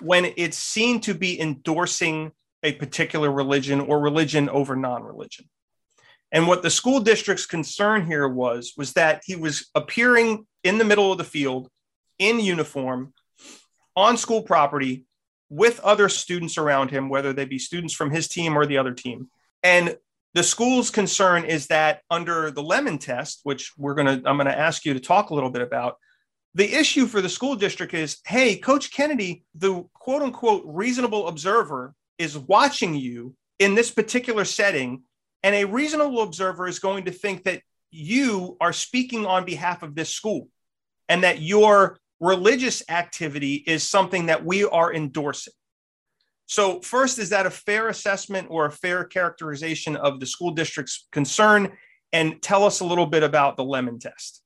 when 0.00 0.32
it's 0.38 0.56
seen 0.56 0.98
to 1.02 1.12
be 1.12 1.38
endorsing 1.38 2.32
a 2.62 2.72
particular 2.72 3.30
religion 3.30 3.82
or 3.82 4.00
religion 4.00 4.48
over 4.48 4.74
non-religion. 4.76 5.44
And 6.32 6.48
what 6.48 6.62
the 6.62 6.70
school 6.70 7.00
district's 7.00 7.44
concern 7.44 8.06
here 8.06 8.26
was 8.26 8.72
was 8.78 8.94
that 8.94 9.20
he 9.26 9.36
was 9.36 9.68
appearing 9.74 10.46
in 10.64 10.78
the 10.78 10.86
middle 10.86 11.12
of 11.12 11.18
the 11.18 11.24
field 11.24 11.68
in 12.18 12.40
uniform 12.40 13.12
on 13.94 14.16
school 14.16 14.42
property 14.42 15.04
with 15.50 15.80
other 15.80 16.08
students 16.08 16.56
around 16.56 16.90
him 16.90 17.10
whether 17.10 17.34
they 17.34 17.44
be 17.44 17.58
students 17.58 17.92
from 17.92 18.10
his 18.10 18.26
team 18.26 18.56
or 18.56 18.64
the 18.64 18.78
other 18.78 18.94
team. 18.94 19.28
And 19.62 19.98
the 20.34 20.42
school's 20.42 20.90
concern 20.90 21.44
is 21.44 21.66
that 21.68 22.02
under 22.10 22.50
the 22.50 22.62
lemon 22.62 22.98
test 22.98 23.40
which 23.42 23.72
we're 23.76 23.94
going 23.94 24.06
to 24.06 24.28
i'm 24.28 24.36
going 24.36 24.46
to 24.46 24.58
ask 24.58 24.84
you 24.84 24.94
to 24.94 25.00
talk 25.00 25.30
a 25.30 25.34
little 25.34 25.50
bit 25.50 25.62
about 25.62 25.96
the 26.54 26.74
issue 26.74 27.06
for 27.06 27.20
the 27.20 27.28
school 27.28 27.54
district 27.54 27.94
is 27.94 28.18
hey 28.26 28.56
coach 28.56 28.92
kennedy 28.92 29.44
the 29.54 29.84
quote 29.94 30.22
unquote 30.22 30.62
reasonable 30.66 31.28
observer 31.28 31.94
is 32.18 32.36
watching 32.36 32.94
you 32.94 33.34
in 33.58 33.74
this 33.74 33.90
particular 33.90 34.44
setting 34.44 35.02
and 35.42 35.54
a 35.54 35.64
reasonable 35.64 36.22
observer 36.22 36.66
is 36.66 36.78
going 36.78 37.04
to 37.04 37.10
think 37.10 37.44
that 37.44 37.62
you 37.90 38.56
are 38.60 38.72
speaking 38.72 39.26
on 39.26 39.44
behalf 39.44 39.82
of 39.82 39.94
this 39.94 40.10
school 40.10 40.48
and 41.08 41.24
that 41.24 41.40
your 41.40 41.98
religious 42.20 42.82
activity 42.88 43.54
is 43.54 43.88
something 43.88 44.26
that 44.26 44.44
we 44.44 44.64
are 44.64 44.92
endorsing 44.92 45.54
so, 46.50 46.80
first, 46.80 47.20
is 47.20 47.28
that 47.28 47.46
a 47.46 47.50
fair 47.50 47.86
assessment 47.86 48.48
or 48.50 48.66
a 48.66 48.72
fair 48.72 49.04
characterization 49.04 49.94
of 49.94 50.18
the 50.18 50.26
school 50.26 50.50
district's 50.50 51.06
concern? 51.12 51.70
And 52.12 52.42
tell 52.42 52.64
us 52.64 52.80
a 52.80 52.84
little 52.84 53.06
bit 53.06 53.22
about 53.22 53.56
the 53.56 53.62
lemon 53.62 54.00
test. 54.00 54.42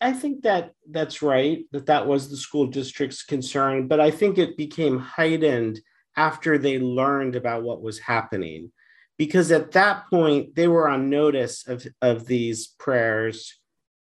I 0.00 0.12
think 0.12 0.42
that 0.42 0.70
that's 0.88 1.20
right, 1.20 1.64
that 1.72 1.86
that 1.86 2.06
was 2.06 2.30
the 2.30 2.36
school 2.36 2.68
district's 2.68 3.24
concern, 3.24 3.88
but 3.88 3.98
I 3.98 4.12
think 4.12 4.38
it 4.38 4.56
became 4.56 5.00
heightened 5.00 5.80
after 6.16 6.58
they 6.58 6.78
learned 6.78 7.34
about 7.34 7.64
what 7.64 7.82
was 7.82 7.98
happening. 7.98 8.70
Because 9.16 9.50
at 9.50 9.72
that 9.72 10.08
point, 10.08 10.54
they 10.54 10.68
were 10.68 10.88
on 10.88 11.10
notice 11.10 11.66
of, 11.66 11.84
of 12.00 12.24
these 12.24 12.68
prayers. 12.78 13.58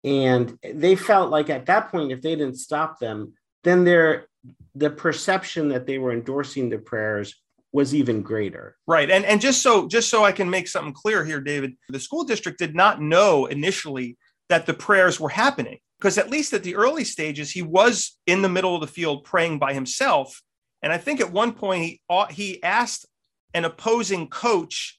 And 0.05 0.57
they 0.63 0.95
felt 0.95 1.31
like 1.31 1.51
at 1.51 1.67
that 1.67 1.91
point, 1.91 2.13
if 2.13 2.23
they 2.23 2.37
didn't 2.37 2.61
stop 2.61 3.01
them, 3.01 3.33
then 3.65 3.83
their 3.83 4.29
the 4.75 4.91
perception 4.91 5.69
that 5.69 5.87
they 5.87 5.99
were 5.99 6.13
endorsing 6.13 6.69
the 6.71 6.79
prayers 6.79 7.35
was 7.73 7.95
even 7.95 8.23
greater. 8.23 8.77
Right. 8.87 9.11
And 9.11 9.25
and 9.25 9.41
just 9.41 9.63
so 9.63 9.87
just 9.87 10.11
so 10.11 10.25
I 10.25 10.33
can 10.33 10.51
make 10.51 10.69
something 10.69 10.93
clear 10.93 11.25
here 11.25 11.41
David, 11.41 11.77
the 11.89 12.01
school 12.01 12.25
district 12.25 12.59
did 12.59 12.75
not 12.75 13.01
know 13.01 13.47
initially 13.47 14.17
that 14.49 14.67
the 14.67 14.75
prayers 14.75 15.21
were 15.21 15.29
happening 15.29 15.79
because 15.99 16.19
at 16.19 16.31
least 16.31 16.53
at 16.53 16.63
the 16.63 16.75
early 16.75 17.05
stages 17.05 17.51
he 17.51 17.63
was 17.63 18.19
in 18.27 18.43
the 18.43 18.49
middle 18.49 18.75
of 18.75 18.81
the 18.81 18.87
field 18.87 19.25
praying 19.25 19.59
by 19.59 19.73
himself 19.73 20.43
and 20.83 20.93
I 20.93 20.99
think 20.99 21.21
at 21.21 21.33
one 21.33 21.53
point 21.53 21.83
he 21.85 22.01
uh, 22.09 22.27
he 22.27 22.63
asked 22.63 23.07
an 23.55 23.65
opposing 23.65 24.29
coach 24.29 24.99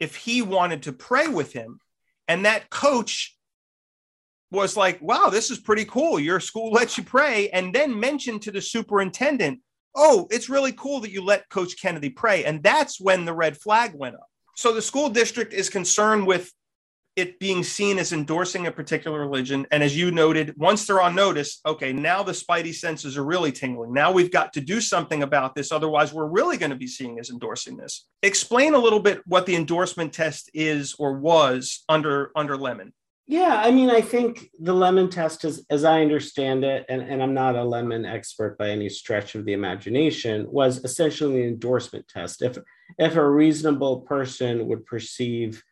if 0.00 0.16
he 0.16 0.42
wanted 0.42 0.84
to 0.84 0.92
pray 0.92 1.28
with 1.28 1.52
him 1.52 1.80
and 2.26 2.44
that 2.44 2.70
coach 2.70 3.36
was 4.50 4.76
like, 4.76 5.00
wow, 5.02 5.28
this 5.30 5.50
is 5.50 5.58
pretty 5.58 5.84
cool. 5.84 6.18
Your 6.18 6.40
school 6.40 6.70
lets 6.72 6.96
you 6.98 7.04
pray. 7.04 7.48
And 7.50 7.74
then 7.74 7.98
mentioned 7.98 8.42
to 8.42 8.50
the 8.50 8.62
superintendent, 8.62 9.60
oh, 9.94 10.26
it's 10.30 10.48
really 10.48 10.72
cool 10.72 11.00
that 11.00 11.10
you 11.10 11.24
let 11.24 11.48
Coach 11.48 11.80
Kennedy 11.80 12.10
pray. 12.10 12.44
And 12.44 12.62
that's 12.62 13.00
when 13.00 13.24
the 13.24 13.34
red 13.34 13.56
flag 13.56 13.92
went 13.94 14.14
up. 14.14 14.26
So 14.56 14.72
the 14.72 14.82
school 14.82 15.08
district 15.08 15.52
is 15.52 15.70
concerned 15.70 16.26
with 16.26 16.52
it 17.18 17.40
being 17.40 17.64
seen 17.64 17.98
as 17.98 18.12
endorsing 18.12 18.68
a 18.68 18.72
particular 18.72 19.18
religion. 19.20 19.66
And 19.72 19.82
as 19.82 19.96
you 19.96 20.12
noted, 20.12 20.54
once 20.56 20.86
they're 20.86 21.02
on 21.02 21.16
notice, 21.16 21.60
okay, 21.66 21.92
now 21.92 22.22
the 22.22 22.30
spidey 22.30 22.72
senses 22.72 23.18
are 23.18 23.24
really 23.24 23.50
tingling. 23.50 23.92
Now 23.92 24.12
we've 24.12 24.30
got 24.30 24.52
to 24.52 24.60
do 24.60 24.80
something 24.80 25.24
about 25.24 25.56
this. 25.56 25.72
Otherwise, 25.72 26.12
we're 26.12 26.28
really 26.28 26.56
going 26.56 26.70
to 26.70 26.76
be 26.76 26.86
seeing 26.86 27.18
as 27.18 27.30
endorsing 27.30 27.76
this. 27.76 28.06
Explain 28.22 28.74
a 28.74 28.78
little 28.78 29.00
bit 29.00 29.20
what 29.26 29.46
the 29.46 29.56
endorsement 29.56 30.12
test 30.12 30.48
is 30.54 30.94
or 30.96 31.14
was 31.14 31.82
under 31.88 32.30
under 32.36 32.56
Lemon. 32.56 32.92
Yeah, 33.30 33.60
I 33.62 33.70
mean, 33.72 33.90
I 33.90 34.00
think 34.00 34.48
the 34.58 34.72
lemon 34.72 35.10
test 35.10 35.44
is, 35.44 35.62
as 35.68 35.84
I 35.84 36.00
understand 36.00 36.64
it, 36.64 36.86
and, 36.88 37.02
and 37.02 37.22
I'm 37.22 37.34
not 37.34 37.56
a 37.56 37.62
lemon 37.62 38.06
expert 38.06 38.56
by 38.56 38.70
any 38.70 38.88
stretch 38.88 39.34
of 39.34 39.44
the 39.44 39.52
imagination, 39.52 40.46
was 40.50 40.82
essentially 40.82 41.42
an 41.42 41.48
endorsement 41.48 42.08
test. 42.08 42.40
If 42.40 42.56
if 42.98 43.16
a 43.16 43.30
reasonable 43.30 44.00
person 44.00 44.66
would 44.68 44.86
perceive 44.86 45.62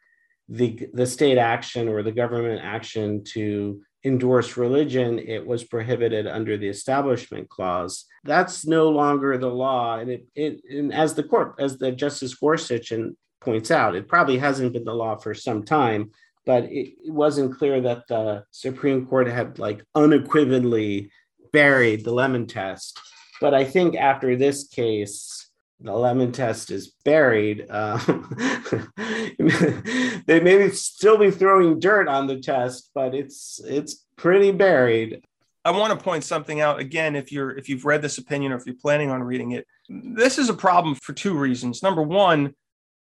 the 0.51 0.87
the 0.93 1.07
state 1.07 1.39
action 1.39 1.89
or 1.89 2.03
the 2.03 2.13
government 2.13 2.61
action 2.63 3.25
to 3.33 3.81
endorse 4.05 4.59
religion, 4.59 5.19
it 5.19 5.47
was 5.47 5.65
prohibited 5.65 6.27
under 6.27 6.59
the 6.59 6.69
Establishment 6.69 7.49
Clause. 7.49 8.05
That's 8.23 8.67
no 8.67 8.91
longer 8.91 9.39
the 9.39 9.49
law, 9.49 9.99
and 9.99 10.11
it, 10.11 10.27
it 10.35 10.61
and 10.69 10.93
as 10.93 11.15
the 11.15 11.25
court, 11.25 11.55
as 11.59 11.79
the 11.79 11.91
Justice 11.91 12.35
Gorsuch 12.35 12.91
and 12.91 13.17
points 13.41 13.71
out. 13.71 13.95
It 13.95 14.09
probably 14.09 14.39
hasn't 14.39 14.73
been 14.73 14.85
the 14.85 14.93
law 14.93 15.17
for 15.17 15.33
some 15.33 15.65
time, 15.65 16.11
but 16.47 16.65
it, 16.65 16.95
it 17.05 17.13
wasn't 17.13 17.59
clear 17.59 17.81
that 17.83 18.07
the 18.09 18.45
Supreme 18.53 19.05
Court 19.07 19.27
had 19.27 19.59
like 19.59 19.83
unequivocally 19.95 21.11
buried 21.53 22.05
the 22.05 22.13
lemon 22.13 22.47
test. 22.47 22.99
But 23.41 23.53
I 23.53 23.65
think 23.65 23.97
after 23.97 24.37
this 24.37 24.69
case, 24.69 25.51
the 25.81 25.93
lemon 25.93 26.33
test 26.33 26.71
is 26.71 26.93
buried. 27.05 27.67
Uh, 27.69 27.99
they 30.27 30.41
may 30.41 30.71
still 30.71 31.19
be 31.19 31.31
throwing 31.31 31.79
dirt 31.79 32.09
on 32.09 32.27
the 32.27 32.41
test, 32.41 32.91
but 32.95 33.15
it's 33.15 33.61
it's 33.65 34.07
pretty 34.17 34.53
buried. 34.53 35.23
I 35.65 35.73
want 35.73 35.99
to 35.99 36.03
point 36.03 36.25
something 36.25 36.61
out 36.61 36.79
again. 36.79 37.17
If 37.17 37.31
you're 37.31 37.51
if 37.59 37.69
you've 37.69 37.85
read 37.85 38.01
this 38.01 38.19
opinion 38.19 38.53
or 38.53 38.57
if 38.57 38.65
you're 38.65 38.77
planning 38.81 39.11
on 39.11 39.23
reading 39.23 39.51
it, 39.51 39.67
this 39.89 40.39
is 40.39 40.49
a 40.49 40.55
problem 40.55 40.95
for 40.95 41.13
two 41.13 41.37
reasons. 41.37 41.83
Number 41.83 42.03
one, 42.03 42.55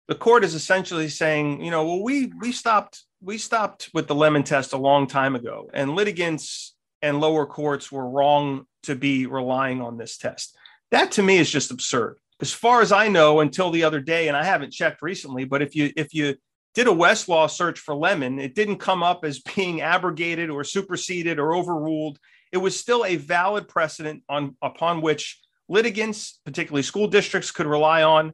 the 0.08 0.16
court 0.16 0.44
is 0.44 0.54
essentially 0.54 1.10
saying, 1.10 1.64
you 1.64 1.72
know, 1.72 1.86
well, 1.86 2.04
we 2.04 2.32
we 2.40 2.52
stopped 2.52 3.04
we 3.22 3.38
stopped 3.38 3.90
with 3.94 4.08
the 4.08 4.16
lemon 4.16 4.44
test 4.44 4.74
a 4.74 4.78
long 4.78 5.08
time 5.08 5.36
ago, 5.36 5.70
and 5.74 5.96
litigants 5.96 6.76
and 7.02 7.20
lower 7.20 7.46
courts 7.46 7.92
were 7.92 8.10
wrong 8.10 8.66
to 8.84 8.96
be 8.96 9.26
relying 9.26 9.82
on 9.82 9.98
this 9.98 10.18
test. 10.18 10.58
That 10.92 11.12
to 11.14 11.24
me 11.24 11.38
is 11.38 11.50
just 11.50 11.72
absurd. 11.72 12.18
As 12.42 12.54
far 12.54 12.82
as 12.82 12.92
I 12.92 13.10
know, 13.10 13.42
until 13.42 13.70
the 13.70 13.84
other 13.84 14.00
day, 14.00 14.28
and 14.28 14.38
I 14.38 14.44
haven't 14.44 14.72
checked 14.72 15.02
recently, 15.02 15.44
but 15.44 15.62
if 15.62 15.76
you 15.76 15.92
if 15.98 16.14
you 16.14 16.36
did 16.74 16.88
a 16.88 16.92
Westlaw 16.92 17.50
search 17.50 17.80
for 17.80 17.96
lemon, 17.96 18.40
it 18.40 18.56
didn't 18.56 18.78
come 18.78 19.04
up 19.04 19.26
as 19.26 19.40
being 19.56 19.82
abrogated 19.82 20.50
or 20.50 20.64
superseded 20.64 21.40
or 21.40 21.54
overruled. 21.54 22.20
It 22.52 22.58
was 22.58 22.80
still 22.80 23.06
a 23.06 23.18
valid 23.18 23.68
precedent 23.68 24.24
on 24.30 24.56
upon 24.62 25.02
which 25.02 25.40
litigants, 25.68 26.40
particularly 26.46 26.84
school 26.84 27.08
districts, 27.08 27.52
could 27.52 27.68
rely 27.68 28.04
on 28.04 28.34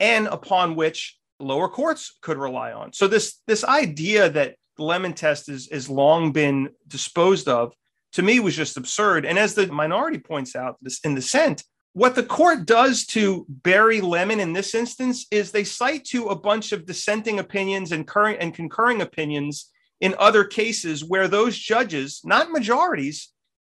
and 0.00 0.26
upon 0.26 0.74
which 0.74 1.16
lower 1.40 1.68
courts 1.68 2.16
could 2.20 2.38
rely 2.38 2.72
on. 2.72 2.92
So 2.92 3.08
this 3.08 3.40
this 3.46 3.64
idea 3.64 4.28
that 4.30 4.56
the 4.76 4.84
lemon 4.84 5.12
test 5.12 5.48
is 5.48 5.68
is 5.68 5.88
long 5.88 6.32
been 6.32 6.70
disposed 6.88 7.48
of 7.48 7.74
to 8.12 8.22
me 8.22 8.40
was 8.40 8.56
just 8.56 8.76
absurd. 8.76 9.24
And 9.24 9.38
as 9.38 9.54
the 9.54 9.66
minority 9.66 10.18
points 10.18 10.54
out 10.54 10.76
this 10.80 11.00
in 11.00 11.14
dissent, 11.14 11.64
what 11.94 12.14
the 12.14 12.22
court 12.22 12.66
does 12.66 13.06
to 13.06 13.46
bury 13.48 14.00
lemon 14.00 14.40
in 14.40 14.52
this 14.52 14.74
instance 14.74 15.26
is 15.30 15.50
they 15.50 15.64
cite 15.64 16.04
to 16.06 16.26
a 16.26 16.36
bunch 16.36 16.72
of 16.72 16.86
dissenting 16.86 17.38
opinions 17.38 17.92
and 17.92 18.06
current 18.06 18.38
and 18.40 18.54
concurring 18.54 19.00
opinions 19.00 19.70
in 20.00 20.14
other 20.18 20.44
cases 20.44 21.04
where 21.04 21.28
those 21.28 21.56
judges, 21.56 22.20
not 22.24 22.50
majorities, 22.50 23.32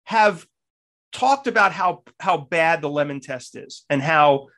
have 0.04 0.46
talked 1.12 1.46
about 1.46 1.72
how 1.72 2.02
how 2.20 2.36
bad 2.36 2.80
the 2.80 2.88
lemon 2.88 3.20
test 3.20 3.56
is 3.56 3.84
and 3.88 4.02
how 4.02 4.48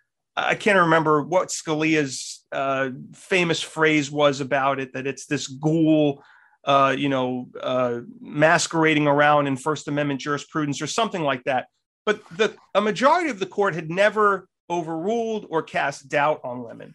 I 0.47 0.55
can't 0.55 0.78
remember 0.78 1.22
what 1.22 1.49
Scalia's 1.49 2.45
uh, 2.53 2.91
famous 3.14 3.61
phrase 3.61 4.11
was 4.11 4.41
about 4.41 4.78
it 4.78 4.93
that 4.93 5.07
it's 5.07 5.26
this 5.26 5.47
ghoul, 5.47 6.22
uh, 6.64 6.95
you 6.97 7.09
know, 7.09 7.49
uh, 7.61 8.01
masquerading 8.20 9.07
around 9.07 9.47
in 9.47 9.57
First 9.57 9.89
Amendment 9.89 10.20
jurisprudence 10.20 10.80
or 10.80 10.86
something 10.86 11.22
like 11.22 11.45
that. 11.45 11.66
But 12.07 12.26
the 12.36 12.55
a 12.74 12.80
majority 12.80 13.30
of 13.30 13.39
the 13.39 13.47
court 13.47 13.74
had 13.74 13.91
never 13.91 14.49
overruled 14.70 15.47
or 15.51 15.62
cast 15.62 16.09
doubt 16.09 16.41
on 16.45 16.62
Lemon. 16.62 16.95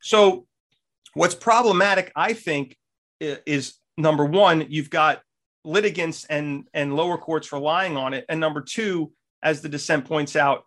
So, 0.00 0.46
what's 1.14 1.34
problematic, 1.34 2.12
I 2.14 2.32
think, 2.32 2.76
is 3.20 3.74
number 3.96 4.24
one, 4.24 4.66
you've 4.68 4.90
got 4.90 5.22
litigants 5.64 6.24
and 6.26 6.68
and 6.74 6.94
lower 6.94 7.16
courts 7.16 7.52
relying 7.52 7.96
on 7.96 8.14
it, 8.14 8.24
and 8.28 8.38
number 8.38 8.60
two, 8.60 9.12
as 9.42 9.62
the 9.62 9.68
dissent 9.68 10.04
points 10.04 10.36
out, 10.36 10.64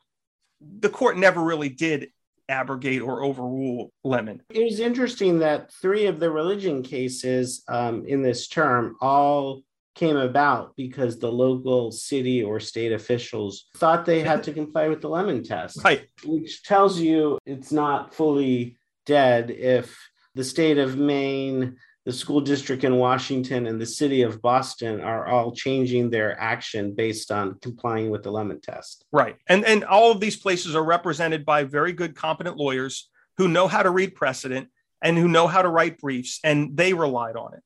the 0.79 0.89
court 0.89 1.17
never 1.17 1.41
really 1.41 1.69
did 1.69 2.09
abrogate 2.47 3.01
or 3.01 3.23
overrule 3.23 3.91
Lemon. 4.03 4.41
It 4.49 4.63
was 4.63 4.79
interesting 4.79 5.39
that 5.39 5.71
three 5.73 6.05
of 6.05 6.19
the 6.19 6.29
religion 6.29 6.83
cases 6.83 7.63
um, 7.67 8.05
in 8.05 8.21
this 8.21 8.47
term 8.47 8.95
all 9.01 9.63
came 9.95 10.17
about 10.17 10.75
because 10.75 11.17
the 11.17 11.31
local 11.31 11.91
city 11.91 12.43
or 12.43 12.59
state 12.59 12.91
officials 12.91 13.67
thought 13.77 14.05
they 14.05 14.21
had 14.21 14.43
to 14.43 14.53
comply 14.53 14.89
with 14.89 15.01
the 15.01 15.09
Lemon 15.09 15.43
test. 15.43 15.83
Right. 15.83 16.07
Which 16.25 16.63
tells 16.63 16.99
you 16.99 17.39
it's 17.45 17.71
not 17.71 18.13
fully 18.13 18.77
dead 19.05 19.49
if 19.49 19.97
the 20.35 20.43
state 20.43 20.77
of 20.77 20.97
Maine 20.97 21.77
the 22.05 22.13
school 22.13 22.39
district 22.39 22.83
in 22.83 22.97
Washington 22.97 23.65
and 23.65 23.81
the 23.81 23.85
city 23.85 24.21
of 24.21 24.41
Boston 24.41 25.01
are 25.01 25.27
all 25.27 25.51
changing 25.51 26.11
their 26.11 26.39
action 26.39 26.93
based 26.93 27.31
on 27.31 27.57
complying 27.59 28.11
with 28.11 28.21
the 28.21 28.31
lemon 28.31 28.61
test. 28.61 29.05
Right. 29.11 29.35
And 29.47 29.65
and 29.65 29.83
all 29.83 30.11
of 30.11 30.19
these 30.19 30.37
places 30.37 30.75
are 30.75 30.83
represented 30.83 31.45
by 31.45 31.63
very 31.63 31.93
good 31.93 32.15
competent 32.15 32.57
lawyers 32.57 33.09
who 33.37 33.47
know 33.47 33.67
how 33.67 33.81
to 33.81 33.89
read 33.89 34.15
precedent 34.15 34.69
and 35.01 35.17
who 35.17 35.27
know 35.27 35.47
how 35.47 35.63
to 35.63 35.69
write 35.69 35.99
briefs 35.99 36.39
and 36.43 36.77
they 36.77 36.93
relied 36.93 37.35
on 37.35 37.55
it. 37.55 37.63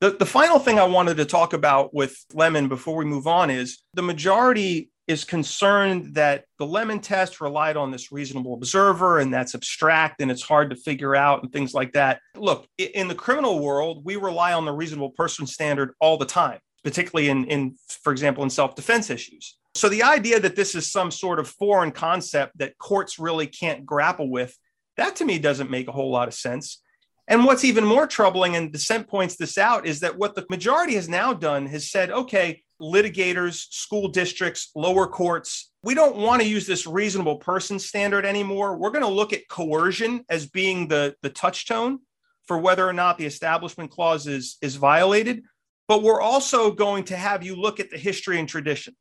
The, 0.00 0.10
the 0.10 0.26
final 0.26 0.58
thing 0.58 0.78
I 0.78 0.84
wanted 0.84 1.16
to 1.18 1.24
talk 1.24 1.52
about 1.52 1.92
with 1.92 2.16
Lemon 2.32 2.68
before 2.68 2.96
we 2.96 3.04
move 3.04 3.26
on 3.26 3.50
is 3.50 3.82
the 3.94 4.02
majority 4.02 4.90
is 5.08 5.24
concerned 5.24 6.14
that 6.14 6.44
the 6.58 6.66
lemon 6.66 7.00
test 7.00 7.40
relied 7.40 7.78
on 7.78 7.90
this 7.90 8.12
reasonable 8.12 8.52
observer 8.54 9.18
and 9.18 9.32
that's 9.32 9.54
abstract 9.54 10.20
and 10.20 10.30
it's 10.30 10.42
hard 10.42 10.68
to 10.68 10.76
figure 10.76 11.16
out 11.16 11.42
and 11.42 11.50
things 11.50 11.72
like 11.72 11.94
that. 11.94 12.20
Look, 12.36 12.68
in 12.76 13.08
the 13.08 13.14
criminal 13.14 13.58
world, 13.58 14.04
we 14.04 14.16
rely 14.16 14.52
on 14.52 14.66
the 14.66 14.72
reasonable 14.72 15.10
person 15.10 15.46
standard 15.46 15.94
all 15.98 16.18
the 16.18 16.26
time, 16.26 16.60
particularly 16.84 17.30
in, 17.30 17.46
in 17.46 17.76
for 17.88 18.12
example, 18.12 18.44
in 18.44 18.50
self 18.50 18.74
defense 18.74 19.08
issues. 19.08 19.56
So 19.74 19.88
the 19.88 20.02
idea 20.02 20.40
that 20.40 20.56
this 20.56 20.74
is 20.74 20.92
some 20.92 21.10
sort 21.10 21.38
of 21.38 21.48
foreign 21.48 21.90
concept 21.90 22.58
that 22.58 22.76
courts 22.78 23.18
really 23.18 23.46
can't 23.46 23.86
grapple 23.86 24.30
with, 24.30 24.56
that 24.98 25.16
to 25.16 25.24
me 25.24 25.38
doesn't 25.38 25.70
make 25.70 25.88
a 25.88 25.92
whole 25.92 26.10
lot 26.10 26.28
of 26.28 26.34
sense. 26.34 26.82
And 27.28 27.44
what's 27.44 27.64
even 27.64 27.84
more 27.84 28.06
troubling, 28.06 28.56
and 28.56 28.72
dissent 28.72 29.06
points 29.06 29.36
this 29.36 29.56
out, 29.58 29.86
is 29.86 30.00
that 30.00 30.16
what 30.16 30.34
the 30.34 30.46
majority 30.50 30.94
has 30.94 31.08
now 31.08 31.32
done 31.32 31.66
has 31.66 31.90
said, 31.90 32.10
okay, 32.10 32.62
litigators, 32.80 33.66
school 33.72 34.08
districts, 34.08 34.70
lower 34.74 35.06
courts. 35.06 35.70
We 35.82 35.94
don't 35.94 36.16
want 36.16 36.42
to 36.42 36.48
use 36.48 36.66
this 36.66 36.86
reasonable 36.86 37.36
person 37.36 37.78
standard 37.78 38.24
anymore. 38.24 38.76
We're 38.76 38.90
going 38.90 39.04
to 39.04 39.10
look 39.10 39.32
at 39.32 39.48
coercion 39.48 40.24
as 40.28 40.46
being 40.46 40.88
the, 40.88 41.14
the 41.22 41.30
touchstone 41.30 42.00
for 42.46 42.58
whether 42.58 42.88
or 42.88 42.92
not 42.92 43.18
the 43.18 43.26
establishment 43.26 43.90
clause 43.90 44.26
is, 44.26 44.56
is 44.62 44.76
violated. 44.76 45.42
But 45.86 46.02
we're 46.02 46.20
also 46.20 46.70
going 46.70 47.04
to 47.04 47.16
have 47.16 47.42
you 47.42 47.56
look 47.56 47.80
at 47.80 47.90
the 47.90 47.98
history 47.98 48.38
and 48.38 48.48
tradition. 48.48 48.94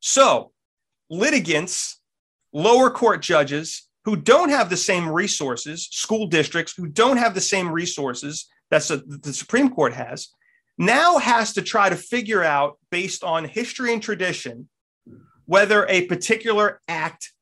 So, 0.00 0.52
litigants, 1.10 2.00
lower 2.52 2.90
court 2.90 3.22
judges 3.22 3.88
who 4.04 4.16
don't 4.16 4.50
have 4.50 4.70
the 4.70 4.76
same 4.76 5.08
resources, 5.08 5.88
school 5.90 6.26
districts 6.26 6.74
who 6.76 6.86
don't 6.86 7.16
have 7.16 7.34
the 7.34 7.40
same 7.40 7.70
resources 7.70 8.46
that 8.70 8.82
the 9.06 9.32
Supreme 9.32 9.70
Court 9.70 9.94
has, 9.94 10.28
now 10.78 11.18
has 11.18 11.52
to 11.54 11.62
try 11.62 11.88
to 11.88 11.96
figure 11.96 12.42
out, 12.42 12.78
based 12.90 13.22
on 13.22 13.44
history 13.44 13.92
and 13.92 14.02
tradition, 14.02 14.68
whether 15.46 15.86
a 15.88 16.06
particular 16.06 16.80
act 16.88 17.32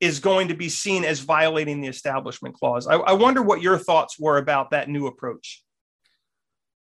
is 0.00 0.18
going 0.18 0.48
to 0.48 0.54
be 0.54 0.68
seen 0.68 1.04
as 1.04 1.20
violating 1.20 1.80
the 1.80 1.88
Establishment 1.88 2.54
Clause. 2.56 2.86
I, 2.86 2.94
I, 2.94 3.12
wonder 3.12 3.40
what 3.40 3.62
your 3.62 3.78
thoughts 3.78 4.18
were 4.18 4.38
about 4.38 4.70
that 4.70 4.88
new 4.88 5.06
approach. 5.06 5.62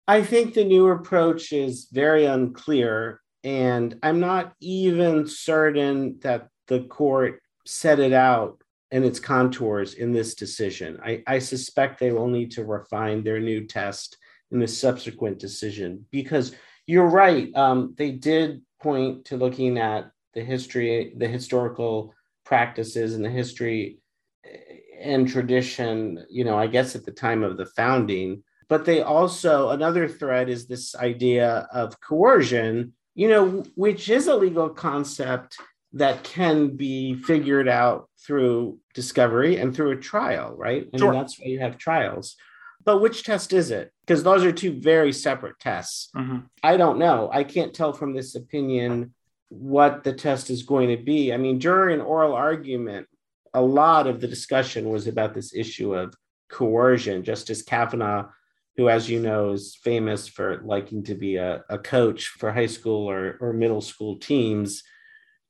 I 0.07 0.23
think 0.23 0.55
the 0.55 0.65
new 0.65 0.89
approach 0.89 1.53
is 1.53 1.89
very 1.93 2.25
unclear, 2.25 3.21
and 3.43 3.99
I'm 4.03 4.21
not 4.21 4.53
even 4.61 5.27
certain 5.27 6.19
that 6.21 6.49
the 6.69 6.81
court 6.83 7.41
set 7.67 7.99
it 7.99 8.13
out 8.13 8.63
and 8.93 9.05
its 9.05 9.21
contours 9.21 9.95
in 9.95 10.13
this 10.13 10.35
decision. 10.35 10.99
I, 11.05 11.23
I 11.27 11.39
suspect 11.39 11.99
they 11.99 12.13
will 12.13 12.29
need 12.29 12.53
to 12.53 12.65
refine 12.65 13.23
their 13.23 13.41
new 13.41 13.67
test 13.67 14.17
in 14.51 14.59
the 14.59 14.69
subsequent 14.69 15.39
decision 15.39 16.07
because 16.11 16.55
you're 16.87 17.09
right. 17.09 17.55
Um, 17.55 17.95
they 17.97 18.11
did 18.11 18.63
point 18.83 19.27
to 19.27 19.37
looking 19.37 19.79
at 19.79 20.11
the 20.35 20.43
history, 20.43 21.13
the 21.17 21.29
historical 21.29 22.15
practices, 22.45 23.15
and 23.15 23.25
the 23.25 23.31
history 23.31 23.99
eh, 24.45 24.57
and 25.01 25.29
tradition. 25.29 26.25
You 26.29 26.45
know, 26.45 26.59
I 26.59 26.67
guess 26.67 26.97
at 26.97 27.05
the 27.05 27.13
time 27.13 27.43
of 27.45 27.57
the 27.57 27.67
founding, 27.67 28.43
but 28.69 28.85
they 28.85 29.03
also 29.03 29.71
another 29.71 30.09
thread 30.09 30.49
is 30.49 30.67
this 30.67 30.95
idea 30.97 31.69
of 31.73 32.01
coercion. 32.01 32.95
You 33.15 33.29
know, 33.29 33.65
which 33.75 34.09
is 34.09 34.29
a 34.29 34.37
legal 34.37 34.71
concept 34.71 35.59
that 35.93 36.23
can 36.23 36.77
be 36.77 37.15
figured 37.15 37.69
out 37.69 38.09
through 38.25 38.79
discovery 38.95 39.57
and 39.57 39.75
through 39.75 39.91
a 39.91 39.97
trial, 39.97 40.55
right? 40.57 40.87
And 40.93 41.01
sure. 41.01 41.13
that's 41.13 41.39
why 41.39 41.47
you 41.47 41.59
have 41.59 41.79
trials. 41.79 42.37
But 42.85 43.01
which 43.01 43.25
test 43.25 43.53
is 43.53 43.71
it? 43.71 43.93
Because 44.01 44.23
those 44.23 44.45
are 44.45 44.53
two 44.53 44.73
very 44.81 45.13
separate 45.13 45.59
tests. 45.59 46.09
Mm-hmm. 46.17 46.39
I 46.63 46.77
don't 46.77 46.99
know. 46.99 47.29
I 47.33 47.45
can't 47.45 47.75
tell 47.75 47.93
from 47.93 48.15
this 48.15 48.35
opinion 48.35 49.15
what 49.49 50.05
the 50.05 50.13
test 50.13 50.49
is 50.51 50.63
going 50.63 50.89
to 50.89 51.03
be. 51.03 51.33
I 51.33 51.37
mean, 51.37 51.59
during 51.59 52.01
oral 52.01 52.33
argument, 52.35 53.07
a 53.53 53.61
lot 53.61 54.07
of 54.07 54.21
the 54.21 54.29
discussion 54.29 54.89
was 54.89 55.07
about 55.07 55.35
this 55.35 55.55
issue 55.55 55.95
of 55.95 56.15
coercion. 56.51 57.23
Justice 57.23 57.63
Kavanaugh, 57.63 58.29
who, 58.77 58.89
as 58.89 59.11
you 59.11 59.21
know, 59.21 59.51
is 59.51 59.77
famous 59.83 60.27
for 60.29 60.61
liking 60.65 61.03
to 61.05 61.15
be 61.15 61.37
a, 61.37 61.65
a 61.69 61.79
coach 61.79 62.29
for 62.29 62.51
high 62.53 62.67
school 62.67 63.11
or, 63.11 63.37
or 63.41 63.53
middle 63.53 63.81
school 63.81 64.17
teams, 64.19 64.83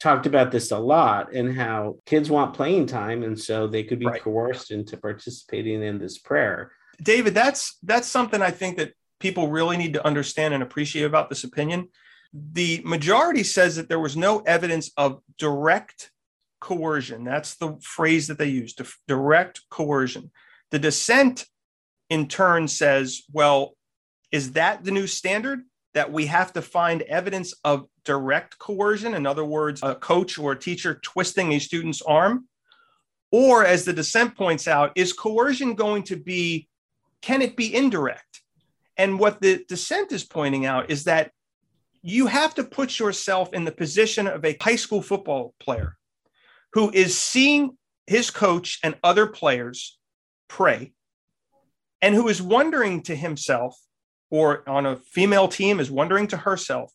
talked 0.01 0.27
about 0.27 0.51
this 0.51 0.71
a 0.71 0.79
lot 0.79 1.33
and 1.35 1.55
how 1.55 1.97
kids 2.07 2.31
want 2.31 2.55
playing 2.55 2.87
time 2.87 3.23
and 3.23 3.39
so 3.39 3.67
they 3.67 3.85
could 3.85 3.99
be 3.99 4.07
Right. 4.07 4.23
coerced 4.23 4.71
into 4.71 4.97
participating 4.97 5.83
in 5.83 5.99
this 5.99 6.17
prayer 6.19 6.73
David, 7.03 7.35
that's 7.35 7.79
that's 7.83 8.09
something 8.09 8.43
I 8.43 8.51
think 8.51 8.77
that 8.77 8.93
people 9.19 9.49
really 9.49 9.77
need 9.77 9.95
to 9.95 10.07
understand 10.07 10.55
and 10.55 10.63
appreciate 10.63 11.05
about 11.05 11.29
this 11.29 11.45
opinion. 11.45 11.89
The 12.33 12.81
majority 12.85 13.43
says 13.43 13.77
that 13.77 13.89
there 13.89 13.99
was 13.99 14.17
no 14.17 14.41
evidence 14.41 14.91
of 14.97 15.21
direct 15.39 16.11
coercion. 16.61 17.25
That's 17.25 17.57
the 17.57 17.77
phrase 17.83 18.29
that 18.29 18.39
they 18.39 18.49
use, 18.49 18.75
direct 19.09 19.63
coercion. 19.71 20.31
The 20.71 20.79
dissent 20.79 21.47
in 22.09 22.29
turn 22.29 22.69
says, 22.69 23.23
well, 23.33 23.77
is 24.31 24.53
that 24.53 24.85
the 24.85 24.91
new 24.91 25.07
standard 25.07 25.63
that 25.95 26.13
we 26.13 26.27
have 26.27 26.53
to 26.53 26.63
find 26.63 27.03
evidence 27.03 27.55
of 27.65 27.87
direct 28.05 28.59
coercion? 28.59 29.15
In 29.15 29.27
other 29.27 29.45
words, 29.45 29.83
a 29.83 29.95
coach 29.95 30.39
or 30.39 30.53
a 30.53 30.59
teacher 30.59 31.01
twisting 31.03 31.53
a 31.53 31.59
student's 31.59 32.03
arm? 32.03 32.47
Or, 33.33 33.65
as 33.65 33.85
the 33.85 33.93
dissent 33.93 34.37
points 34.37 34.67
out, 34.67 34.93
is 34.97 35.13
coercion 35.13 35.75
going 35.75 36.03
to 36.05 36.17
be, 36.17 36.69
can 37.23 37.43
it 37.43 37.57
be 37.57 37.75
indirect? 37.75 38.43
And 38.97 39.19
what 39.19 39.41
the 39.41 39.65
dissent 39.69 40.13
is 40.13 40.25
pointing 40.25 40.67
out 40.67 40.91
is 40.91 41.05
that 41.05 41.33
you 42.03 42.27
have 42.27 42.55
to 42.55 42.65
put 42.65 42.99
yourself 42.99 43.53
in 43.53 43.65
the 43.65 43.73
position 43.73 44.27
of 44.27 44.45
a 44.45 44.57
high 44.61 44.77
school 44.77 45.03
football 45.03 45.55
player 45.61 45.97
who 46.73 46.91
is 46.91 47.19
seeing 47.19 47.77
his 48.07 48.31
coach 48.31 48.79
and 48.83 48.97
other 49.03 49.27
players 49.27 49.99
pray 50.49 50.93
and 52.03 52.15
who 52.15 52.29
is 52.29 52.41
wondering 52.41 53.03
to 53.03 53.15
himself 53.15 53.79
or 54.31 54.69
on 54.69 54.87
a 54.87 54.97
female 54.97 55.49
team 55.49 55.81
is 55.81 55.91
wondering 55.91 56.27
to 56.27 56.37
herself 56.37 56.93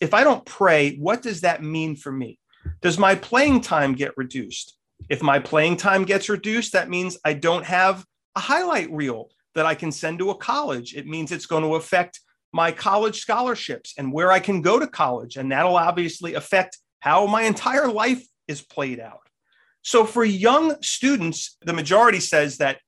if 0.00 0.12
i 0.12 0.24
don't 0.24 0.44
pray 0.44 0.96
what 0.96 1.22
does 1.22 1.40
that 1.42 1.62
mean 1.62 1.96
for 1.96 2.12
me 2.12 2.38
does 2.82 2.98
my 2.98 3.14
playing 3.14 3.60
time 3.60 3.94
get 3.94 4.12
reduced 4.16 4.76
if 5.08 5.22
my 5.22 5.38
playing 5.38 5.76
time 5.76 6.04
gets 6.04 6.28
reduced 6.28 6.72
that 6.72 6.90
means 6.90 7.16
i 7.24 7.32
don't 7.32 7.64
have 7.64 8.04
a 8.36 8.40
highlight 8.40 8.90
reel 8.90 9.30
that 9.58 9.66
i 9.66 9.74
can 9.74 9.92
send 9.92 10.18
to 10.20 10.30
a 10.30 10.36
college. 10.36 10.94
It 10.94 11.06
means 11.06 11.30
it's 11.30 11.46
going 11.46 11.64
to 11.64 11.74
affect 11.74 12.20
my 12.52 12.70
college 12.72 13.20
scholarships 13.20 13.94
and 13.98 14.12
where 14.12 14.30
i 14.32 14.40
can 14.40 14.62
go 14.62 14.78
to 14.78 14.86
college 14.86 15.36
and 15.36 15.50
that'll 15.52 15.76
obviously 15.76 16.34
affect 16.34 16.78
how 17.00 17.26
my 17.26 17.42
entire 17.42 17.88
life 17.88 18.24
is 18.46 18.62
played 18.62 19.00
out. 19.00 19.26
So 19.82 20.04
for 20.04 20.24
young 20.24 20.80
students 20.82 21.56
the 21.60 21.74
majority 21.74 22.20
says 22.20 22.58
that 22.58 22.78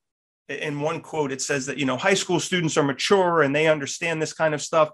in 0.49 0.81
one 0.81 1.01
quote 1.01 1.31
it 1.31 1.41
says 1.41 1.65
that 1.67 1.77
you 1.77 1.85
know 1.85 1.97
high 1.97 2.15
school 2.15 2.39
students 2.39 2.77
are 2.77 2.83
mature 2.83 3.43
and 3.43 3.55
they 3.55 3.67
understand 3.67 4.21
this 4.21 4.33
kind 4.33 4.53
of 4.53 4.61
stuff. 4.61 4.89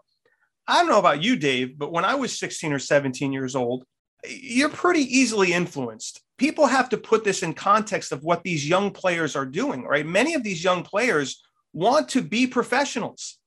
I 0.68 0.80
don't 0.80 0.90
know 0.90 1.00
about 1.00 1.24
you 1.24 1.36
dave 1.38 1.78
but 1.78 1.94
when 1.94 2.06
i 2.06 2.16
was 2.16 2.38
16 2.38 2.74
or 2.74 2.80
17 2.80 3.32
years 3.32 3.56
old 3.56 3.86
you're 4.28 4.70
pretty 4.70 5.02
easily 5.02 5.54
influenced. 5.54 6.22
People 6.38 6.66
have 6.66 6.90
to 6.90 6.98
put 6.98 7.24
this 7.24 7.44
in 7.44 7.54
context 7.54 8.12
of 8.12 8.24
what 8.24 8.44
these 8.44 8.68
young 8.68 8.92
players 8.92 9.36
are 9.36 9.46
doing 9.46 9.84
right? 9.84 10.06
Many 10.06 10.34
of 10.34 10.44
these 10.44 10.64
young 10.64 10.84
players 10.84 11.42
want 11.78 12.10
to 12.10 12.22
be 12.22 12.48
professionals 12.48 13.38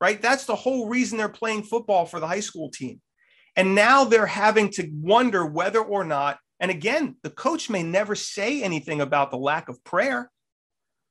right 0.00 0.20
that's 0.20 0.44
the 0.44 0.54
whole 0.54 0.88
reason 0.88 1.18
they're 1.18 1.28
playing 1.28 1.62
football 1.62 2.04
for 2.06 2.20
the 2.20 2.26
high 2.26 2.40
school 2.40 2.70
team 2.70 3.00
and 3.54 3.74
now 3.74 4.04
they're 4.04 4.26
having 4.26 4.70
to 4.70 4.88
wonder 4.92 5.46
whether 5.46 5.80
or 5.80 6.04
not 6.04 6.38
and 6.60 6.70
again 6.70 7.16
the 7.22 7.30
coach 7.30 7.70
may 7.70 7.82
never 7.82 8.14
say 8.14 8.62
anything 8.62 9.00
about 9.00 9.30
the 9.30 9.38
lack 9.38 9.68
of 9.68 9.82
prayer 9.84 10.30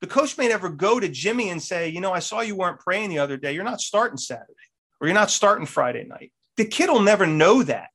the 0.00 0.06
coach 0.06 0.36
may 0.36 0.48
never 0.48 0.68
go 0.68 1.00
to 1.00 1.08
Jimmy 1.08 1.50
and 1.50 1.62
say, 1.62 1.88
you 1.88 2.00
know, 2.00 2.12
I 2.12 2.18
saw 2.18 2.40
you 2.40 2.56
weren't 2.56 2.80
praying 2.80 3.10
the 3.10 3.18
other 3.18 3.36
day. 3.36 3.52
You're 3.52 3.64
not 3.64 3.80
starting 3.80 4.18
Saturday 4.18 4.52
or 5.00 5.08
you're 5.08 5.14
not 5.14 5.30
starting 5.30 5.66
Friday 5.66 6.04
night. 6.04 6.32
The 6.56 6.66
kid 6.66 6.90
will 6.90 7.00
never 7.00 7.26
know 7.26 7.62
that. 7.62 7.88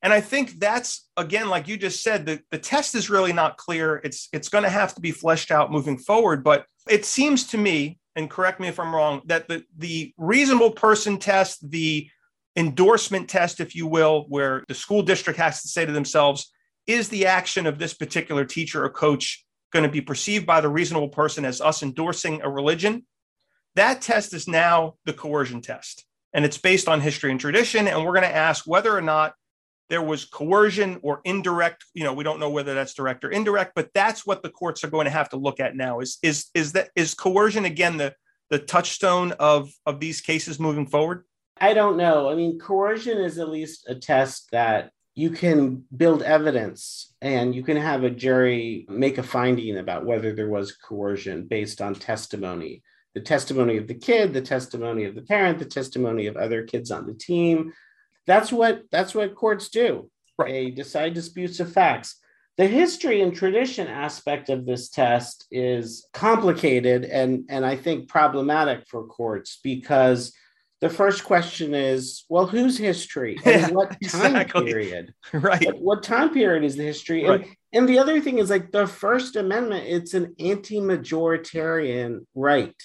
And 0.00 0.12
I 0.12 0.20
think 0.20 0.60
that's 0.60 1.08
again, 1.16 1.48
like 1.48 1.66
you 1.66 1.76
just 1.76 2.04
said, 2.04 2.24
the, 2.24 2.40
the 2.52 2.58
test 2.58 2.94
is 2.94 3.10
really 3.10 3.32
not 3.32 3.56
clear. 3.56 3.96
It's 4.04 4.28
it's 4.32 4.48
going 4.48 4.62
to 4.62 4.70
have 4.70 4.94
to 4.94 5.00
be 5.00 5.10
fleshed 5.10 5.50
out 5.50 5.72
moving 5.72 5.98
forward. 5.98 6.44
But 6.44 6.66
it 6.88 7.04
seems 7.04 7.48
to 7.48 7.58
me, 7.58 7.97
and 8.18 8.28
correct 8.28 8.58
me 8.58 8.66
if 8.66 8.80
I'm 8.80 8.94
wrong, 8.94 9.22
that 9.26 9.46
the 9.46 9.64
the 9.78 10.12
reasonable 10.18 10.72
person 10.72 11.18
test, 11.18 11.70
the 11.70 12.10
endorsement 12.56 13.30
test, 13.30 13.60
if 13.60 13.76
you 13.76 13.86
will, 13.86 14.26
where 14.28 14.64
the 14.66 14.74
school 14.74 15.02
district 15.02 15.38
has 15.38 15.62
to 15.62 15.68
say 15.68 15.86
to 15.86 15.92
themselves, 15.92 16.52
is 16.86 17.08
the 17.08 17.26
action 17.26 17.66
of 17.66 17.78
this 17.78 17.94
particular 17.94 18.44
teacher 18.44 18.84
or 18.84 18.90
coach 18.90 19.46
going 19.72 19.84
to 19.84 19.90
be 19.90 20.00
perceived 20.00 20.44
by 20.44 20.60
the 20.60 20.68
reasonable 20.68 21.08
person 21.08 21.44
as 21.44 21.60
us 21.60 21.82
endorsing 21.82 22.42
a 22.42 22.50
religion. 22.50 23.06
That 23.76 24.02
test 24.02 24.34
is 24.34 24.48
now 24.48 24.94
the 25.04 25.12
coercion 25.12 25.60
test, 25.60 26.04
and 26.32 26.44
it's 26.44 26.58
based 26.58 26.88
on 26.88 27.00
history 27.00 27.30
and 27.30 27.38
tradition. 27.38 27.86
And 27.86 28.04
we're 28.04 28.14
going 28.14 28.22
to 28.22 28.36
ask 28.36 28.66
whether 28.66 28.94
or 28.94 29.02
not 29.02 29.34
there 29.88 30.02
was 30.02 30.24
coercion 30.24 31.00
or 31.02 31.20
indirect. 31.24 31.84
You 31.94 32.04
know, 32.04 32.12
we 32.12 32.24
don't 32.24 32.40
know 32.40 32.50
whether 32.50 32.74
that's 32.74 32.94
direct 32.94 33.24
or 33.24 33.30
indirect, 33.30 33.72
but 33.74 33.90
that's 33.94 34.26
what 34.26 34.42
the 34.42 34.50
courts 34.50 34.84
are 34.84 34.90
going 34.90 35.06
to 35.06 35.10
have 35.10 35.30
to 35.30 35.36
look 35.36 35.60
at 35.60 35.76
now. 35.76 36.00
Is 36.00 36.18
is 36.22 36.46
is 36.54 36.72
that 36.72 36.90
is 36.94 37.14
coercion 37.14 37.64
again 37.64 37.96
the 37.96 38.14
the 38.50 38.58
touchstone 38.58 39.32
of 39.32 39.70
of 39.86 40.00
these 40.00 40.20
cases 40.20 40.60
moving 40.60 40.86
forward? 40.86 41.24
I 41.60 41.74
don't 41.74 41.96
know. 41.96 42.28
I 42.28 42.34
mean, 42.34 42.58
coercion 42.58 43.18
is 43.18 43.38
at 43.38 43.48
least 43.48 43.88
a 43.88 43.94
test 43.94 44.50
that 44.52 44.92
you 45.18 45.30
can 45.30 45.84
build 45.96 46.22
evidence 46.22 47.12
and 47.20 47.52
you 47.52 47.64
can 47.64 47.76
have 47.76 48.04
a 48.04 48.10
jury 48.10 48.86
make 48.88 49.18
a 49.18 49.22
finding 49.22 49.78
about 49.78 50.06
whether 50.06 50.32
there 50.32 50.48
was 50.48 50.76
coercion 50.76 51.44
based 51.44 51.80
on 51.80 51.92
testimony 51.92 52.84
the 53.16 53.20
testimony 53.20 53.76
of 53.78 53.88
the 53.88 53.94
kid 53.94 54.32
the 54.32 54.40
testimony 54.40 55.02
of 55.02 55.16
the 55.16 55.22
parent 55.22 55.58
the 55.58 55.64
testimony 55.64 56.28
of 56.28 56.36
other 56.36 56.62
kids 56.62 56.92
on 56.92 57.04
the 57.04 57.14
team 57.14 57.72
that's 58.28 58.52
what 58.52 58.82
that's 58.92 59.14
what 59.14 59.34
courts 59.34 59.68
do. 59.70 60.08
Right. 60.38 60.52
they 60.52 60.70
decide 60.70 61.14
disputes 61.14 61.58
of 61.58 61.72
facts. 61.72 62.14
The 62.58 62.66
history 62.68 63.22
and 63.22 63.34
tradition 63.34 63.88
aspect 63.88 64.50
of 64.50 64.66
this 64.66 64.88
test 64.90 65.46
is 65.50 66.06
complicated 66.12 67.04
and 67.04 67.44
and 67.48 67.64
i 67.64 67.74
think 67.76 68.08
problematic 68.08 68.86
for 68.88 69.04
courts 69.06 69.58
because 69.64 70.32
the 70.80 70.88
first 70.88 71.24
question 71.24 71.74
is 71.74 72.24
well 72.28 72.46
whose 72.46 72.78
history? 72.78 73.36
And 73.44 73.62
Yeah, 73.62 73.70
what 73.70 73.90
time 73.90 74.36
exactly. 74.36 74.66
period? 74.66 75.14
Right. 75.32 75.64
what, 75.66 75.80
what 75.88 76.02
time 76.04 76.30
period 76.32 76.62
is 76.64 76.76
the 76.76 76.84
history? 76.84 77.24
And, 77.24 77.44
and 77.72 77.88
the 77.88 77.98
other 77.98 78.20
thing 78.20 78.38
is 78.38 78.50
like 78.50 78.70
the 78.70 78.86
first 78.86 79.34
amendment 79.36 79.84
it's 79.96 80.14
an 80.14 80.34
anti-majoritarian 80.38 82.26
right 82.34 82.76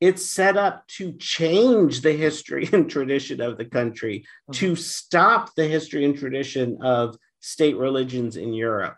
it's 0.00 0.24
set 0.24 0.56
up 0.56 0.86
to 0.86 1.12
change 1.14 2.02
the 2.02 2.12
history 2.12 2.68
and 2.72 2.90
tradition 2.90 3.40
of 3.40 3.58
the 3.58 3.64
country 3.64 4.24
to 4.52 4.72
mm-hmm. 4.72 4.80
stop 4.80 5.54
the 5.54 5.66
history 5.66 6.04
and 6.04 6.16
tradition 6.18 6.78
of 6.82 7.16
state 7.40 7.76
religions 7.76 8.36
in 8.36 8.52
europe 8.52 8.96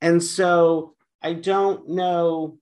and 0.00 0.22
so 0.22 0.94
i 1.22 1.32
don't 1.32 1.88
know 1.88 2.56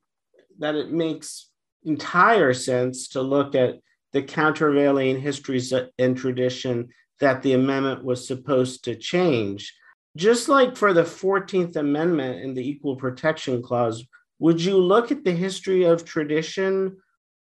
that 0.59 0.75
it 0.75 0.91
makes 0.91 1.51
entire 1.85 2.53
sense 2.53 3.09
to 3.09 3.23
look 3.23 3.55
at 3.55 3.77
the 4.13 4.23
countervailing 4.23 5.21
histories 5.21 5.73
and 5.99 6.17
tradition 6.17 6.89
that 7.21 7.43
the 7.43 7.53
amendment 7.53 8.05
was 8.05 8.27
supposed 8.27 8.85
to 8.85 8.95
change. 8.97 9.75
Just 10.17 10.49
like 10.49 10.77
for 10.77 10.93
the 10.93 11.03
14th 11.03 11.77
Amendment 11.77 12.43
and 12.43 12.57
the 12.57 12.69
Equal 12.69 12.97
Protection 12.97 13.63
Clause, 13.63 14.05
would 14.39 14.61
you 14.61 14.79
look 14.79 15.11
at 15.13 15.25
the 15.25 15.33
history 15.33 15.85
of 15.85 16.05
tradition 16.05 16.97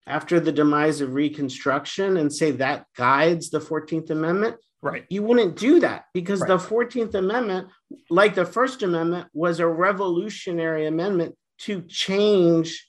after 0.07 0.39
the 0.41 0.53
demise 0.53 1.01
of 1.01 1.15
Reconstruction 1.15 2.17
and 2.17 2.33
say 2.33 2.53
that 2.53 2.87
guides 2.97 3.51
the 3.51 3.61
14th 3.61 4.11
Amendment? 4.11 4.57
Right. 4.83 5.05
You 5.09 5.23
wouldn't 5.23 5.57
do 5.57 5.81
that 5.81 6.05
because 6.13 6.41
Right. 6.41 6.49
the 6.49 6.59
14th 6.59 7.15
Amendment, 7.15 7.69
like 8.11 8.35
the 8.35 8.45
First 8.45 8.83
Amendment, 8.83 9.29
was 9.33 9.61
a 9.61 9.67
revolutionary 9.67 10.87
amendment 10.87 11.37
to 11.61 11.83
change 11.83 12.87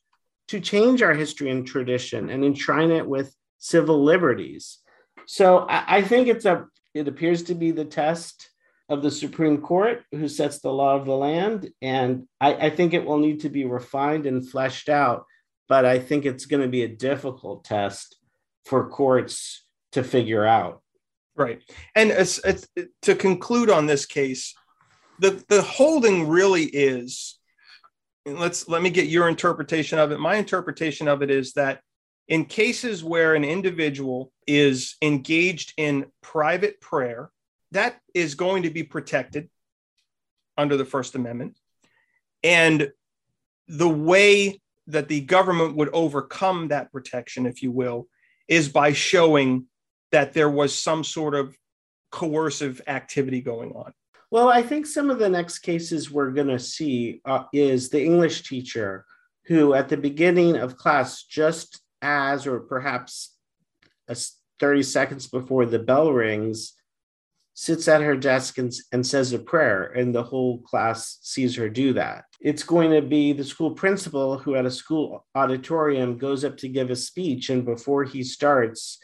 to 0.48 0.60
change 0.60 1.02
our 1.02 1.14
history 1.14 1.50
and 1.50 1.66
tradition 1.66 2.30
and 2.30 2.46
enshrine 2.46 2.92
it 2.92 3.08
with 3.08 3.34
civil 3.58 4.04
liberties. 4.04 4.78
So 5.26 5.60
I, 5.60 5.98
I 5.98 6.02
think 6.04 6.28
it's 6.28 6.46
a 6.46 6.68
it 6.94 7.08
appears 7.08 7.44
to 7.44 7.56
be 7.56 7.72
the 7.72 7.86
test 7.86 8.50
of 8.88 9.02
the 9.02 9.10
Supreme 9.10 9.60
Court 9.62 10.04
who 10.12 10.28
sets 10.28 10.60
the 10.60 10.72
law 10.72 10.96
of 10.96 11.06
the 11.06 11.16
land. 11.16 11.72
And 11.82 12.28
I, 12.40 12.54
I 12.54 12.70
think 12.70 12.94
it 12.94 13.04
will 13.04 13.18
need 13.18 13.40
to 13.42 13.50
be 13.50 13.66
refined 13.66 14.26
and 14.28 14.48
fleshed 14.48 14.90
out. 14.90 15.26
But 15.68 15.86
I 15.86 16.00
think 16.00 16.26
it's 16.26 16.46
going 16.46 16.62
to 16.62 16.70
be 16.70 16.84
a 16.84 16.88
difficult 16.88 17.64
test 17.64 18.18
for 18.66 18.90
courts 18.90 19.66
to 19.94 20.04
figure 20.04 20.46
out. 20.46 20.82
Right. 21.36 21.62
And 21.96 22.12
it's, 22.12 22.40
it's, 22.46 22.68
to 23.04 23.16
conclude 23.16 23.70
on 23.70 23.86
this 23.86 24.06
case, 24.06 24.54
the, 25.20 25.44
the 25.50 25.62
holding 25.62 26.28
really 26.28 26.66
is 26.66 27.40
let's 28.26 28.68
let 28.68 28.82
me 28.82 28.90
get 28.90 29.08
your 29.08 29.30
interpretation 29.30 30.00
of 30.00 30.12
it. 30.12 30.20
My 30.20 30.36
interpretation 30.36 31.08
of 31.08 31.22
it 31.22 31.30
is 31.30 31.54
that 31.54 31.82
in 32.28 32.46
cases 32.46 33.04
where 33.04 33.36
an 33.36 33.44
individual 33.44 34.32
is 34.48 34.96
engaged 35.02 35.74
in 35.78 36.08
private 36.22 36.82
prayer, 36.82 37.30
that 37.72 38.00
is 38.14 38.36
going 38.36 38.64
to 38.64 38.70
be 38.72 38.84
protected 38.84 39.50
under 40.58 40.76
the 40.76 40.86
First 40.86 41.16
Amendment. 41.16 41.58
And 42.44 42.92
the 43.68 43.90
way 43.90 44.62
that 44.88 45.08
the 45.08 45.22
government 45.22 45.76
would 45.76 45.90
overcome 45.94 46.68
that 46.68 46.92
protection, 46.92 47.46
if 47.46 47.64
you 47.64 47.72
will, 47.72 48.08
is 48.48 48.70
by 48.70 48.94
showing 48.94 49.66
that 50.12 50.34
there 50.34 50.50
was 50.50 50.78
some 50.78 51.04
sort 51.04 51.36
of 51.36 51.58
coercive 52.12 52.82
activity 52.88 53.42
going 53.42 53.72
on. 53.72 53.92
Well, 54.32 54.50
I 54.50 54.62
think 54.62 54.86
some 54.86 55.10
of 55.10 55.20
the 55.20 55.30
next 55.30 55.60
cases 55.60 56.12
we're 56.12 56.32
going 56.32 56.48
to 56.48 56.60
see 56.60 57.22
uh, 57.26 57.44
is 57.54 57.90
the 57.90 58.04
English 58.04 58.48
teacher 58.48 59.06
who, 59.46 59.74
at 59.74 59.90
the 59.90 59.98
beginning 59.98 60.58
of 60.58 60.78
class, 60.78 61.24
just 61.24 61.82
as 62.02 62.48
or 62.48 62.60
perhaps 62.60 63.36
30 64.60 64.84
seconds 64.84 65.28
before 65.28 65.66
the 65.66 65.80
bell 65.80 66.12
rings, 66.12 66.74
sits 67.56 67.88
at 67.88 68.02
her 68.02 68.18
desk 68.18 68.58
and, 68.58 68.72
and 68.92 69.08
says 69.08 69.32
a 69.32 69.40
prayer, 69.40 69.86
and 69.86 70.14
the 70.14 70.24
whole 70.24 70.60
class 70.60 71.18
sees 71.22 71.56
her 71.56 71.70
do 71.70 71.94
that. 71.94 72.26
It's 72.42 72.64
going 72.64 72.92
to 72.92 73.02
be 73.02 73.32
the 73.32 73.46
school 73.46 73.72
principal 73.72 74.38
who, 74.38 74.56
at 74.56 74.66
a 74.66 74.72
school 74.72 75.26
auditorium, 75.34 76.18
goes 76.18 76.44
up 76.44 76.58
to 76.58 76.68
give 76.68 76.92
a 76.92 76.96
speech, 76.96 77.50
and 77.50 77.66
before 77.66 78.04
he 78.04 78.24
starts, 78.24 79.00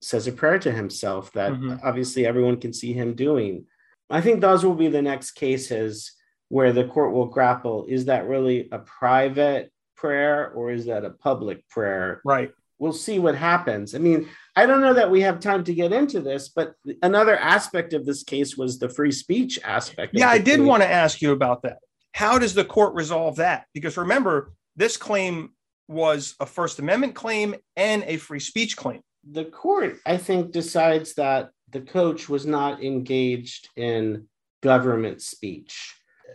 says 0.00 0.28
a 0.28 0.32
prayer 0.32 0.60
to 0.60 0.70
himself 0.70 1.32
that 1.32 1.52
mm-hmm. 1.52 1.76
obviously 1.84 2.24
everyone 2.24 2.58
can 2.58 2.72
see 2.72 2.92
him 2.92 3.14
doing. 3.14 3.66
I 4.08 4.20
think 4.20 4.40
those 4.40 4.64
will 4.64 4.74
be 4.74 4.88
the 4.88 5.02
next 5.02 5.32
cases 5.32 6.12
where 6.48 6.72
the 6.72 6.84
court 6.84 7.12
will 7.12 7.26
grapple 7.26 7.86
is 7.88 8.04
that 8.04 8.28
really 8.28 8.68
a 8.70 8.78
private 8.80 9.72
prayer 9.96 10.50
or 10.50 10.70
is 10.70 10.86
that 10.86 11.04
a 11.04 11.10
public 11.10 11.66
prayer? 11.68 12.20
Right. 12.24 12.52
We'll 12.82 12.92
see 12.92 13.20
what 13.20 13.36
happens. 13.36 13.94
I 13.94 13.98
mean, 13.98 14.28
I 14.56 14.66
don't 14.66 14.80
know 14.80 14.94
that 14.94 15.08
we 15.08 15.20
have 15.20 15.38
time 15.38 15.62
to 15.62 15.72
get 15.72 15.92
into 15.92 16.20
this, 16.20 16.48
but 16.48 16.74
another 17.04 17.38
aspect 17.38 17.92
of 17.92 18.04
this 18.04 18.24
case 18.24 18.56
was 18.56 18.80
the 18.80 18.88
free 18.88 19.12
speech 19.12 19.60
aspect. 19.62 20.14
Yeah, 20.14 20.28
I 20.28 20.38
did 20.38 20.58
case. 20.58 20.66
want 20.66 20.82
to 20.82 20.90
ask 20.90 21.22
you 21.22 21.30
about 21.30 21.62
that. 21.62 21.78
How 22.10 22.40
does 22.40 22.54
the 22.54 22.64
court 22.64 22.94
resolve 22.94 23.36
that? 23.36 23.66
Because 23.72 23.96
remember, 23.96 24.50
this 24.74 24.96
claim 24.96 25.50
was 25.86 26.34
a 26.40 26.44
First 26.44 26.80
Amendment 26.80 27.14
claim 27.14 27.54
and 27.76 28.02
a 28.08 28.16
free 28.16 28.40
speech 28.40 28.76
claim. 28.76 29.00
The 29.30 29.44
court, 29.44 29.98
I 30.04 30.16
think, 30.16 30.50
decides 30.50 31.14
that 31.14 31.50
the 31.70 31.82
coach 31.82 32.28
was 32.28 32.46
not 32.46 32.82
engaged 32.82 33.68
in 33.76 34.26
government 34.60 35.22
speech. 35.22 35.94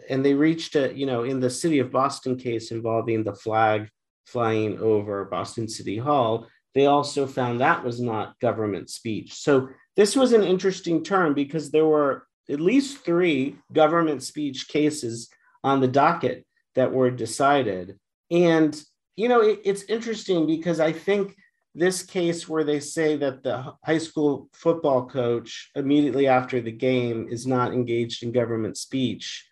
And 0.09 0.23
they 0.23 0.33
reached 0.33 0.77
a, 0.77 0.93
you 0.93 1.07
know, 1.07 1.25
in 1.25 1.41
the 1.41 1.49
city 1.49 1.79
of 1.79 1.91
Boston 1.91 2.37
case 2.37 2.71
involving 2.71 3.25
the 3.25 3.35
flag 3.35 3.89
flying 4.27 4.77
over 4.79 5.25
Boston 5.25 5.67
City 5.67 5.97
Hall, 5.97 6.47
they 6.75 6.85
also 6.85 7.25
found 7.25 7.59
that 7.59 7.83
was 7.83 7.99
not 7.99 8.39
government 8.39 8.89
speech. 8.89 9.33
So 9.33 9.69
this 9.95 10.15
was 10.15 10.33
an 10.33 10.43
interesting 10.43 11.03
term 11.03 11.33
because 11.33 11.71
there 11.71 11.87
were 11.87 12.27
at 12.49 12.59
least 12.59 12.99
three 12.99 13.55
government 13.73 14.21
speech 14.21 14.67
cases 14.67 15.29
on 15.63 15.81
the 15.81 15.87
docket 15.87 16.45
that 16.75 16.93
were 16.93 17.09
decided. 17.09 17.97
And, 18.29 18.79
you 19.15 19.27
know, 19.27 19.41
it, 19.41 19.61
it's 19.63 19.83
interesting 19.83 20.45
because 20.45 20.79
I 20.79 20.91
think 20.91 21.35
this 21.73 22.03
case 22.03 22.47
where 22.47 22.63
they 22.63 22.79
say 22.79 23.15
that 23.17 23.43
the 23.43 23.73
high 23.83 23.97
school 23.97 24.49
football 24.53 25.07
coach 25.07 25.71
immediately 25.75 26.27
after 26.27 26.59
the 26.61 26.71
game 26.71 27.27
is 27.29 27.47
not 27.47 27.73
engaged 27.73 28.23
in 28.23 28.31
government 28.31 28.77
speech 28.77 29.47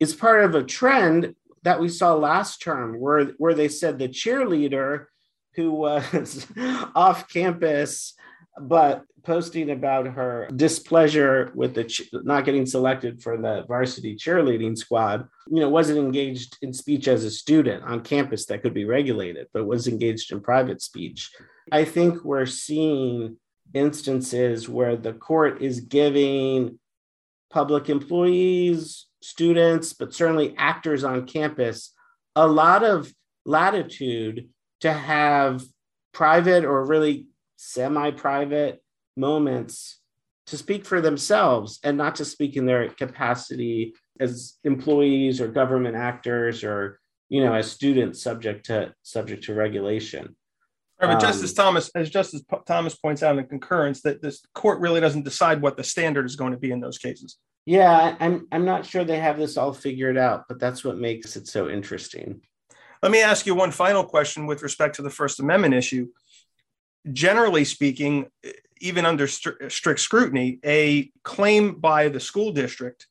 is 0.00 0.14
part 0.14 0.44
of 0.44 0.54
a 0.54 0.64
trend 0.64 1.34
that 1.62 1.80
we 1.80 1.88
saw 1.88 2.14
last 2.14 2.62
term 2.62 2.98
where, 2.98 3.26
where 3.38 3.54
they 3.54 3.68
said 3.68 3.98
the 3.98 4.08
cheerleader 4.08 5.06
who 5.54 5.72
was 5.72 6.46
off 6.94 7.28
campus 7.28 8.14
but 8.60 9.04
posting 9.24 9.70
about 9.70 10.06
her 10.06 10.48
displeasure 10.56 11.52
with 11.54 11.74
the 11.74 11.84
ch- 11.84 12.08
not 12.12 12.44
getting 12.44 12.66
selected 12.66 13.22
for 13.22 13.36
the 13.36 13.64
varsity 13.68 14.16
cheerleading 14.16 14.76
squad 14.76 15.28
you 15.48 15.60
know 15.60 15.68
wasn't 15.68 15.98
engaged 15.98 16.56
in 16.62 16.72
speech 16.72 17.06
as 17.08 17.24
a 17.24 17.30
student 17.30 17.82
on 17.84 18.00
campus 18.00 18.46
that 18.46 18.62
could 18.62 18.74
be 18.74 18.84
regulated 18.84 19.46
but 19.52 19.66
was 19.66 19.86
engaged 19.86 20.32
in 20.32 20.40
private 20.40 20.82
speech. 20.82 21.30
I 21.72 21.84
think 21.84 22.24
we're 22.24 22.46
seeing 22.46 23.36
instances 23.74 24.68
where 24.68 24.96
the 24.96 25.12
court 25.12 25.62
is 25.62 25.80
giving 25.80 26.78
public 27.50 27.88
employees 27.88 29.06
students 29.22 29.92
but 29.92 30.14
certainly 30.14 30.54
actors 30.56 31.04
on 31.04 31.26
campus 31.26 31.92
a 32.36 32.46
lot 32.46 32.82
of 32.82 33.12
latitude 33.44 34.48
to 34.80 34.92
have 34.92 35.62
private 36.12 36.64
or 36.64 36.84
really 36.86 37.26
semi 37.56 38.10
private 38.10 38.82
moments 39.16 40.00
to 40.46 40.56
speak 40.56 40.84
for 40.84 41.00
themselves 41.00 41.78
and 41.84 41.96
not 41.96 42.16
to 42.16 42.24
speak 42.24 42.56
in 42.56 42.66
their 42.66 42.88
capacity 42.88 43.94
as 44.18 44.54
employees 44.64 45.40
or 45.40 45.48
government 45.48 45.96
actors 45.96 46.64
or 46.64 46.98
you 47.28 47.44
know 47.44 47.54
as 47.54 47.70
students 47.70 48.22
subject 48.22 48.66
to 48.66 48.92
subject 49.02 49.44
to 49.44 49.54
regulation. 49.54 50.34
Right, 51.00 51.06
but 51.06 51.14
um, 51.14 51.20
justice 51.20 51.52
thomas 51.52 51.90
as 51.94 52.10
justice 52.10 52.42
thomas 52.66 52.96
points 52.96 53.22
out 53.22 53.38
in 53.38 53.46
concurrence 53.46 54.02
that 54.02 54.20
this 54.20 54.42
court 54.54 54.80
really 54.80 55.00
doesn't 55.00 55.24
decide 55.24 55.62
what 55.62 55.76
the 55.76 55.84
standard 55.84 56.26
is 56.26 56.36
going 56.36 56.52
to 56.52 56.58
be 56.58 56.72
in 56.72 56.80
those 56.80 56.98
cases 56.98 57.38
yeah 57.66 58.16
i'm 58.20 58.46
i'm 58.52 58.64
not 58.64 58.86
sure 58.86 59.04
they 59.04 59.18
have 59.18 59.38
this 59.38 59.56
all 59.56 59.72
figured 59.72 60.16
out 60.16 60.44
but 60.48 60.58
that's 60.58 60.84
what 60.84 60.98
makes 60.98 61.36
it 61.36 61.46
so 61.46 61.68
interesting 61.68 62.40
let 63.02 63.12
me 63.12 63.22
ask 63.22 63.46
you 63.46 63.54
one 63.54 63.70
final 63.70 64.04
question 64.04 64.46
with 64.46 64.62
respect 64.62 64.96
to 64.96 65.02
the 65.02 65.10
First 65.10 65.40
Amendment 65.40 65.74
issue. 65.74 66.08
Generally 67.10 67.64
speaking, 67.64 68.26
even 68.80 69.06
under 69.06 69.26
st- 69.26 69.72
strict 69.72 70.00
scrutiny, 70.00 70.58
a 70.64 71.10
claim 71.24 71.80
by 71.80 72.08
the 72.08 72.20
school 72.20 72.52
district 72.52 73.06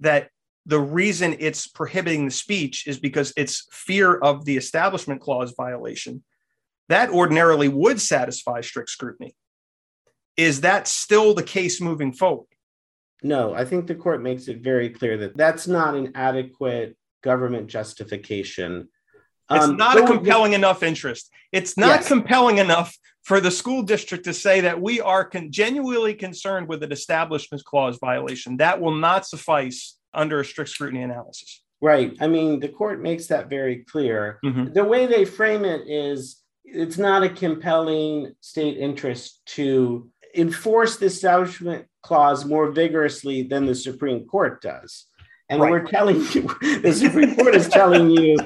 that 0.00 0.30
the 0.66 0.78
reason 0.78 1.34
it's 1.40 1.66
prohibiting 1.66 2.26
the 2.26 2.30
speech 2.30 2.86
is 2.86 3.00
because 3.00 3.32
it's 3.36 3.66
fear 3.72 4.14
of 4.14 4.44
the 4.44 4.56
establishment 4.56 5.20
clause 5.20 5.52
violation, 5.56 6.22
that 6.88 7.10
ordinarily 7.10 7.68
would 7.68 8.00
satisfy 8.00 8.60
strict 8.60 8.90
scrutiny. 8.90 9.34
Is 10.36 10.60
that 10.60 10.86
still 10.86 11.34
the 11.34 11.42
case 11.42 11.80
moving 11.80 12.12
forward? 12.12 12.46
No, 13.22 13.52
I 13.54 13.64
think 13.64 13.86
the 13.86 13.94
court 13.94 14.22
makes 14.22 14.48
it 14.48 14.60
very 14.60 14.90
clear 14.90 15.16
that 15.18 15.36
that's 15.36 15.66
not 15.66 15.94
an 15.94 16.12
adequate 16.14 16.96
government 17.22 17.66
justification 17.66 18.88
it's 19.50 19.64
um, 19.64 19.76
not 19.76 19.98
a 19.98 20.06
compelling 20.06 20.52
enough 20.52 20.82
interest. 20.82 21.30
It's 21.52 21.76
not 21.76 22.00
yes. 22.00 22.08
compelling 22.08 22.58
enough 22.58 22.96
for 23.22 23.40
the 23.40 23.50
school 23.50 23.82
district 23.82 24.24
to 24.24 24.34
say 24.34 24.60
that 24.60 24.80
we 24.80 25.00
are 25.00 25.24
con- 25.24 25.50
genuinely 25.50 26.14
concerned 26.14 26.68
with 26.68 26.82
an 26.82 26.92
establishment 26.92 27.64
clause 27.64 27.98
violation. 27.98 28.58
That 28.58 28.80
will 28.80 28.94
not 28.94 29.26
suffice 29.26 29.96
under 30.12 30.40
a 30.40 30.44
strict 30.44 30.70
scrutiny 30.70 31.02
analysis. 31.02 31.62
Right. 31.80 32.16
I 32.20 32.26
mean, 32.26 32.60
the 32.60 32.68
court 32.68 33.00
makes 33.00 33.26
that 33.28 33.48
very 33.48 33.84
clear. 33.84 34.38
Mm-hmm. 34.44 34.72
The 34.72 34.84
way 34.84 35.06
they 35.06 35.24
frame 35.24 35.64
it 35.64 35.82
is 35.86 36.42
it's 36.64 36.98
not 36.98 37.22
a 37.22 37.28
compelling 37.30 38.34
state 38.40 38.76
interest 38.76 39.40
to 39.46 40.10
enforce 40.34 40.96
the 40.96 41.06
establishment 41.06 41.86
clause 42.02 42.44
more 42.44 42.70
vigorously 42.70 43.42
than 43.42 43.66
the 43.66 43.74
Supreme 43.74 44.26
Court 44.26 44.62
does. 44.62 45.06
And 45.50 45.62
right. 45.62 45.70
we're 45.70 45.86
telling 45.86 46.16
you, 46.16 46.42
the 46.82 46.92
Supreme 46.92 47.34
Court 47.34 47.54
is 47.54 47.68
telling 47.68 48.10
you, 48.10 48.36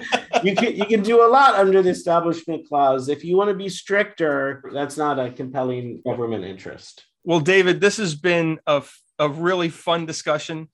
you 0.44 0.54
can 0.54 0.76
you 0.76 0.86
can 0.86 1.02
do 1.02 1.24
a 1.24 1.28
lot 1.28 1.56
under 1.56 1.82
the 1.82 1.90
Establishment 1.90 2.68
Clause. 2.68 3.08
If 3.08 3.24
you 3.24 3.36
want 3.36 3.50
to 3.50 3.56
be 3.56 3.68
stricter, 3.68 4.62
that's 4.72 4.96
not 4.96 5.18
a 5.18 5.32
compelling 5.32 6.00
government 6.04 6.44
interest. 6.44 7.04
Well, 7.24 7.40
David, 7.40 7.80
this 7.80 7.96
has 7.96 8.14
been 8.14 8.60
a, 8.66 8.82
a 9.18 9.28
really 9.28 9.68
fun 9.68 10.06
discussion. 10.06 10.68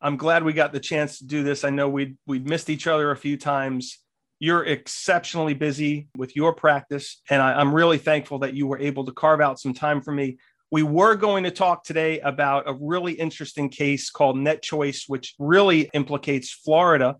I'm 0.00 0.16
glad 0.16 0.44
we 0.44 0.52
got 0.52 0.72
the 0.72 0.80
chance 0.80 1.18
to 1.18 1.26
do 1.26 1.42
this. 1.42 1.62
I 1.62 1.70
know 1.70 1.90
we'd 1.90 2.16
we'd 2.26 2.48
missed 2.48 2.70
each 2.70 2.86
other 2.86 3.10
a 3.10 3.16
few 3.16 3.36
times. 3.36 3.98
You're 4.38 4.64
exceptionally 4.64 5.54
busy 5.54 6.08
with 6.16 6.36
your 6.36 6.52
practice, 6.52 7.22
and 7.30 7.40
I, 7.40 7.54
I'm 7.54 7.74
really 7.74 7.98
thankful 7.98 8.40
that 8.40 8.54
you 8.54 8.66
were 8.66 8.78
able 8.78 9.04
to 9.06 9.12
carve 9.12 9.40
out 9.40 9.58
some 9.58 9.72
time 9.72 10.02
for 10.02 10.12
me. 10.12 10.38
We 10.70 10.82
were 10.82 11.14
going 11.14 11.44
to 11.44 11.50
talk 11.50 11.84
today 11.84 12.20
about 12.20 12.68
a 12.68 12.74
really 12.74 13.12
interesting 13.12 13.68
case 13.68 14.10
called 14.10 14.36
Net 14.36 14.62
Choice, 14.62 15.04
which 15.06 15.34
really 15.38 15.88
implicates 15.94 16.52
Florida. 16.52 17.16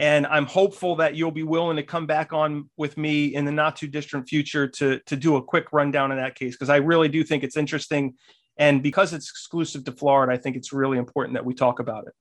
And 0.00 0.26
I'm 0.26 0.46
hopeful 0.46 0.96
that 0.96 1.14
you'll 1.14 1.30
be 1.30 1.44
willing 1.44 1.76
to 1.76 1.84
come 1.84 2.06
back 2.06 2.32
on 2.32 2.68
with 2.76 2.96
me 2.96 3.26
in 3.26 3.44
the 3.44 3.52
not 3.52 3.76
too 3.76 3.86
distant 3.86 4.28
future 4.28 4.66
to, 4.66 4.98
to 5.06 5.16
do 5.16 5.36
a 5.36 5.42
quick 5.42 5.66
rundown 5.72 6.10
of 6.10 6.16
that 6.16 6.34
case, 6.34 6.54
because 6.54 6.70
I 6.70 6.76
really 6.76 7.08
do 7.08 7.22
think 7.22 7.44
it's 7.44 7.56
interesting. 7.56 8.14
And 8.56 8.82
because 8.82 9.12
it's 9.12 9.30
exclusive 9.30 9.84
to 9.84 9.92
Florida, 9.92 10.32
I 10.32 10.36
think 10.36 10.56
it's 10.56 10.72
really 10.72 10.98
important 10.98 11.34
that 11.34 11.44
we 11.44 11.54
talk 11.54 11.78
about 11.78 12.08
it. 12.08 12.14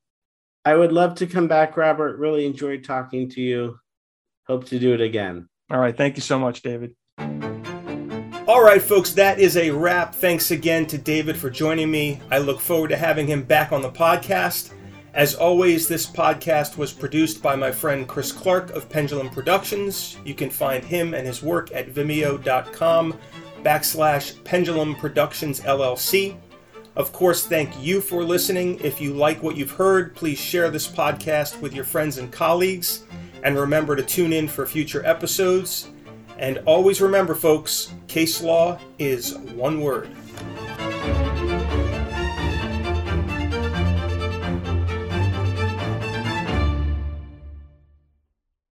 I 0.65 0.75
would 0.75 0.91
love 0.91 1.15
to 1.15 1.25
come 1.25 1.47
back, 1.47 1.77
Robert. 1.77 2.19
Really 2.19 2.45
enjoyed 2.45 2.83
talking 2.83 3.29
to 3.29 3.41
you. 3.41 3.79
Hope 4.47 4.65
to 4.67 4.79
do 4.79 4.93
it 4.93 5.01
again. 5.01 5.47
All 5.69 5.79
right. 5.79 5.95
Thank 5.95 6.15
you 6.15 6.21
so 6.21 6.39
much, 6.39 6.61
David. 6.61 6.95
All 8.47 8.63
right, 8.63 8.81
folks, 8.81 9.11
that 9.11 9.39
is 9.39 9.57
a 9.57 9.71
wrap. 9.71 10.15
Thanks 10.15 10.51
again 10.51 10.85
to 10.87 10.97
David 10.97 11.35
for 11.35 11.49
joining 11.49 11.91
me. 11.91 12.21
I 12.31 12.37
look 12.37 12.61
forward 12.61 12.87
to 12.89 12.97
having 12.97 13.27
him 13.27 13.43
back 13.43 13.73
on 13.73 13.81
the 13.81 13.91
podcast. 13.91 14.71
As 15.13 15.35
always, 15.35 15.87
this 15.87 16.05
podcast 16.05 16.77
was 16.77 16.93
produced 16.93 17.43
by 17.43 17.57
my 17.57 17.71
friend 17.71 18.07
Chris 18.07 18.31
Clark 18.31 18.69
of 18.69 18.87
Pendulum 18.87 19.29
Productions. 19.29 20.15
You 20.23 20.33
can 20.33 20.49
find 20.49 20.81
him 20.81 21.13
and 21.13 21.27
his 21.27 21.43
work 21.43 21.73
at 21.73 21.93
vimeo.com 21.93 23.19
backslash 23.63 24.41
Pendulum 24.45 24.95
Productions 24.95 25.59
LLC. 25.59 26.37
Of 26.95 27.11
course, 27.11 27.45
thank 27.45 27.77
you 27.81 27.99
for 27.99 28.23
listening. 28.23 28.79
If 28.79 29.01
you 29.01 29.13
like 29.13 29.43
what 29.43 29.57
you've 29.57 29.71
heard, 29.71 30.15
please 30.15 30.39
share 30.39 30.69
this 30.71 30.87
podcast 30.87 31.59
with 31.59 31.73
your 31.73 31.83
friends 31.83 32.17
and 32.17 32.31
colleagues. 32.31 33.03
And 33.47 33.57
remember 33.57 33.95
to 33.95 34.03
tune 34.03 34.33
in 34.33 34.49
for 34.49 34.65
future 34.65 35.05
episodes. 35.05 35.87
And 36.37 36.57
always 36.65 36.99
remember, 36.99 37.33
folks, 37.33 37.93
case 38.09 38.41
law 38.41 38.77
is 38.99 39.37
one 39.37 39.79
word. 39.79 40.09